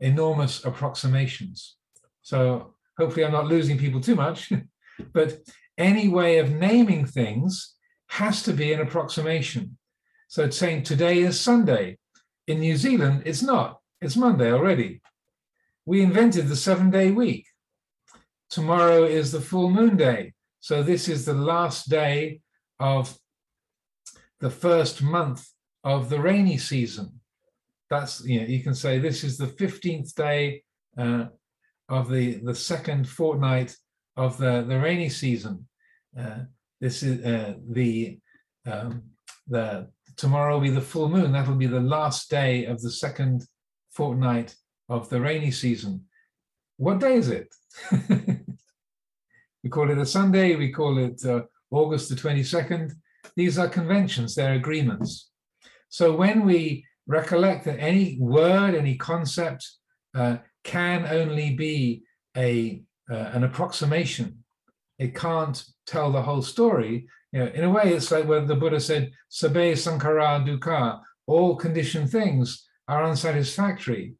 enormous 0.00 0.64
approximations. 0.64 1.76
So 2.22 2.74
hopefully 2.96 3.26
I'm 3.26 3.32
not 3.32 3.48
losing 3.48 3.76
people 3.76 4.00
too 4.00 4.16
much, 4.16 4.50
but 5.12 5.38
any 5.76 6.08
way 6.08 6.38
of 6.38 6.50
naming 6.50 7.04
things 7.04 7.74
has 8.06 8.42
to 8.44 8.54
be 8.54 8.72
an 8.72 8.80
approximation. 8.80 9.76
So 10.28 10.44
it's 10.44 10.56
saying 10.56 10.84
today 10.84 11.18
is 11.18 11.38
Sunday. 11.38 11.98
In 12.46 12.60
New 12.60 12.78
Zealand, 12.78 13.24
it's 13.26 13.42
not. 13.42 13.78
It's 14.00 14.16
Monday 14.16 14.50
already. 14.50 15.02
We 15.84 16.00
invented 16.00 16.48
the 16.48 16.56
seven 16.56 16.90
day 16.90 17.10
week. 17.10 17.46
Tomorrow 18.48 19.04
is 19.04 19.32
the 19.32 19.42
full 19.42 19.68
moon 19.70 19.98
day. 19.98 20.32
So 20.60 20.82
this 20.82 21.08
is 21.08 21.26
the 21.26 21.34
last 21.34 21.90
day 21.90 22.40
of 22.80 23.14
the 24.40 24.50
first 24.50 25.02
month 25.02 25.46
of 25.84 26.08
the 26.08 26.20
rainy 26.20 26.58
season. 26.58 27.20
That's, 27.90 28.24
you 28.24 28.40
know, 28.40 28.46
you 28.46 28.62
can 28.62 28.74
say 28.74 28.98
this 28.98 29.24
is 29.24 29.38
the 29.38 29.46
15th 29.46 30.14
day 30.14 30.62
uh, 30.96 31.26
of 31.88 32.10
the, 32.10 32.34
the 32.44 32.54
second 32.54 33.08
fortnight 33.08 33.76
of 34.16 34.36
the, 34.38 34.64
the 34.68 34.78
rainy 34.78 35.08
season. 35.08 35.66
Uh, 36.18 36.40
this 36.80 37.02
is 37.02 37.24
uh, 37.24 37.54
the, 37.70 38.18
um, 38.66 39.02
the, 39.46 39.88
tomorrow 40.16 40.54
will 40.54 40.60
be 40.60 40.70
the 40.70 40.80
full 40.80 41.08
moon. 41.08 41.32
That'll 41.32 41.54
be 41.54 41.66
the 41.66 41.80
last 41.80 42.30
day 42.30 42.66
of 42.66 42.80
the 42.82 42.90
second 42.90 43.46
fortnight 43.90 44.54
of 44.88 45.08
the 45.08 45.20
rainy 45.20 45.50
season. 45.50 46.04
What 46.76 47.00
day 47.00 47.16
is 47.16 47.28
it? 47.28 47.52
we 49.62 49.70
call 49.70 49.90
it 49.90 49.98
a 49.98 50.06
Sunday, 50.06 50.56
we 50.56 50.70
call 50.72 50.98
it 50.98 51.24
uh, 51.24 51.42
August 51.70 52.08
the 52.08 52.14
22nd. 52.14 52.92
These 53.38 53.56
are 53.56 53.68
conventions, 53.68 54.34
they're 54.34 54.54
agreements. 54.54 55.30
So 55.90 56.16
when 56.16 56.44
we 56.44 56.84
recollect 57.06 57.66
that 57.66 57.78
any 57.78 58.18
word, 58.20 58.74
any 58.74 58.96
concept 58.96 59.64
uh, 60.12 60.38
can 60.64 61.06
only 61.06 61.54
be 61.54 62.02
a, 62.36 62.82
uh, 63.08 63.30
an 63.34 63.44
approximation, 63.44 64.42
it 64.98 65.14
can't 65.14 65.64
tell 65.86 66.10
the 66.10 66.20
whole 66.20 66.42
story. 66.42 67.06
You 67.30 67.38
know, 67.38 67.46
in 67.46 67.62
a 67.62 67.70
way, 67.70 67.92
it's 67.92 68.10
like 68.10 68.26
when 68.26 68.48
the 68.48 68.56
Buddha 68.56 68.80
said, 68.80 69.12
Sabbe 69.30 69.74
Sankhara 69.74 70.44
Dukkha, 70.44 71.00
all 71.28 71.54
conditioned 71.54 72.10
things 72.10 72.68
are 72.88 73.04
unsatisfactory. 73.04 74.14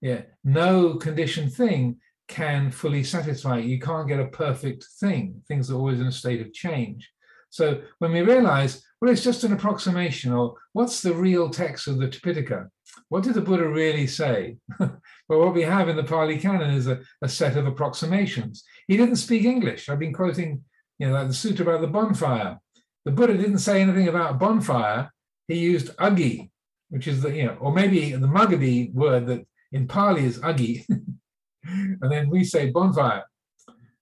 Yeah, 0.00 0.22
no 0.44 0.94
conditioned 0.94 1.52
thing 1.52 1.96
can 2.28 2.70
fully 2.70 3.02
satisfy. 3.02 3.58
You 3.58 3.80
can't 3.80 4.06
get 4.06 4.20
a 4.20 4.28
perfect 4.28 4.86
thing. 5.00 5.42
Things 5.48 5.68
are 5.68 5.74
always 5.74 5.98
in 5.98 6.06
a 6.06 6.12
state 6.12 6.40
of 6.40 6.52
change. 6.52 7.10
So 7.52 7.82
when 7.98 8.12
we 8.12 8.22
realize, 8.22 8.82
well, 8.98 9.10
it's 9.10 9.22
just 9.22 9.44
an 9.44 9.52
approximation, 9.52 10.32
or 10.32 10.54
what's 10.72 11.02
the 11.02 11.12
real 11.12 11.50
text 11.50 11.86
of 11.86 11.98
the 11.98 12.08
Tipitaka? 12.08 12.68
What 13.10 13.24
did 13.24 13.34
the 13.34 13.42
Buddha 13.42 13.68
really 13.68 14.06
say? 14.06 14.56
well, 14.80 14.98
what 15.28 15.52
we 15.54 15.60
have 15.60 15.90
in 15.90 15.96
the 15.96 16.02
Pali 16.02 16.38
Canon 16.38 16.70
is 16.70 16.88
a, 16.88 17.00
a, 17.20 17.28
set 17.28 17.58
of 17.58 17.66
approximations. 17.66 18.64
He 18.88 18.96
didn't 18.96 19.16
speak 19.16 19.44
English. 19.44 19.90
I've 19.90 19.98
been 19.98 20.14
quoting, 20.14 20.64
you 20.98 21.06
know, 21.08 21.12
like 21.12 21.28
the 21.28 21.34
sutta 21.34 21.60
about 21.60 21.82
the 21.82 21.88
bonfire. 21.88 22.58
The 23.04 23.10
Buddha 23.10 23.36
didn't 23.36 23.58
say 23.58 23.82
anything 23.82 24.08
about 24.08 24.38
bonfire. 24.38 25.10
He 25.46 25.58
used 25.58 25.94
aggi, 25.98 26.50
which 26.88 27.06
is 27.06 27.20
the, 27.20 27.36
you 27.36 27.44
know, 27.44 27.58
or 27.60 27.70
maybe 27.70 28.12
the 28.12 28.26
Magadhi 28.26 28.94
word 28.94 29.26
that 29.26 29.46
in 29.72 29.86
Pali 29.86 30.24
is 30.24 30.38
aggi, 30.38 30.86
and 31.64 32.10
then 32.10 32.30
we 32.30 32.44
say 32.44 32.70
bonfire. 32.70 33.24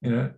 You 0.02 0.10
know, 0.10 0.32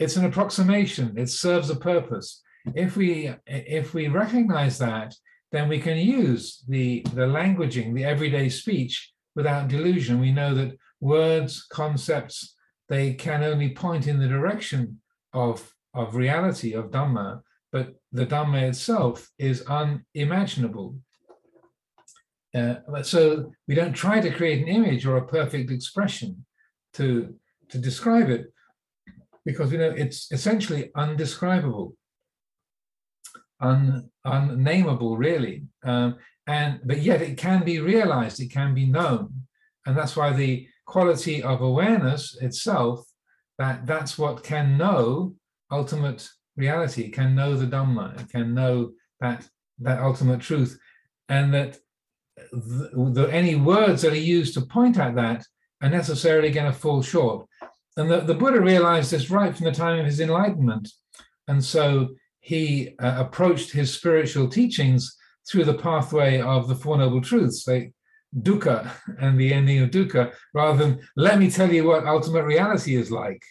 it's 0.00 0.16
an 0.16 0.24
approximation. 0.24 1.16
It 1.16 1.28
serves 1.28 1.68
a 1.70 1.76
purpose. 1.76 2.42
If 2.74 2.96
we 2.96 3.32
if 3.46 3.94
we 3.94 4.08
recognize 4.08 4.78
that, 4.78 5.14
then 5.52 5.68
we 5.68 5.78
can 5.78 5.98
use 5.98 6.64
the 6.66 7.02
the 7.14 7.26
languaging, 7.26 7.94
the 7.94 8.04
everyday 8.04 8.48
speech 8.48 9.12
without 9.36 9.68
delusion. 9.68 10.18
We 10.18 10.32
know 10.32 10.54
that 10.54 10.76
words, 11.00 11.66
concepts, 11.70 12.56
they 12.88 13.14
can 13.14 13.44
only 13.44 13.70
point 13.74 14.06
in 14.06 14.18
the 14.18 14.28
direction 14.28 15.00
of 15.32 15.72
of 15.94 16.16
reality 16.16 16.72
of 16.72 16.90
Dhamma, 16.90 17.42
but 17.70 17.94
the 18.10 18.26
Dhamma 18.26 18.62
itself 18.62 19.28
is 19.38 19.64
unimaginable. 19.66 20.96
Uh, 22.54 22.76
so 23.02 23.52
we 23.68 23.74
don't 23.74 23.92
try 23.92 24.20
to 24.20 24.32
create 24.32 24.60
an 24.62 24.68
image 24.68 25.06
or 25.06 25.16
a 25.18 25.26
perfect 25.26 25.70
expression 25.70 26.44
to, 26.94 27.32
to 27.68 27.78
describe 27.78 28.28
it 28.28 28.52
because 29.44 29.72
you 29.72 29.78
know 29.78 29.90
it's 29.90 30.30
essentially 30.32 30.90
undescribable, 30.96 31.94
un, 33.60 34.10
unnameable, 34.24 35.16
really. 35.16 35.64
Um, 35.84 36.16
and 36.46 36.80
but 36.84 36.98
yet 36.98 37.22
it 37.22 37.36
can 37.38 37.64
be 37.64 37.80
realized, 37.80 38.40
it 38.40 38.52
can 38.52 38.74
be 38.74 38.86
known, 38.86 39.46
and 39.86 39.96
that's 39.96 40.16
why 40.16 40.32
the 40.32 40.66
quality 40.86 41.42
of 41.42 41.60
awareness 41.60 42.36
itself 42.40 43.04
that 43.58 43.86
that's 43.86 44.18
what 44.18 44.42
can 44.42 44.76
know 44.78 45.34
ultimate 45.70 46.28
reality, 46.56 47.10
can 47.10 47.34
know 47.34 47.54
the 47.54 47.66
Dhamma, 47.66 48.28
can 48.30 48.54
know 48.54 48.92
that 49.20 49.46
that 49.80 50.00
ultimate 50.00 50.40
truth, 50.40 50.78
and 51.28 51.54
that 51.54 51.78
the, 52.52 53.10
the, 53.12 53.28
any 53.30 53.54
words 53.54 54.02
that 54.02 54.12
are 54.12 54.16
used 54.16 54.54
to 54.54 54.62
point 54.62 54.98
at 54.98 55.14
that 55.14 55.44
are 55.82 55.90
necessarily 55.90 56.50
going 56.50 56.70
to 56.70 56.78
fall 56.78 57.02
short. 57.02 57.46
And 57.96 58.10
the, 58.10 58.20
the 58.20 58.34
Buddha 58.34 58.60
realized 58.60 59.10
this 59.10 59.30
right 59.30 59.54
from 59.54 59.64
the 59.64 59.72
time 59.72 59.98
of 59.98 60.06
his 60.06 60.20
enlightenment. 60.20 60.88
And 61.48 61.62
so 61.62 62.10
he 62.40 62.94
uh, 62.98 63.16
approached 63.18 63.72
his 63.72 63.92
spiritual 63.92 64.48
teachings 64.48 65.16
through 65.50 65.64
the 65.64 65.74
pathway 65.74 66.40
of 66.40 66.68
the 66.68 66.74
Four 66.74 66.98
Noble 66.98 67.20
Truths, 67.20 67.66
like 67.66 67.92
dukkha 68.38 68.90
and 69.20 69.38
the 69.38 69.52
ending 69.52 69.80
of 69.80 69.90
dukkha, 69.90 70.32
rather 70.54 70.78
than 70.78 71.00
let 71.16 71.38
me 71.38 71.50
tell 71.50 71.72
you 71.72 71.84
what 71.84 72.06
ultimate 72.06 72.44
reality 72.44 72.94
is 72.94 73.10
like 73.10 73.42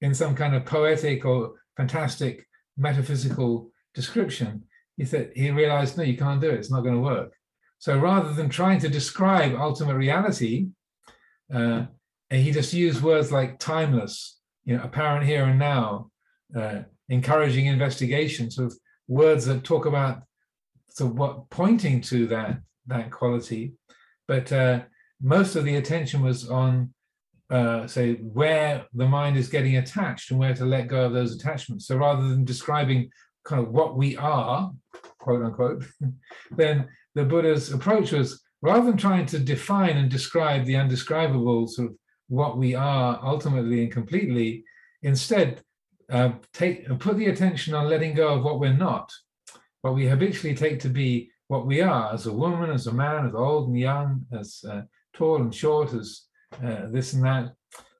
in 0.00 0.14
some 0.14 0.34
kind 0.34 0.54
of 0.54 0.64
poetic 0.64 1.24
or 1.24 1.54
fantastic 1.76 2.46
metaphysical 2.76 3.70
description. 3.94 4.62
He 4.96 5.04
said 5.04 5.32
he 5.34 5.50
realized, 5.50 5.96
no, 5.96 6.04
you 6.04 6.16
can't 6.16 6.40
do 6.40 6.50
it. 6.50 6.54
It's 6.54 6.70
not 6.70 6.82
going 6.82 6.94
to 6.94 7.00
work. 7.00 7.32
So 7.78 7.98
rather 7.98 8.32
than 8.32 8.48
trying 8.48 8.80
to 8.80 8.88
describe 8.88 9.54
ultimate 9.54 9.94
reality, 9.94 10.68
uh, 11.52 11.86
he 12.30 12.50
just 12.50 12.72
used 12.72 13.02
words 13.02 13.32
like 13.32 13.58
timeless, 13.58 14.38
you 14.64 14.76
know, 14.76 14.82
apparent 14.82 15.24
here 15.24 15.44
and 15.44 15.58
now, 15.58 16.10
uh, 16.54 16.80
encouraging 17.08 17.66
investigation, 17.66 18.50
sort 18.50 18.72
of 18.72 18.78
words 19.06 19.46
that 19.46 19.64
talk 19.64 19.86
about 19.86 20.22
so 20.90 21.06
what 21.06 21.48
pointing 21.50 22.00
to 22.00 22.26
that 22.26 22.58
that 22.88 23.10
quality. 23.10 23.74
But 24.26 24.52
uh, 24.52 24.80
most 25.22 25.56
of 25.56 25.64
the 25.64 25.76
attention 25.76 26.22
was 26.22 26.48
on 26.48 26.92
uh, 27.50 27.86
say 27.86 28.14
where 28.14 28.86
the 28.92 29.06
mind 29.06 29.36
is 29.36 29.48
getting 29.48 29.76
attached 29.76 30.30
and 30.30 30.40
where 30.40 30.54
to 30.54 30.66
let 30.66 30.88
go 30.88 31.06
of 31.06 31.12
those 31.12 31.34
attachments. 31.34 31.86
So 31.86 31.96
rather 31.96 32.28
than 32.28 32.44
describing 32.44 33.10
kind 33.44 33.64
of 33.64 33.72
what 33.72 33.96
we 33.96 34.16
are, 34.16 34.70
quote 35.18 35.42
unquote, 35.42 35.84
then 36.50 36.88
the 37.14 37.24
Buddha's 37.24 37.72
approach 37.72 38.12
was 38.12 38.42
rather 38.60 38.86
than 38.86 38.96
trying 38.96 39.26
to 39.26 39.38
define 39.38 39.96
and 39.96 40.10
describe 40.10 40.64
the 40.64 40.76
undescribable, 40.76 41.68
sort 41.68 41.90
of 41.90 41.96
what 42.28 42.56
we 42.56 42.74
are 42.74 43.18
ultimately 43.22 43.82
and 43.82 43.92
completely, 43.92 44.64
instead 45.02 45.62
uh, 46.10 46.30
take 46.52 46.86
put 46.98 47.16
the 47.16 47.26
attention 47.26 47.74
on 47.74 47.88
letting 47.88 48.14
go 48.14 48.28
of 48.34 48.44
what 48.44 48.60
we're 48.60 48.72
not, 48.72 49.12
what 49.82 49.94
we 49.94 50.06
habitually 50.06 50.54
take 50.54 50.80
to 50.80 50.88
be 50.88 51.30
what 51.48 51.66
we 51.66 51.80
are 51.80 52.12
as 52.12 52.26
a 52.26 52.32
woman, 52.32 52.70
as 52.70 52.86
a 52.86 52.92
man, 52.92 53.26
as 53.26 53.34
old 53.34 53.68
and 53.68 53.78
young, 53.78 54.26
as 54.32 54.62
uh, 54.70 54.82
tall 55.14 55.40
and 55.40 55.54
short, 55.54 55.92
as 55.94 56.22
uh, 56.62 56.86
this 56.90 57.14
and 57.14 57.24
that. 57.24 57.52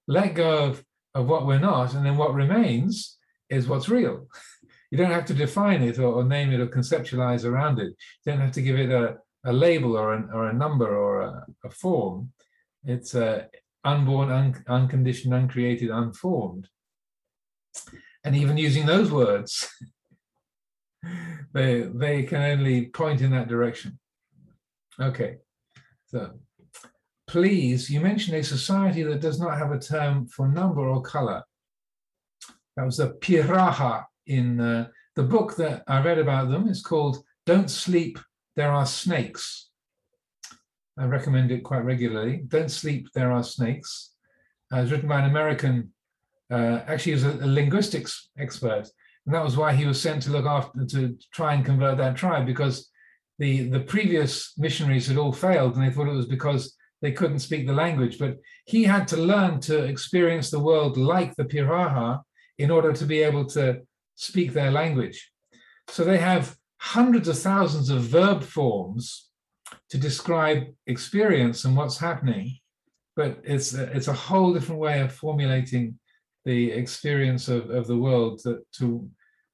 Let 0.07 0.35
go 0.35 0.65
of, 0.65 0.85
of 1.15 1.27
what 1.27 1.47
we're 1.47 1.59
not, 1.59 1.95
and 1.95 2.05
then 2.05 2.17
what 2.17 2.35
remains 2.35 3.17
is 3.49 3.67
what's 3.67 3.89
real. 3.89 4.29
You 4.91 4.99
don't 4.99 5.11
have 5.11 5.27
to 5.27 5.35
define 5.35 5.83
it 5.83 5.99
or, 5.99 6.13
or 6.13 6.25
name 6.25 6.53
it 6.53 6.61
or 6.61 6.67
conceptualize 6.67 7.45
around 7.45 7.79
it. 7.79 7.95
You 8.25 8.33
don't 8.33 8.41
have 8.41 8.53
to 8.53 8.63
give 8.63 8.79
it 8.79 8.91
a, 8.91 9.17
a 9.45 9.53
label 9.53 9.97
or, 9.97 10.15
an, 10.15 10.31
or 10.33 10.49
a 10.49 10.53
number 10.53 10.97
or 10.97 11.23
a, 11.23 11.47
a 11.65 11.71
form. 11.71 12.33
It's 12.85 13.15
uh, 13.15 13.45
unborn, 13.85 14.31
un, 14.31 14.65
unconditioned, 14.69 15.35
uncreated, 15.35 15.91
unformed. 15.91 16.69
And 18.25 18.35
even 18.37 18.57
using 18.57 18.87
those 18.87 19.11
words, 19.11 19.69
they, 21.55 21.83
they 21.83 22.23
can 22.25 22.43
only 22.43 22.87
point 22.87 23.21
in 23.21 23.31
that 23.31 23.49
direction. 23.49 23.99
Okay, 25.01 25.37
so 26.07 26.33
please, 27.29 27.89
you 27.89 28.01
mentioned 28.01 28.37
a 28.37 28.43
society 28.43 29.03
that 29.05 29.21
does 29.21 29.39
not 29.39 29.57
have 29.57 29.71
a 29.71 29.79
term 29.79 30.27
for 30.27 30.49
number 30.49 30.89
or 30.89 31.03
color. 31.03 31.45
That 32.77 32.85
was 32.85 32.97
the 32.97 33.11
Piraha 33.11 34.05
in 34.27 34.61
uh, 34.61 34.89
the 35.17 35.23
book 35.23 35.57
that 35.57 35.83
I 35.87 36.03
read 36.03 36.19
about 36.19 36.51
them 36.51 36.69
It's 36.69 36.83
called 36.83 37.25
Don't 37.45 37.71
Sleep, 37.71 38.19
There 38.57 38.71
Are 38.71 38.87
Snakes. 38.87 39.68
I 40.99 41.05
recommend 41.05 41.53
it 41.53 41.63
quite 41.63 41.85
regularly. 41.85 42.43
Don't 42.49 42.71
Sleep, 42.71 43.09
There 43.15 43.31
Are 43.33 43.45
Snakes. 43.45 44.13
Uh, 44.73 44.79
it 44.79 44.83
was 44.83 44.93
written 44.93 45.09
by 45.09 45.21
an 45.21 45.31
American, 45.31 45.93
uh, 46.51 46.81
actually, 46.87 47.13
he 47.13 47.25
was 47.25 47.25
a, 47.25 47.45
a, 47.45 47.47
linguistics 47.47 48.31
expert. 48.39 48.89
And 49.25 49.35
that 49.35 49.45
was 49.45 49.57
why 49.57 49.73
he 49.75 49.87
was 49.87 50.01
sent 50.01 50.23
to 50.23 50.31
look 50.31 50.47
after, 50.47 50.85
to 50.85 51.17
try 51.33 51.55
and 51.55 51.65
convert 51.65 51.99
that 51.99 52.17
tribe, 52.17 52.47
because 52.47 52.91
the, 53.39 53.69
the 53.69 53.81
previous 53.81 54.55
missionaries 54.59 55.07
had 55.07 55.19
all 55.19 55.33
failed 55.33 55.77
and 55.77 55.87
they 55.87 55.95
thought 55.95 56.09
it 56.09 56.17
was 56.17 56.27
because 56.27 56.75
they 57.01 57.13
couldn't 57.13 57.39
speak 57.39 57.67
the 57.67 57.73
language. 57.73 58.19
But 58.19 58.39
he 58.65 58.83
had 58.83 59.07
to 59.09 59.17
learn 59.17 59.61
to 59.61 59.85
experience 59.85 60.51
the 60.51 60.59
world 60.59 60.97
like 60.97 61.37
the 61.37 61.45
Piraha 61.45 62.23
in 62.59 62.71
order 62.73 62.93
to 62.93 63.05
be 63.05 63.23
able 63.23 63.47
to 63.47 63.83
speak 64.17 64.53
their 64.53 64.73
language. 64.73 65.31
So 65.87 66.03
they 66.03 66.19
have 66.19 66.57
hundreds 66.81 67.29
of 67.29 67.39
thousands 67.39 67.89
of 67.91 68.03
verb 68.03 68.43
forms 68.43 69.28
to 69.91 69.99
describe 69.99 70.65
experience 70.87 71.65
and 71.65 71.77
what's 71.77 71.99
happening, 71.99 72.59
but 73.17 73.39
it's 73.43 73.75
a, 73.75 73.85
it's 73.97 74.09
a 74.09 74.13
whole 74.13 74.53
different 74.53 74.81
way 74.81 75.01
of 75.01 75.13
formulating 75.13 75.99
the 76.45 76.71
experience 76.71 77.49
of, 77.49 77.71
of 77.71 77.87
the 77.87 77.97
world 77.97 78.41
to, 78.43 78.61
to 78.73 79.09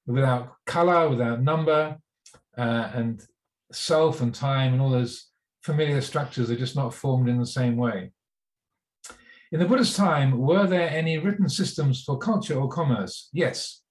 without 0.06 0.52
color, 0.66 1.08
without 1.08 1.42
number, 1.42 1.96
uh, 2.58 2.90
and 2.94 3.22
self 3.72 4.20
and 4.20 4.34
time 4.34 4.72
and 4.72 4.82
all 4.82 4.90
those 4.90 5.30
familiar 5.62 6.00
structures 6.00 6.50
are 6.50 6.56
just 6.56 6.76
not 6.76 6.94
formed 6.94 7.28
in 7.28 7.38
the 7.38 7.46
same 7.46 7.76
way. 7.76 8.12
In 9.50 9.60
the 9.60 9.66
Buddha's 9.66 9.96
time, 9.96 10.38
were 10.38 10.66
there 10.66 10.90
any 10.90 11.18
written 11.18 11.48
systems 11.48 12.02
for 12.02 12.18
culture 12.18 12.58
or 12.58 12.68
commerce? 12.68 13.28
Yes. 13.32 13.82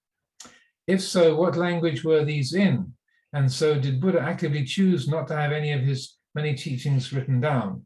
If 0.87 1.01
so, 1.01 1.35
what 1.35 1.55
language 1.55 2.03
were 2.03 2.25
these 2.25 2.53
in? 2.53 2.93
And 3.31 3.51
so, 3.51 3.79
did 3.79 4.01
Buddha 4.01 4.19
actively 4.19 4.65
choose 4.65 5.07
not 5.07 5.27
to 5.29 5.35
have 5.35 5.51
any 5.51 5.71
of 5.71 5.81
his 5.81 6.17
many 6.35 6.55
teachings 6.55 7.13
written 7.13 7.39
down? 7.39 7.85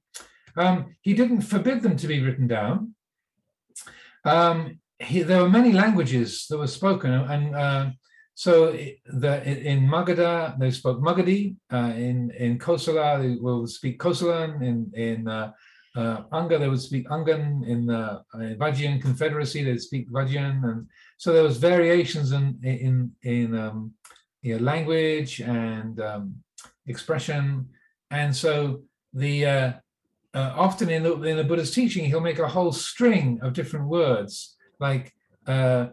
Um, 0.58 0.96
he 1.02 1.14
didn't 1.14 1.42
forbid 1.42 1.82
them 1.82 1.96
to 1.98 2.08
be 2.08 2.22
written 2.22 2.48
down. 2.48 2.96
Um, 4.26 4.80
he, 5.00 5.22
there 5.22 5.42
were 5.42 5.50
many 5.50 5.72
languages 5.72 6.48
that 6.50 6.58
were 6.58 6.68
spoken, 6.68 7.12
and 7.12 7.56
uh, 7.56 7.90
so 8.34 8.72
the, 9.06 9.44
in 9.44 9.88
Magadha 9.88 10.58
they 10.60 10.72
spoke 10.72 11.00
Magadhi. 11.00 11.56
Uh, 11.72 11.94
in 11.96 12.32
in 12.32 12.58
Kosala 12.58 13.22
they 13.22 13.36
will 13.40 13.68
speak 13.68 14.00
Kosalan. 14.00 14.64
In 14.64 14.92
in 14.96 15.28
uh, 15.28 15.52
uh, 15.96 16.24
Anga 16.32 16.58
they 16.58 16.68
would 16.68 16.82
speak 16.82 17.08
Angan. 17.10 17.68
In 17.68 17.86
the 17.86 18.22
Vajjian 18.36 19.02
Confederacy 19.02 19.64
they'd 19.64 19.82
speak 19.82 20.12
Vajjian, 20.12 20.64
and 20.64 20.88
so 21.18 21.32
there 21.32 21.44
was 21.44 21.58
variations 21.58 22.32
in 22.32 22.60
in 22.64 23.12
in 23.24 23.56
um, 23.56 23.94
language 24.44 25.42
and 25.42 26.00
um, 26.00 26.36
expression, 26.88 27.68
and 28.12 28.36
so 28.36 28.82
the 29.14 29.46
uh, 29.46 29.72
uh, 30.34 30.54
often 30.56 30.90
in 30.90 31.04
the, 31.04 31.14
in 31.24 31.38
the 31.38 31.44
Buddha's 31.44 31.72
teaching, 31.72 32.06
he'll 32.06 32.22
make 32.22 32.40
a 32.40 32.48
whole 32.48 32.72
string 32.72 33.40
of 33.42 33.54
different 33.54 33.88
words 33.88 34.56
like 34.80 35.12
uh, 35.48 35.88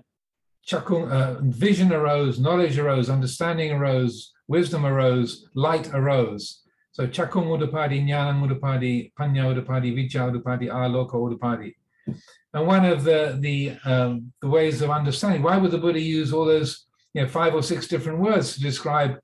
cakkhum, 0.68 1.10
uh, 1.10 1.40
vision 1.42 1.92
arose, 1.92 2.38
knowledge 2.38 2.78
arose, 2.78 3.08
understanding 3.08 3.72
arose, 3.72 4.32
wisdom 4.48 4.84
arose, 4.84 5.48
light 5.54 5.88
arose. 5.94 6.62
So 6.92 7.06
cakkhum 7.06 7.46
udapadi, 7.46 8.06
jnanam 8.06 8.46
udapadi, 8.46 9.12
panya 9.18 9.44
udapadi, 9.52 9.94
vijja 9.94 10.30
udapadi, 10.30 10.68
aloka 10.68 11.14
udapadi. 11.14 11.74
And 12.52 12.66
one 12.66 12.84
of 12.84 13.02
the 13.02 13.36
the 13.40 13.76
um, 13.84 14.32
the 14.40 14.48
ways 14.48 14.82
of 14.82 14.90
understanding 14.90 15.42
why 15.42 15.56
would 15.56 15.70
the 15.70 15.78
Buddha 15.78 15.98
use 15.98 16.32
all 16.32 16.44
those 16.44 16.86
you 17.14 17.22
know 17.22 17.28
five 17.28 17.54
or 17.54 17.62
six 17.62 17.88
different 17.88 18.20
words 18.20 18.54
to 18.54 18.60
describe 18.60 19.18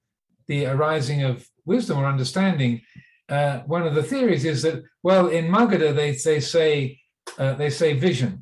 the 0.48 0.66
arising 0.66 1.22
of 1.22 1.46
wisdom 1.74 1.96
or 1.98 2.06
understanding? 2.14 2.72
Uh, 3.36 3.56
one 3.74 3.84
of 3.86 3.94
the 3.94 4.08
theories 4.10 4.44
is 4.52 4.58
that 4.62 4.82
well 5.08 5.26
in 5.36 5.44
Magadha 5.56 5.90
they 6.00 6.10
they 6.30 6.40
say 6.40 6.72
uh, 7.42 7.54
they 7.60 7.70
say 7.80 7.90
vision, 8.08 8.32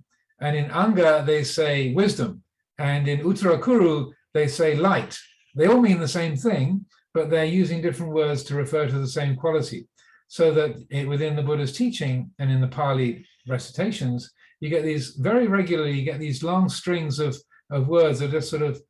and 0.41 0.57
in 0.57 0.71
Anga, 0.71 1.25
they 1.27 1.45
say 1.45 1.93
wisdom. 1.93 2.43
And 2.79 3.09
in 3.09 3.21
Uttarakuru, 3.21 4.13
they 4.35 4.47
say 4.47 4.77
light. 4.77 5.19
They 5.57 5.67
all 5.67 5.81
mean 5.81 5.99
the 5.99 6.17
same 6.21 6.37
thing, 6.37 6.87
but 7.13 7.29
they're 7.29 7.45
using 7.63 7.83
different 7.83 8.13
words 8.13 8.43
to 8.45 8.55
refer 8.55 8.87
to 8.87 8.99
the 8.99 9.15
same 9.19 9.35
quality. 9.37 9.89
So 10.29 10.53
that 10.53 10.73
it, 10.91 11.09
within 11.09 11.35
the 11.35 11.43
Buddha's 11.43 11.73
teaching 11.73 12.31
and 12.39 12.51
in 12.51 12.61
the 12.61 12.69
Pali 12.69 13.27
recitations, 13.49 14.31
you 14.61 14.69
get 14.69 14.85
these 14.85 15.17
very 15.31 15.47
regularly, 15.47 15.93
you 15.99 16.05
get 16.05 16.21
these 16.21 16.43
long 16.43 16.69
strings 16.69 17.19
of, 17.19 17.37
of 17.71 17.89
words 17.89 18.19
that 18.21 18.35
are 18.35 18.41
sort 18.41 18.63
of, 18.63 18.81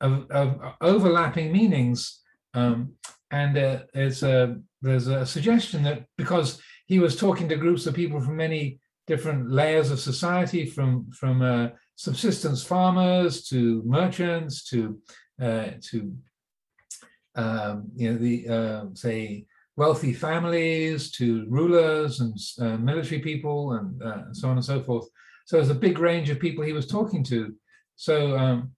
of, 0.00 0.30
of 0.30 0.48
overlapping 0.80 1.52
meanings. 1.52 2.20
Um, 2.54 2.94
and 3.30 3.56
uh, 3.56 3.80
there's, 3.94 4.22
a, 4.22 4.56
there's 4.82 5.06
a 5.06 5.24
suggestion 5.24 5.82
that 5.84 6.04
because 6.16 6.60
he 6.86 6.98
was 6.98 7.16
talking 7.16 7.48
to 7.48 7.56
groups 7.56 7.86
of 7.86 7.94
people 7.94 8.20
from 8.20 8.36
many 8.36 8.80
different 9.06 9.50
layers 9.50 9.90
of 9.90 9.98
society 9.98 10.64
from 10.64 11.10
from 11.10 11.42
uh, 11.42 11.68
subsistence 11.96 12.62
farmers 12.62 13.44
to 13.44 13.82
merchants 13.84 14.64
to 14.64 14.98
uh, 15.42 15.70
to 15.80 16.16
um, 17.34 17.90
you 17.96 18.10
know 18.10 18.18
the 18.18 18.48
uh, 18.48 18.84
say 18.94 19.44
wealthy 19.76 20.12
families 20.12 21.10
to 21.10 21.46
rulers 21.48 22.20
and 22.20 22.36
uh, 22.60 22.76
military 22.76 23.20
people 23.20 23.72
and, 23.72 24.02
and, 24.02 24.30
uh, 24.30 24.32
so 24.32 24.48
on 24.48 24.56
and 24.56 24.64
so 24.64 24.82
forth. 24.82 25.06
So 25.46 25.56
there's 25.56 25.70
a 25.70 25.86
big 25.86 25.98
range 25.98 26.28
of 26.30 26.38
people 26.38 26.62
he 26.62 26.72
was 26.72 26.86
talking 26.86 27.24
to. 27.24 27.54
So 27.96 28.36
um, 28.36 28.72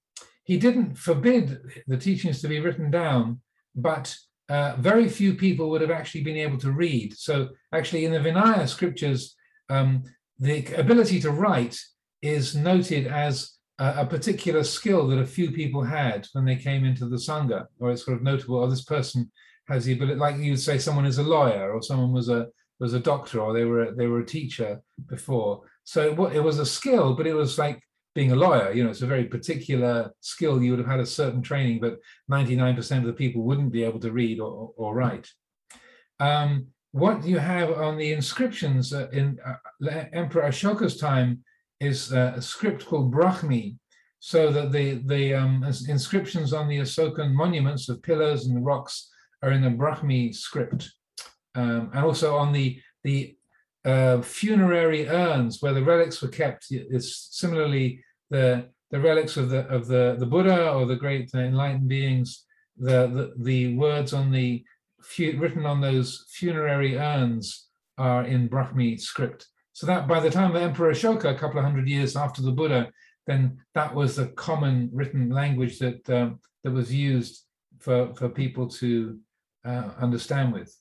he 0.44 0.56
didn't 0.58 0.94
forbid 0.96 1.58
the 1.86 1.96
teachings 1.96 2.40
to 2.40 2.48
be 2.48 2.60
written 2.60 2.90
down, 2.90 3.40
but 3.74 4.14
uh, 4.48 4.76
very 4.78 5.08
few 5.08 5.34
people 5.34 5.70
would 5.70 5.80
have 5.80 5.90
actually 5.90 6.22
been 6.22 6.36
able 6.36 6.58
to 6.58 6.72
read. 6.72 7.16
So 7.16 7.48
actually, 7.72 8.04
in 8.04 8.12
the 8.12 8.18
Vinaya 8.18 8.68
scriptures, 8.68 9.36
um, 9.70 10.02
the 10.38 10.66
ability 10.74 11.20
to 11.20 11.30
write 11.30 11.78
is 12.20 12.54
noted 12.54 13.06
as 13.06 13.58
a, 13.78 13.94
a, 13.98 14.06
particular 14.06 14.64
skill 14.64 15.06
that 15.08 15.18
a 15.18 15.26
few 15.26 15.50
people 15.52 15.82
had 15.82 16.26
when 16.32 16.44
they 16.44 16.56
came 16.56 16.84
into 16.84 17.08
the 17.08 17.16
sangha, 17.16 17.66
or 17.78 17.90
it's 17.90 18.04
sort 18.04 18.16
of 18.16 18.22
notable. 18.22 18.56
Or 18.56 18.64
oh, 18.64 18.70
this 18.70 18.84
person 18.84 19.30
has 19.68 19.84
the 19.84 19.92
ability, 19.92 20.18
like 20.18 20.36
you'd 20.36 20.58
say, 20.58 20.78
someone 20.78 21.06
is 21.06 21.18
a 21.18 21.22
lawyer, 21.22 21.72
or 21.72 21.82
someone 21.82 22.12
was 22.12 22.28
a 22.28 22.48
was 22.80 22.94
a 22.94 23.00
doctor, 23.00 23.40
or 23.40 23.52
they 23.52 23.64
were 23.64 23.92
they 23.92 24.06
were 24.06 24.20
a 24.20 24.26
teacher 24.26 24.82
before. 25.08 25.62
So 25.84 26.12
it, 26.12 26.36
it 26.36 26.40
was 26.40 26.58
a 26.58 26.66
skill, 26.66 27.14
but 27.14 27.26
it 27.26 27.34
was 27.34 27.58
like 27.58 27.80
being 28.14 28.32
a 28.32 28.36
lawyer. 28.36 28.72
You 28.72 28.84
know, 28.84 28.90
it's 28.90 29.02
a 29.02 29.06
very 29.06 29.24
particular 29.24 30.12
skill. 30.20 30.62
You 30.62 30.72
would 30.72 30.80
have 30.80 30.88
had 30.88 31.00
a 31.00 31.06
certain 31.06 31.42
training, 31.42 31.80
but 31.80 31.98
99% 32.30 32.98
of 32.98 33.04
the 33.04 33.12
people 33.12 33.42
wouldn't 33.42 33.72
be 33.72 33.84
able 33.84 34.00
to 34.00 34.12
read 34.12 34.40
or, 34.40 34.72
or 34.76 34.94
write. 34.94 35.28
Um, 36.20 36.68
what 36.92 37.24
you 37.24 37.38
have 37.38 37.70
on 37.70 37.96
the 37.96 38.12
inscriptions 38.12 38.92
uh, 38.92 39.08
in 39.12 39.38
uh, 39.44 40.04
Emperor 40.12 40.42
Ashoka's 40.42 40.98
time 40.98 41.42
is 41.80 42.12
uh, 42.12 42.34
a 42.36 42.42
script 42.42 42.86
called 42.86 43.12
Brahmi, 43.12 43.76
so 44.20 44.52
that 44.52 44.70
the 44.70 45.02
the 45.06 45.34
um, 45.34 45.64
inscriptions 45.88 46.52
on 46.52 46.68
the 46.68 46.78
Ashokan 46.78 47.32
monuments 47.32 47.88
of 47.88 48.02
pillars 48.02 48.46
and 48.46 48.64
rocks 48.64 49.10
are 49.42 49.50
in 49.50 49.62
the 49.62 49.70
Brahmi 49.70 50.34
script, 50.34 50.92
um, 51.54 51.90
and 51.94 52.04
also 52.04 52.36
on 52.36 52.52
the 52.52 52.80
the 53.04 53.36
uh, 53.84 54.22
funerary 54.22 55.08
urns 55.08 55.60
where 55.60 55.72
the 55.72 55.82
relics 55.82 56.22
were 56.22 56.28
kept 56.28 56.66
is 56.70 57.28
similarly 57.30 58.02
the 58.30 58.68
the 58.90 59.00
relics 59.00 59.36
of 59.36 59.48
the 59.48 59.66
of 59.68 59.86
the 59.86 60.16
the 60.18 60.26
Buddha 60.26 60.70
or 60.72 60.86
the 60.86 60.96
great 60.96 61.32
enlightened 61.34 61.88
beings. 61.88 62.44
The, 62.76 63.06
the 63.06 63.44
the 63.44 63.76
words 63.76 64.12
on 64.12 64.30
the 64.30 64.64
written 65.18 65.66
on 65.66 65.80
those 65.80 66.26
funerary 66.30 66.96
urns 66.96 67.68
are 67.98 68.24
in 68.24 68.48
Brahmi 68.48 69.00
script. 69.00 69.48
So 69.72 69.86
that 69.86 70.06
by 70.06 70.20
the 70.20 70.30
time 70.30 70.54
of 70.54 70.62
Emperor 70.62 70.92
Ashoka, 70.92 71.26
a 71.26 71.34
couple 71.34 71.58
of 71.58 71.64
hundred 71.64 71.88
years 71.88 72.16
after 72.16 72.42
the 72.42 72.52
Buddha, 72.52 72.90
then 73.26 73.58
that 73.74 73.94
was 73.94 74.16
the 74.16 74.28
common 74.28 74.90
written 74.92 75.30
language 75.30 75.78
that 75.78 76.08
um, 76.10 76.40
that 76.62 76.72
was 76.72 76.94
used 76.94 77.44
for 77.78 78.14
for 78.14 78.28
people 78.28 78.68
to 78.68 79.18
uh, 79.64 79.90
understand 79.98 80.52
with. 80.52 80.76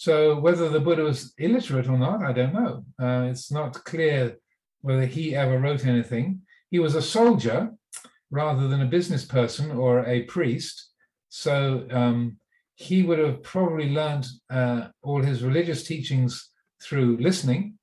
So 0.00 0.40
whether 0.40 0.70
the 0.70 0.80
Buddha 0.80 1.02
was 1.02 1.34
illiterate 1.36 1.86
or 1.86 1.98
not, 1.98 2.22
I 2.22 2.32
don't 2.32 2.54
know. 2.54 2.86
Uh, 2.98 3.28
it's 3.28 3.52
not 3.52 3.84
clear 3.84 4.38
whether 4.80 5.04
he 5.04 5.36
ever 5.36 5.58
wrote 5.58 5.84
anything. 5.84 6.40
He 6.70 6.78
was 6.78 6.94
a 6.94 7.02
soldier 7.02 7.70
rather 8.30 8.66
than 8.66 8.80
a 8.80 8.86
business 8.86 9.26
person 9.26 9.70
or 9.70 10.06
a 10.06 10.22
priest. 10.22 10.88
So 11.28 11.86
um, 11.90 12.38
he 12.76 13.02
would 13.02 13.18
have 13.18 13.42
probably 13.42 13.90
learned 13.90 14.26
uh, 14.48 14.88
all 15.02 15.20
his 15.20 15.42
religious 15.42 15.82
teachings 15.82 16.48
through 16.82 17.18
listening 17.18 17.74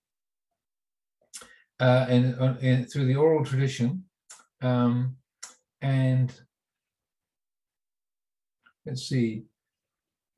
uh, 1.80 2.08
and, 2.10 2.34
uh, 2.42 2.84
through 2.92 3.06
the 3.06 3.16
oral 3.16 3.46
tradition. 3.46 4.06
Um, 4.64 5.18
and 5.84 6.34
let's 8.88 9.04
see, 9.04 9.44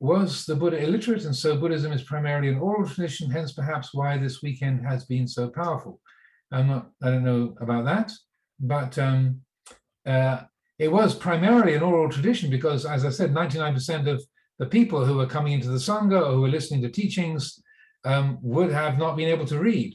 was 0.00 0.46
the 0.46 0.56
Buddha 0.56 0.82
illiterate? 0.82 1.24
And 1.26 1.36
so 1.36 1.56
Buddhism 1.56 1.92
is 1.92 2.02
primarily 2.02 2.48
an 2.48 2.58
oral 2.58 2.88
tradition, 2.88 3.30
hence 3.30 3.52
perhaps 3.52 3.92
why 3.92 4.16
this 4.16 4.42
weekend 4.42 4.84
has 4.84 5.04
been 5.04 5.28
so 5.28 5.48
powerful. 5.48 6.00
I'm 6.50 6.68
not, 6.68 6.90
I 7.02 7.10
don't 7.10 7.24
know 7.24 7.54
about 7.60 7.84
that, 7.84 8.10
but 8.58 8.98
um, 8.98 9.42
uh, 10.06 10.40
it 10.78 10.90
was 10.90 11.14
primarily 11.14 11.74
an 11.74 11.82
oral 11.82 12.10
tradition 12.10 12.50
because, 12.50 12.86
as 12.86 13.04
I 13.04 13.10
said, 13.10 13.34
99% 13.34 14.08
of 14.08 14.24
the 14.58 14.66
people 14.66 15.04
who 15.04 15.16
were 15.16 15.26
coming 15.26 15.52
into 15.52 15.68
the 15.68 15.76
Sangha 15.76 16.26
or 16.26 16.32
who 16.32 16.40
were 16.40 16.48
listening 16.48 16.82
to 16.82 16.90
teachings 16.90 17.62
um, 18.04 18.38
would 18.40 18.72
have 18.72 18.98
not 18.98 19.16
been 19.16 19.28
able 19.28 19.46
to 19.46 19.58
read. 19.58 19.94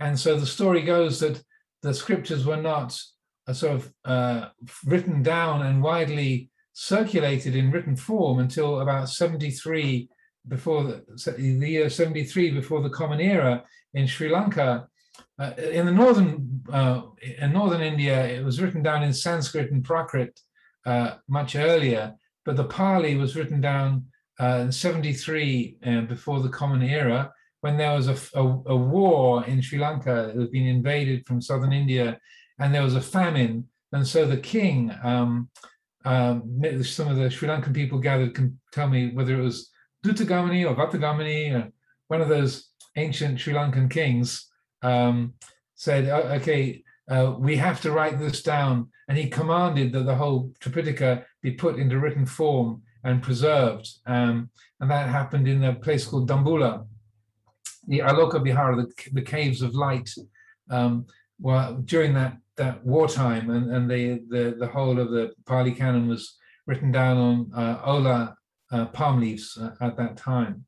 And 0.00 0.18
so 0.18 0.38
the 0.38 0.46
story 0.46 0.82
goes 0.82 1.20
that 1.20 1.42
the 1.82 1.94
scriptures 1.94 2.44
were 2.44 2.56
not 2.56 2.98
uh, 3.46 3.52
sort 3.52 3.76
of 3.76 3.92
uh, 4.04 4.48
written 4.84 5.22
down 5.22 5.62
and 5.62 5.82
widely 5.82 6.50
circulated 6.78 7.56
in 7.56 7.70
written 7.70 7.96
form 7.96 8.38
until 8.38 8.80
about 8.80 9.08
73 9.08 10.10
before 10.46 10.84
the, 10.84 11.32
the 11.38 11.70
year 11.70 11.88
73 11.88 12.50
before 12.50 12.82
the 12.82 12.90
Common 12.90 13.18
Era 13.18 13.64
in 13.94 14.06
Sri 14.06 14.28
Lanka. 14.28 14.86
Uh, 15.38 15.52
in 15.56 15.86
the 15.86 15.92
northern 15.92 16.60
uh, 16.70 17.00
in 17.38 17.54
northern 17.54 17.80
India, 17.80 18.26
it 18.26 18.44
was 18.44 18.60
written 18.60 18.82
down 18.82 19.02
in 19.02 19.12
Sanskrit 19.14 19.72
and 19.72 19.82
Prakrit 19.82 20.38
uh, 20.84 21.14
much 21.28 21.56
earlier, 21.56 22.14
but 22.44 22.56
the 22.56 22.64
Pali 22.64 23.16
was 23.16 23.36
written 23.36 23.62
down 23.62 24.04
uh, 24.38 24.60
in 24.64 24.70
73 24.70 25.78
uh, 25.86 26.00
before 26.02 26.40
the 26.40 26.50
Common 26.50 26.82
Era, 26.82 27.32
when 27.62 27.78
there 27.78 27.94
was 27.94 28.08
a, 28.08 28.38
a, 28.38 28.42
a, 28.66 28.76
war 28.76 29.46
in 29.46 29.62
Sri 29.62 29.78
Lanka 29.78 30.30
that 30.34 30.38
had 30.38 30.52
been 30.52 30.66
invaded 30.66 31.26
from 31.26 31.40
southern 31.40 31.72
India, 31.72 32.20
and 32.58 32.74
there 32.74 32.82
was 32.82 32.96
a 32.96 33.00
famine. 33.00 33.66
And 33.92 34.06
so 34.06 34.26
the 34.26 34.36
king, 34.36 34.94
um, 35.02 35.48
um, 36.06 36.62
some 36.82 37.08
of 37.08 37.16
the 37.16 37.28
Sri 37.28 37.48
Lankan 37.48 37.74
people 37.74 37.98
gathered 37.98 38.34
can 38.34 38.58
tell 38.72 38.88
me 38.88 39.10
whether 39.12 39.38
it 39.38 39.42
was 39.42 39.70
Dutthagamani 40.04 40.64
or 40.64 40.74
Vattagamani, 40.74 41.52
or 41.52 41.72
one 42.06 42.20
of 42.20 42.28
those 42.28 42.70
ancient 42.96 43.40
Sri 43.40 43.52
Lankan 43.52 43.90
kings, 43.90 44.48
um, 44.82 45.34
said, 45.74 46.08
okay, 46.40 46.84
uh, 47.10 47.34
we 47.38 47.56
have 47.56 47.80
to 47.80 47.90
write 47.90 48.18
this 48.20 48.40
down. 48.42 48.88
And 49.08 49.18
he 49.18 49.28
commanded 49.28 49.92
that 49.92 50.06
the 50.06 50.14
whole 50.14 50.52
Tripitaka 50.60 51.24
be 51.42 51.52
put 51.52 51.76
into 51.76 51.98
written 51.98 52.24
form 52.24 52.82
and 53.04 53.22
preserved. 53.22 53.88
Um, 54.06 54.50
and 54.80 54.90
that 54.90 55.08
happened 55.08 55.48
in 55.48 55.64
a 55.64 55.74
place 55.74 56.06
called 56.06 56.28
Dambulla. 56.28 56.86
the 57.86 58.00
Aloka 58.00 58.42
Vihara, 58.42 58.76
the, 58.76 58.92
the 59.12 59.22
caves 59.22 59.62
of 59.62 59.74
light, 59.74 60.10
um, 60.70 61.06
well, 61.40 61.74
during 61.84 62.14
that 62.14 62.36
that 62.56 62.84
wartime, 62.84 63.50
and, 63.50 63.70
and 63.70 63.90
the, 63.90 64.22
the 64.28 64.56
the 64.58 64.66
whole 64.66 64.98
of 64.98 65.10
the 65.10 65.32
Pali 65.46 65.72
Canon 65.72 66.08
was 66.08 66.36
written 66.66 66.90
down 66.90 67.16
on 67.16 67.50
uh, 67.54 67.80
Ola 67.84 68.36
uh, 68.72 68.86
palm 68.86 69.20
leaves 69.20 69.56
uh, 69.60 69.70
at 69.80 69.96
that 69.96 70.16
time. 70.16 70.64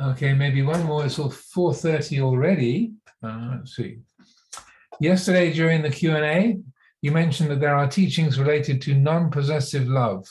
Okay, 0.00 0.34
maybe 0.34 0.62
one 0.62 0.82
more. 0.84 1.04
It's 1.04 1.18
all 1.18 1.30
4.30 1.30 2.20
already. 2.20 2.94
Uh, 3.22 3.56
let's 3.58 3.76
see. 3.76 3.98
Yesterday 4.98 5.52
during 5.52 5.82
the 5.82 5.90
Q&A, 5.90 6.58
you 7.00 7.12
mentioned 7.12 7.50
that 7.50 7.60
there 7.60 7.76
are 7.76 7.86
teachings 7.86 8.40
related 8.40 8.82
to 8.82 8.94
non-possessive 8.94 9.86
love. 9.86 10.26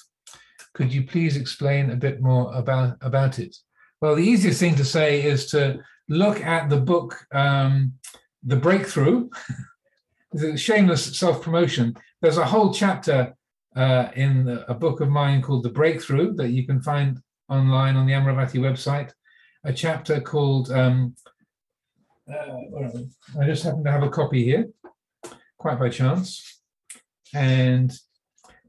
Could 0.74 0.92
you 0.92 1.04
please 1.04 1.38
explain 1.38 1.92
a 1.92 1.96
bit 1.96 2.22
more 2.22 2.54
about, 2.54 2.98
about 3.02 3.40
it? 3.40 3.56
Well, 4.02 4.16
the 4.16 4.24
easiest 4.24 4.60
thing 4.60 4.76
to 4.76 4.84
say 4.84 5.24
is 5.24 5.46
to 5.52 5.80
look 6.10 6.42
at 6.42 6.70
the 6.70 6.80
book, 6.80 7.26
um, 7.32 7.94
The 8.44 8.58
Breakthrough. 8.58 9.30
a 10.42 10.58
shameless 10.58 11.18
self-promotion. 11.18 11.96
There's 12.22 12.38
a 12.38 12.46
whole 12.46 12.74
chapter 12.74 13.36
uh, 13.76 14.08
in 14.16 14.64
a 14.68 14.74
book 14.74 15.02
of 15.02 15.10
mine 15.10 15.42
called 15.42 15.64
The 15.64 15.70
Breakthrough 15.70 16.34
that 16.36 16.50
you 16.50 16.66
can 16.66 16.82
find 16.82 17.20
online 17.50 17.96
on 17.96 18.06
the 18.06 18.14
Amaravati 18.14 18.60
website, 18.60 19.12
a 19.64 19.74
chapter 19.74 20.22
called, 20.22 20.72
um, 20.72 21.16
uh, 22.32 22.90
I 23.40 23.46
just 23.46 23.64
happen 23.64 23.84
to 23.84 23.92
have 23.92 24.04
a 24.04 24.10
copy 24.10 24.44
here, 24.44 24.70
quite 25.58 25.80
by 25.80 25.90
chance, 25.90 26.62
and 27.34 27.94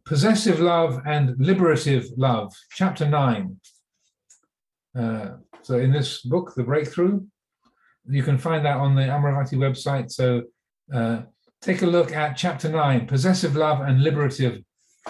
Possessive 0.04 0.60
Love 0.60 1.00
and 1.06 1.34
Liberative 1.38 2.06
Love, 2.16 2.52
chapter 2.72 3.08
nine. 3.08 3.58
Uh, 4.96 5.36
so 5.64 5.78
in 5.78 5.92
this 5.92 6.20
book, 6.20 6.54
The 6.54 6.62
Breakthrough, 6.62 7.22
you 8.06 8.22
can 8.22 8.38
find 8.38 8.64
that 8.66 8.76
on 8.76 8.94
the 8.94 9.02
Amaravati 9.02 9.54
website. 9.54 10.10
So 10.10 10.42
uh, 10.92 11.22
take 11.62 11.82
a 11.82 11.86
look 11.86 12.12
at 12.12 12.36
chapter 12.36 12.68
nine, 12.68 13.06
Possessive 13.06 13.56
Love 13.56 13.80
and 13.80 14.02
Liberative 14.02 14.62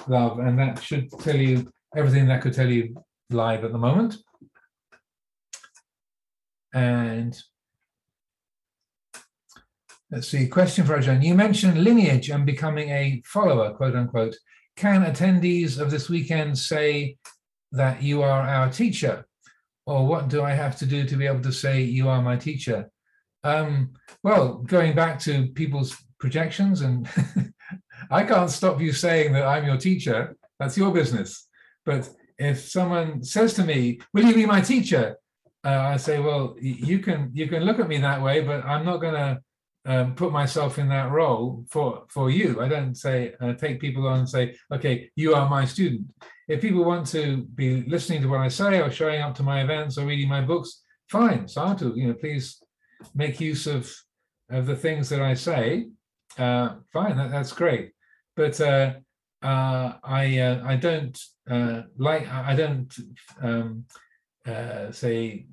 love, 0.06 0.38
and 0.38 0.58
that 0.58 0.82
should 0.82 1.10
tell 1.20 1.36
you 1.36 1.70
everything 1.96 2.26
that 2.26 2.40
could 2.40 2.54
tell 2.54 2.70
you 2.70 2.94
live 3.30 3.64
at 3.64 3.72
the 3.72 3.78
moment. 3.78 4.16
And 6.72 7.36
let's 10.10 10.28
see, 10.28 10.46
question 10.46 10.84
for 10.84 10.98
Ajahn. 10.98 11.24
You 11.24 11.34
mentioned 11.34 11.82
lineage 11.82 12.30
and 12.30 12.46
becoming 12.46 12.90
a 12.90 13.22
follower, 13.24 13.72
quote 13.74 13.94
unquote. 13.94 14.36
Can 14.76 15.04
attendees 15.04 15.80
of 15.80 15.90
this 15.90 16.08
weekend 16.08 16.58
say 16.58 17.16
that 17.72 18.02
you 18.02 18.22
are 18.22 18.42
our 18.42 18.70
teacher? 18.70 19.26
Or 19.86 20.06
what 20.06 20.28
do 20.28 20.42
I 20.42 20.52
have 20.52 20.76
to 20.78 20.86
do 20.86 21.04
to 21.04 21.16
be 21.16 21.26
able 21.26 21.42
to 21.42 21.52
say 21.52 21.82
you 21.82 22.08
are 22.08 22.22
my 22.22 22.36
teacher? 22.36 22.90
Um, 23.42 23.92
well, 24.22 24.54
going 24.54 24.94
back 24.94 25.18
to 25.20 25.48
people's 25.48 25.96
projections 26.18 26.80
and 26.80 27.06
I 28.10 28.24
can't 28.24 28.50
stop 28.50 28.80
you 28.80 28.92
saying 28.92 29.32
that 29.32 29.46
I'm 29.46 29.66
your 29.66 29.76
teacher. 29.76 30.36
That's 30.58 30.76
your 30.76 30.92
business. 30.92 31.46
But 31.84 32.08
if 32.38 32.68
someone 32.68 33.22
says 33.22 33.54
to 33.54 33.64
me, 33.64 34.00
"Will 34.12 34.24
you 34.24 34.34
be 34.34 34.46
my 34.46 34.60
teacher?" 34.60 35.16
Uh, 35.64 35.80
I 35.94 35.96
say, 35.96 36.18
"Well, 36.20 36.56
you 36.60 36.98
can 36.98 37.30
you 37.34 37.48
can 37.48 37.64
look 37.64 37.78
at 37.78 37.88
me 37.88 37.98
that 37.98 38.22
way, 38.22 38.40
but 38.40 38.64
I'm 38.64 38.84
not 38.84 39.00
going 39.00 39.14
to 39.14 39.40
um, 39.86 40.14
put 40.14 40.32
myself 40.32 40.78
in 40.78 40.88
that 40.88 41.10
role 41.10 41.64
for 41.70 42.04
for 42.08 42.30
you. 42.30 42.60
I 42.60 42.68
don't 42.68 42.94
say 42.94 43.34
uh, 43.40 43.52
take 43.54 43.80
people 43.80 44.06
on 44.06 44.20
and 44.20 44.28
say, 44.28 44.56
"Okay, 44.72 45.10
you 45.16 45.34
are 45.34 45.48
my 45.48 45.64
student." 45.64 46.06
If 46.48 46.60
people 46.60 46.84
want 46.84 47.06
to 47.08 47.44
be 47.54 47.82
listening 47.82 48.22
to 48.22 48.28
what 48.28 48.40
I 48.40 48.48
say 48.48 48.80
or 48.80 48.90
showing 48.90 49.20
up 49.22 49.34
to 49.36 49.42
my 49.42 49.62
events 49.62 49.96
or 49.98 50.06
reading 50.06 50.28
my 50.28 50.40
books, 50.40 50.82
fine, 51.08 51.48
Sadhu. 51.48 51.94
You 51.96 52.08
know, 52.08 52.14
please 52.14 52.62
make 53.14 53.40
use 53.40 53.66
of 53.66 53.92
of 54.50 54.66
the 54.66 54.76
things 54.76 55.08
that 55.08 55.22
I 55.22 55.34
say. 55.34 55.88
Uh, 56.38 56.76
fine, 56.92 57.16
that, 57.16 57.30
that's 57.30 57.52
great 57.52 57.94
but 58.36 58.60
uh, 58.60 58.94
uh, 59.42 59.94
I 60.02 60.38
uh, 60.38 60.62
I 60.64 60.76
don't 60.76 61.18
uh, 61.48 61.82
like 61.98 62.28
I 62.28 62.54
don't 62.54 62.92
um, 63.40 63.84
uh, 64.46 64.90
say 64.90 65.46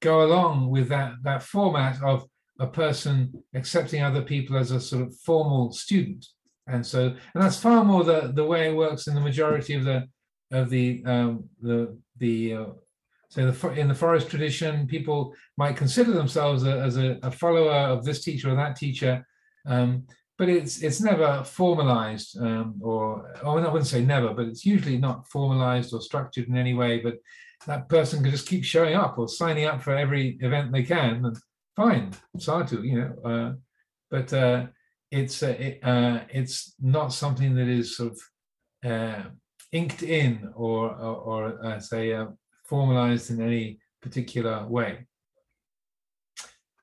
go 0.00 0.24
along 0.24 0.70
with 0.70 0.88
that 0.88 1.14
that 1.22 1.42
format 1.42 2.02
of 2.02 2.26
a 2.58 2.66
person 2.66 3.32
accepting 3.54 4.02
other 4.02 4.22
people 4.22 4.56
as 4.56 4.70
a 4.70 4.80
sort 4.80 5.06
of 5.06 5.16
formal 5.16 5.72
student, 5.72 6.26
and 6.66 6.84
so 6.84 7.06
and 7.06 7.42
that's 7.42 7.56
far 7.56 7.84
more 7.84 8.04
the 8.04 8.32
the 8.34 8.44
way 8.44 8.68
it 8.68 8.76
works 8.76 9.06
in 9.06 9.14
the 9.14 9.20
majority 9.20 9.74
of 9.74 9.84
the 9.84 10.08
of 10.52 10.70
the 10.70 11.02
um, 11.06 11.44
the 11.60 11.96
the 12.18 12.54
uh, 12.54 12.66
so 13.30 13.48
the, 13.48 13.68
in 13.74 13.86
the 13.86 13.94
forest 13.94 14.28
tradition, 14.28 14.88
people 14.88 15.34
might 15.56 15.76
consider 15.76 16.10
themselves 16.10 16.64
a, 16.64 16.80
as 16.80 16.96
a, 16.96 17.16
a, 17.22 17.30
follower 17.30 17.70
of 17.70 18.04
this 18.04 18.24
teacher 18.24 18.50
or 18.50 18.56
that 18.56 18.74
teacher, 18.74 19.24
um, 19.66 20.04
but 20.36 20.48
it's 20.48 20.82
it's 20.82 21.00
never 21.00 21.44
formalized 21.44 22.36
um, 22.40 22.74
or, 22.80 23.32
or 23.44 23.60
I 23.60 23.68
wouldn't 23.68 23.86
say 23.86 24.04
never, 24.04 24.34
but 24.34 24.46
it's 24.46 24.66
usually 24.66 24.98
not 24.98 25.28
formalized 25.28 25.94
or 25.94 26.00
structured 26.00 26.48
in 26.48 26.56
any 26.56 26.74
way. 26.74 26.98
But 26.98 27.18
that 27.68 27.88
person 27.88 28.22
can 28.22 28.32
just 28.32 28.48
keep 28.48 28.64
showing 28.64 28.94
up 28.96 29.16
or 29.16 29.28
signing 29.28 29.66
up 29.66 29.80
for 29.80 29.94
every 29.94 30.36
event 30.40 30.72
they 30.72 30.82
can, 30.82 31.24
and 31.24 31.38
fine, 31.76 32.10
sadhu, 32.36 32.82
you 32.82 32.98
know. 33.00 33.14
Uh, 33.24 33.52
but 34.10 34.32
uh, 34.32 34.66
it's 35.10 35.42
uh, 35.42 35.56
it, 35.58 35.80
uh, 35.82 36.20
it's 36.30 36.74
not 36.80 37.12
something 37.12 37.54
that 37.54 37.68
is 37.68 37.96
sort 37.96 38.12
of 38.12 38.90
uh, 38.90 39.22
inked 39.72 40.02
in 40.02 40.50
or 40.54 40.90
or, 40.90 41.16
or 41.16 41.66
uh, 41.66 41.80
say 41.80 42.16
formalized 42.64 43.30
in 43.30 43.40
any 43.42 43.78
particular 44.00 44.66
way. 44.66 45.06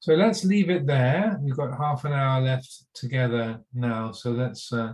So 0.08 0.14
let's 0.14 0.46
leave 0.46 0.70
it 0.70 0.86
there. 0.86 1.38
We've 1.42 1.58
got 1.58 1.78
half 1.78 2.06
an 2.06 2.14
hour 2.14 2.40
left 2.42 2.86
together 2.94 3.60
now. 3.74 4.14
So 4.14 4.32
let's, 4.32 4.72
uh, 4.72 4.94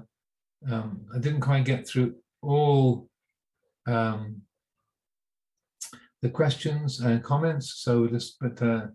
um, 0.67 1.05
I 1.13 1.19
didn't 1.19 1.41
quite 1.41 1.65
get 1.65 1.88
through 1.88 2.15
all 2.41 3.07
um, 3.86 4.41
the 6.23 6.29
questions 6.29 6.99
and 6.99 7.23
comments. 7.23 7.75
So 7.77 8.07
just, 8.07 8.38
but 8.39 8.59
uh, 8.59 8.88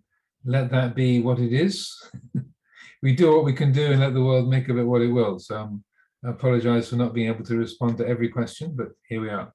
let 0.45 0.71
that 0.71 0.97
be 0.97 1.21
what 1.21 1.39
it 1.39 1.53
is. 1.53 1.95
we 3.03 3.15
do 3.15 3.35
what 3.35 3.45
we 3.45 3.53
can 3.53 3.73
do 3.73 3.93
and 3.93 4.01
let 4.01 4.15
the 4.15 4.23
world 4.23 4.49
make 4.49 4.69
of 4.69 4.79
it 4.79 4.83
what 4.83 5.03
it 5.03 5.09
will. 5.09 5.39
So 5.39 5.57
um, 5.61 5.85
I 6.25 6.31
apologize 6.31 6.89
for 6.89 6.97
not 6.97 7.15
being 7.15 7.29
able 7.29 7.45
to 7.45 7.57
respond 7.57 7.99
to 7.99 8.07
every 8.07 8.29
question, 8.29 8.75
but 8.75 8.89
here 9.09 9.21
we 9.21 9.31
are. 9.31 9.53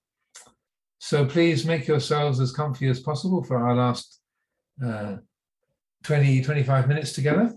So 0.99 1.25
please 1.25 1.65
make 1.65 1.87
yourselves 1.87 2.39
as 2.39 2.53
comfy 2.53 2.87
as 2.87 3.01
possible 3.01 3.43
for 3.43 3.57
our 3.57 3.75
last 3.75 4.21
uh, 4.83 5.17
20, 6.03 6.41
25 6.41 6.87
minutes 6.87 7.13
together. 7.13 7.53